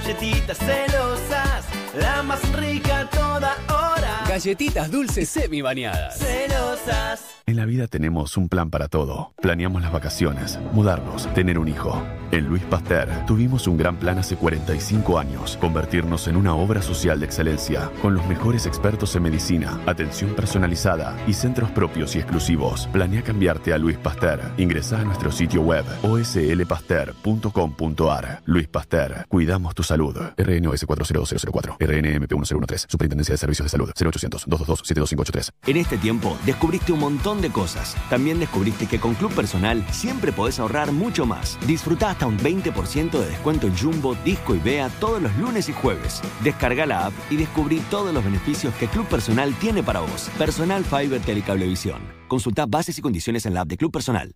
[0.09, 1.58] Galletitas celosas,
[1.97, 4.25] la más rica toda hora.
[4.27, 6.17] Galletitas dulces semi bañadas.
[6.17, 7.39] Celosas.
[7.49, 9.33] En la vida tenemos un plan para todo.
[9.41, 11.99] Planeamos las vacaciones, mudarnos, tener un hijo.
[12.31, 17.19] En Luis Pasteur tuvimos un gran plan hace 45 años, convertirnos en una obra social
[17.19, 22.85] de excelencia, con los mejores expertos en medicina, atención personalizada y centros propios y exclusivos.
[22.93, 24.41] Planea cambiarte a Luis Pasteur.
[24.57, 28.43] Ingresa a nuestro sitio web oslpasteur.com.ar.
[28.45, 30.15] Luis Pasteur, cuidamos tu salud.
[30.37, 35.51] RNOS 40004, RNMP 1013, Superintendencia de Servicios de Salud, 0800 222 72583.
[35.67, 37.95] En este tiempo descubriste un montón de cosas.
[38.09, 41.57] También descubriste que con Club Personal siempre podés ahorrar mucho más.
[41.65, 45.73] Disfruta hasta un 20% de descuento en Jumbo, Disco y Bea todos los lunes y
[45.73, 46.21] jueves.
[46.43, 50.29] Descarga la app y descubrí todos los beneficios que Club Personal tiene para vos.
[50.37, 52.01] Personal Fiber Telecablevisión.
[52.27, 54.35] Consulta bases y condiciones en la app de Club Personal.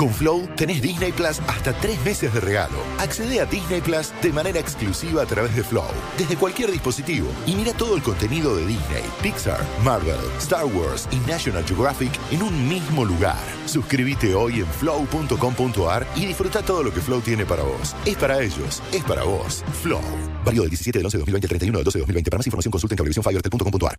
[0.00, 2.78] Con Flow tenés Disney Plus hasta tres meses de regalo.
[2.98, 5.84] Accede a Disney Plus de manera exclusiva a través de Flow,
[6.16, 7.28] desde cualquier dispositivo.
[7.46, 12.40] Y mira todo el contenido de Disney, Pixar, Marvel, Star Wars y National Geographic en
[12.42, 13.36] un mismo lugar.
[13.66, 17.94] Suscríbete hoy en flow.com.ar y disfruta todo lo que Flow tiene para vos.
[18.06, 19.62] Es para ellos, es para vos.
[19.82, 20.00] Flow.
[20.46, 22.30] Válido del 17 del 11 de 2020 al 31 del 12 de 2020.
[22.30, 23.96] Para más información consulta en cablevisiónfibertel.com.ar.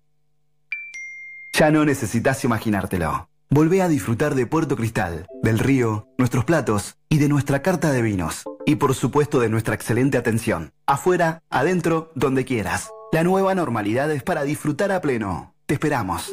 [1.53, 3.27] Ya no necesitas imaginártelo.
[3.53, 8.01] Volvé a disfrutar de Puerto Cristal, del río, nuestros platos y de nuestra carta de
[8.01, 8.43] vinos.
[8.65, 10.71] Y por supuesto de nuestra excelente atención.
[10.85, 12.91] Afuera, adentro, donde quieras.
[13.11, 15.53] La nueva normalidad es para disfrutar a pleno.
[15.65, 16.31] Te esperamos.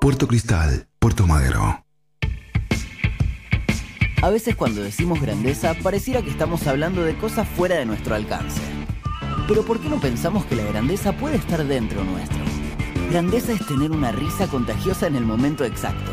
[0.00, 1.84] Puerto Cristal, Puerto Madero.
[4.22, 8.60] A veces cuando decimos grandeza pareciera que estamos hablando de cosas fuera de nuestro alcance.
[9.48, 12.38] Pero ¿por qué no pensamos que la grandeza puede estar dentro nuestro?
[13.10, 16.12] Grandeza es tener una risa contagiosa en el momento exacto.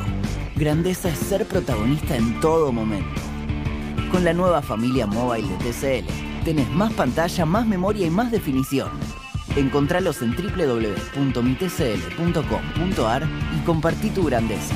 [0.59, 3.21] Grandeza es ser protagonista en todo momento.
[4.11, 8.89] Con la nueva familia mobile de TCL, tenés más pantalla, más memoria y más definición.
[9.55, 13.23] Encontralos en www.mitcl.com.ar
[13.55, 14.75] y compartí tu grandeza.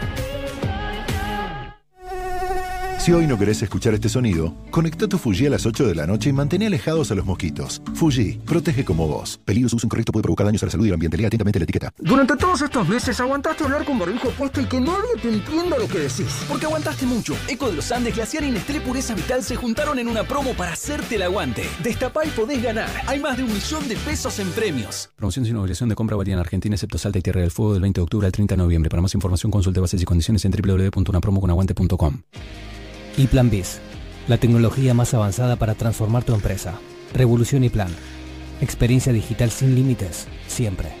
[3.01, 6.05] Si hoy no querés escuchar este sonido, conecta tu Fuji a las 8 de la
[6.05, 7.81] noche y mantén alejados a los mosquitos.
[7.95, 9.39] Fuji, protege como vos.
[9.43, 11.17] Peligro uso incorrecto puede provocar daños a la salud y al ambiente.
[11.17, 11.91] Lea atentamente la etiqueta.
[11.97, 15.87] Durante todos estos meses aguantaste hablar con barbijo puesto y que nadie te entienda lo
[15.87, 16.45] que decís.
[16.47, 17.33] Porque aguantaste mucho.
[17.47, 20.73] Eco de los Andes, Glaciar y Nestlé Pureza Vital se juntaron en una promo para
[20.73, 21.63] hacerte el aguante.
[21.81, 22.91] Destapá y podés ganar.
[23.07, 25.09] Hay más de un millón de pesos en premios.
[25.15, 27.81] Promoción sin obligación de compra varía en Argentina, excepto Salta y Tierra del Fuego del
[27.81, 28.91] 20 de octubre al 30 de noviembre.
[28.91, 32.21] Para más información consulte bases y condiciones en www.unapromoconaguante.com.
[33.17, 33.79] Y Plan Biz,
[34.27, 36.75] la tecnología más avanzada para transformar tu empresa.
[37.13, 37.93] Revolución y Plan.
[38.61, 41.00] Experiencia digital sin límites, siempre.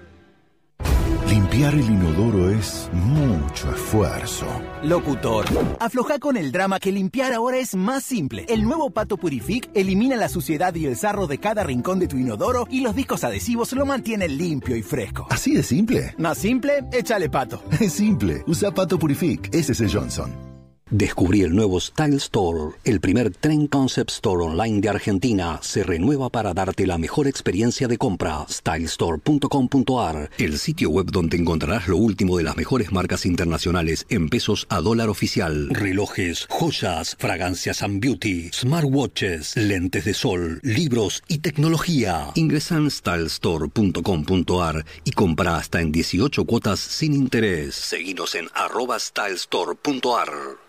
[1.31, 4.45] Limpiar el inodoro es mucho esfuerzo.
[4.83, 5.45] Locutor.
[5.79, 8.45] Afloja con el drama que limpiar ahora es más simple.
[8.49, 12.17] El nuevo Pato Purific elimina la suciedad y el sarro de cada rincón de tu
[12.17, 15.25] inodoro y los discos adhesivos lo mantienen limpio y fresco.
[15.29, 16.13] ¿Así de simple?
[16.17, 17.63] Más simple, échale pato.
[17.79, 18.43] Es simple.
[18.45, 19.55] Usa Pato Purific.
[19.55, 20.50] Ese es el Johnson.
[20.91, 25.57] Descubrí el nuevo Style Store, el primer Trend Concept Store online de Argentina.
[25.63, 28.45] Se renueva para darte la mejor experiencia de compra.
[28.49, 34.67] Stylestore.com.ar, el sitio web donde encontrarás lo último de las mejores marcas internacionales en pesos
[34.67, 35.69] a dólar oficial.
[35.69, 42.31] Relojes, joyas, fragancias and beauty, smartwatches, lentes de sol, libros y tecnología.
[42.35, 47.75] Ingresa en stylestore.com.ar y compra hasta en 18 cuotas sin interés.
[47.75, 50.60] Seguinos en arroba stylestore.ar.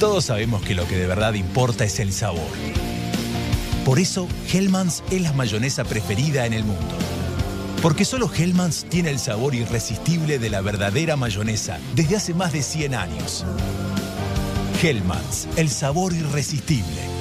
[0.00, 2.50] Todos sabemos que lo que de verdad importa es el sabor.
[3.86, 6.98] Por eso, Hellmann's es la mayonesa preferida en el mundo.
[7.80, 12.62] Porque solo Hellmann's tiene el sabor irresistible de la verdadera mayonesa desde hace más de
[12.62, 13.46] 100 años.
[14.82, 17.15] Hellmann's, el sabor irresistible.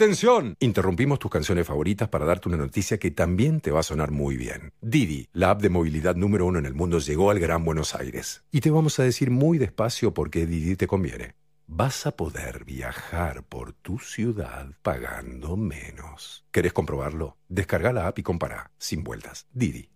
[0.00, 4.12] Atención, interrumpimos tus canciones favoritas para darte una noticia que también te va a sonar
[4.12, 4.72] muy bien.
[4.80, 8.42] Didi, la app de movilidad número uno en el mundo, llegó al Gran Buenos Aires.
[8.50, 11.34] Y te vamos a decir muy despacio por qué Didi te conviene.
[11.66, 16.46] Vas a poder viajar por tu ciudad pagando menos.
[16.50, 17.36] ¿Querés comprobarlo?
[17.50, 19.48] Descarga la app y compara, sin vueltas.
[19.52, 19.90] Didi.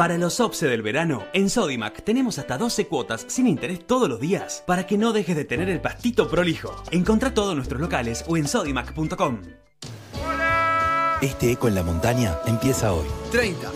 [0.00, 4.18] Para los OPSE del verano, en Sodimac tenemos hasta 12 cuotas sin interés todos los
[4.18, 6.74] días para que no dejes de tener el pastito prolijo.
[6.90, 9.42] Encontrá todos nuestros locales o en sodimac.com.
[11.22, 13.06] Este eco en la montaña empieza hoy.
[13.30, 13.72] 30.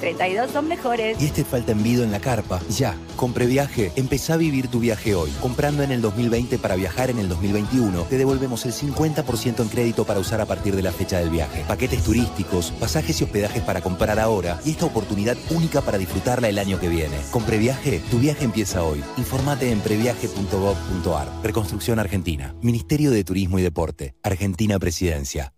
[0.00, 1.20] 32 son mejores.
[1.22, 2.60] Y este falta envido en la carpa.
[2.68, 5.30] Ya, con Previaje, empezá a vivir tu viaje hoy.
[5.40, 10.04] Comprando en el 2020 para viajar en el 2021, te devolvemos el 50% en crédito
[10.04, 11.64] para usar a partir de la fecha del viaje.
[11.68, 16.58] Paquetes turísticos, pasajes y hospedajes para comprar ahora y esta oportunidad única para disfrutarla el
[16.58, 17.16] año que viene.
[17.30, 19.04] Con Previaje, tu viaje empieza hoy.
[19.16, 21.28] Informate en previaje.gov.ar.
[21.44, 22.56] Reconstrucción Argentina.
[22.60, 24.16] Ministerio de Turismo y Deporte.
[24.22, 25.54] Argentina Presidencia.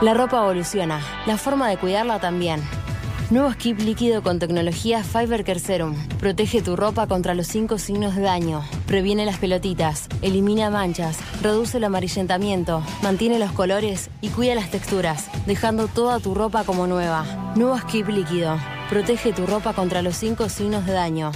[0.00, 2.62] La ropa evoluciona, la forma de cuidarla también.
[3.30, 5.94] Nuevo skip líquido con tecnología Fiber Care Serum.
[6.18, 8.62] Protege tu ropa contra los cinco signos de daño.
[8.86, 15.28] Previene las pelotitas, elimina manchas, reduce el amarillentamiento, mantiene los colores y cuida las texturas,
[15.46, 17.24] dejando toda tu ropa como nueva.
[17.56, 18.58] Nuevo skip líquido.
[18.90, 21.32] Protege tu ropa contra los cinco signos de daño.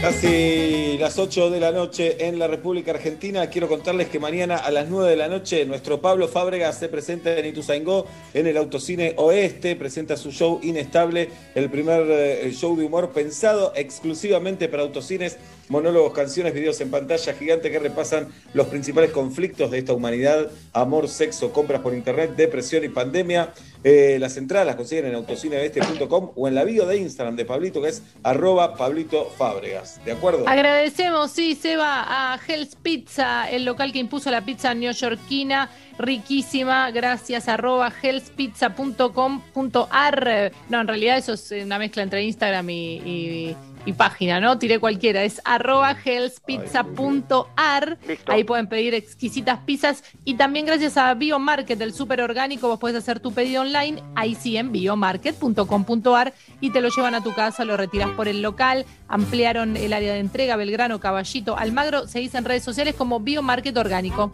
[0.00, 3.50] Casi las 8 de la noche en la República Argentina.
[3.50, 7.36] Quiero contarles que mañana a las 9 de la noche nuestro Pablo Fábregas se presenta
[7.36, 9.76] en Ituzaingó en el Autocine Oeste.
[9.76, 15.36] Presenta su show Inestable, el primer eh, show de humor pensado exclusivamente para autocines.
[15.70, 21.08] Monólogos, canciones, videos en pantalla gigante que repasan los principales conflictos de esta humanidad: amor,
[21.08, 23.54] sexo, compras por internet, depresión y pandemia.
[23.82, 27.80] Eh, las entradas las consiguen en autocineoeste.com o en la bio de Instagram de Pablito,
[27.80, 30.04] que es arroba Pablito Fábregas.
[30.04, 30.46] ¿De acuerdo?
[30.46, 35.70] Agradecemos, sí, Seba, a Hell's Pizza, el local que impuso la pizza neoyorquina.
[35.98, 40.52] Riquísima, gracias, arroba hellspizza.com.ar.
[40.68, 44.58] No, en realidad eso es una mezcla entre Instagram y, y- y página, ¿no?
[44.58, 47.98] Tiré cualquiera, es arroba hellspizza.ar.
[48.26, 50.04] Ahí pueden pedir exquisitas pizzas.
[50.24, 54.34] Y también gracias a Biomarket, el súper orgánico, vos puedes hacer tu pedido online, ahí
[54.34, 58.86] sí, en biomarket.com.ar y te lo llevan a tu casa, lo retiras por el local.
[59.08, 62.06] Ampliaron el área de entrega, Belgrano, Caballito, Almagro.
[62.06, 64.32] Se dice en redes sociales como Biomarket Orgánico.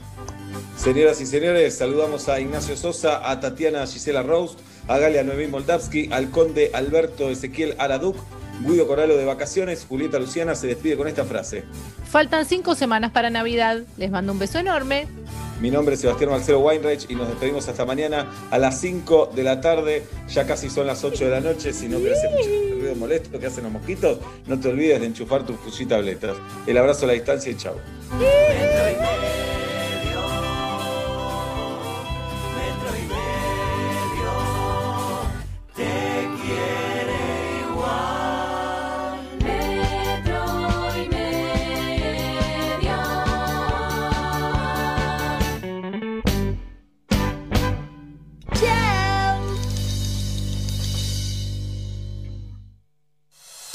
[0.77, 4.57] Señoras y señores, saludamos a Ignacio Sosa, a Tatiana Gisela Rose,
[4.89, 8.17] a Galia Noemí Moldavsky, al conde Alberto Ezequiel Araduc,
[8.61, 11.65] Guido Coralo de vacaciones, Julieta Luciana se despide con esta frase.
[12.09, 13.83] Faltan cinco semanas para Navidad.
[13.97, 15.07] Les mando un beso enorme.
[15.61, 19.43] Mi nombre es Sebastián Marcelo Weinreich y nos despedimos hasta mañana a las 5 de
[19.43, 20.05] la tarde.
[20.29, 21.73] Ya casi son las 8 de la noche.
[21.73, 25.07] Si no querés escuchar el ruido molesto que hacen los mosquitos, no te olvides de
[25.07, 26.37] enchufar tu Fuji tabletas.
[26.67, 27.77] El abrazo a la distancia y chao.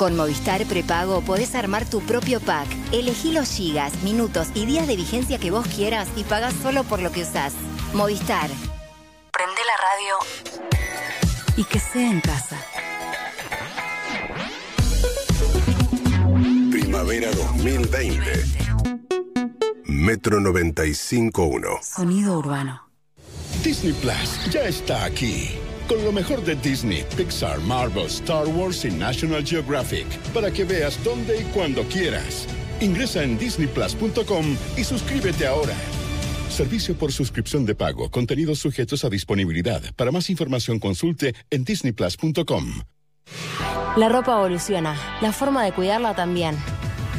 [0.02, 2.68] Con Movistar Prepago podés armar tu propio pack.
[2.92, 7.04] Elegí los gigas, minutos y días de vigencia que vos quieras y pagás solo por
[7.04, 7.54] lo que usás.
[7.94, 8.50] Movistar.
[9.32, 10.16] Prende la radio
[11.56, 12.58] Y que sea en casa.
[16.72, 18.44] Primavera 2020.
[19.84, 21.84] Metro 95.1.
[21.84, 22.90] Sonido urbano.
[23.64, 25.52] Disney Plus ya está aquí.
[25.92, 30.08] Con lo mejor de Disney, Pixar, Marvel, Star Wars y National Geographic.
[30.34, 32.48] Para que veas dónde y cuando quieras.
[32.80, 35.76] Ingresa en disneyplus.com y suscríbete ahora.
[36.50, 38.10] Servicio por suscripción de pago.
[38.10, 39.82] Contenidos sujetos a disponibilidad.
[39.98, 42.84] Para más información consulte en disneyplus.com.
[43.98, 46.56] La ropa evoluciona, la forma de cuidarla también.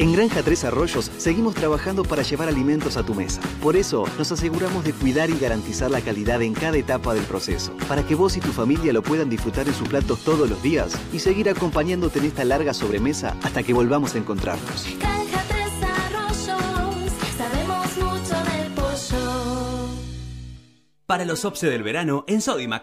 [0.00, 3.42] En Granja Tres Arroyos seguimos trabajando para llevar alimentos a tu mesa.
[3.62, 7.76] Por eso nos aseguramos de cuidar y garantizar la calidad en cada etapa del proceso,
[7.86, 10.96] para que vos y tu familia lo puedan disfrutar en sus platos todos los días
[11.12, 14.86] y seguir acompañándote en esta larga sobremesa hasta que volvamos a encontrarnos.
[14.98, 19.50] Granja Tres Arroyos, sabemos mucho del pollo.
[21.04, 22.78] Para los OPSE del verano, en Sodimac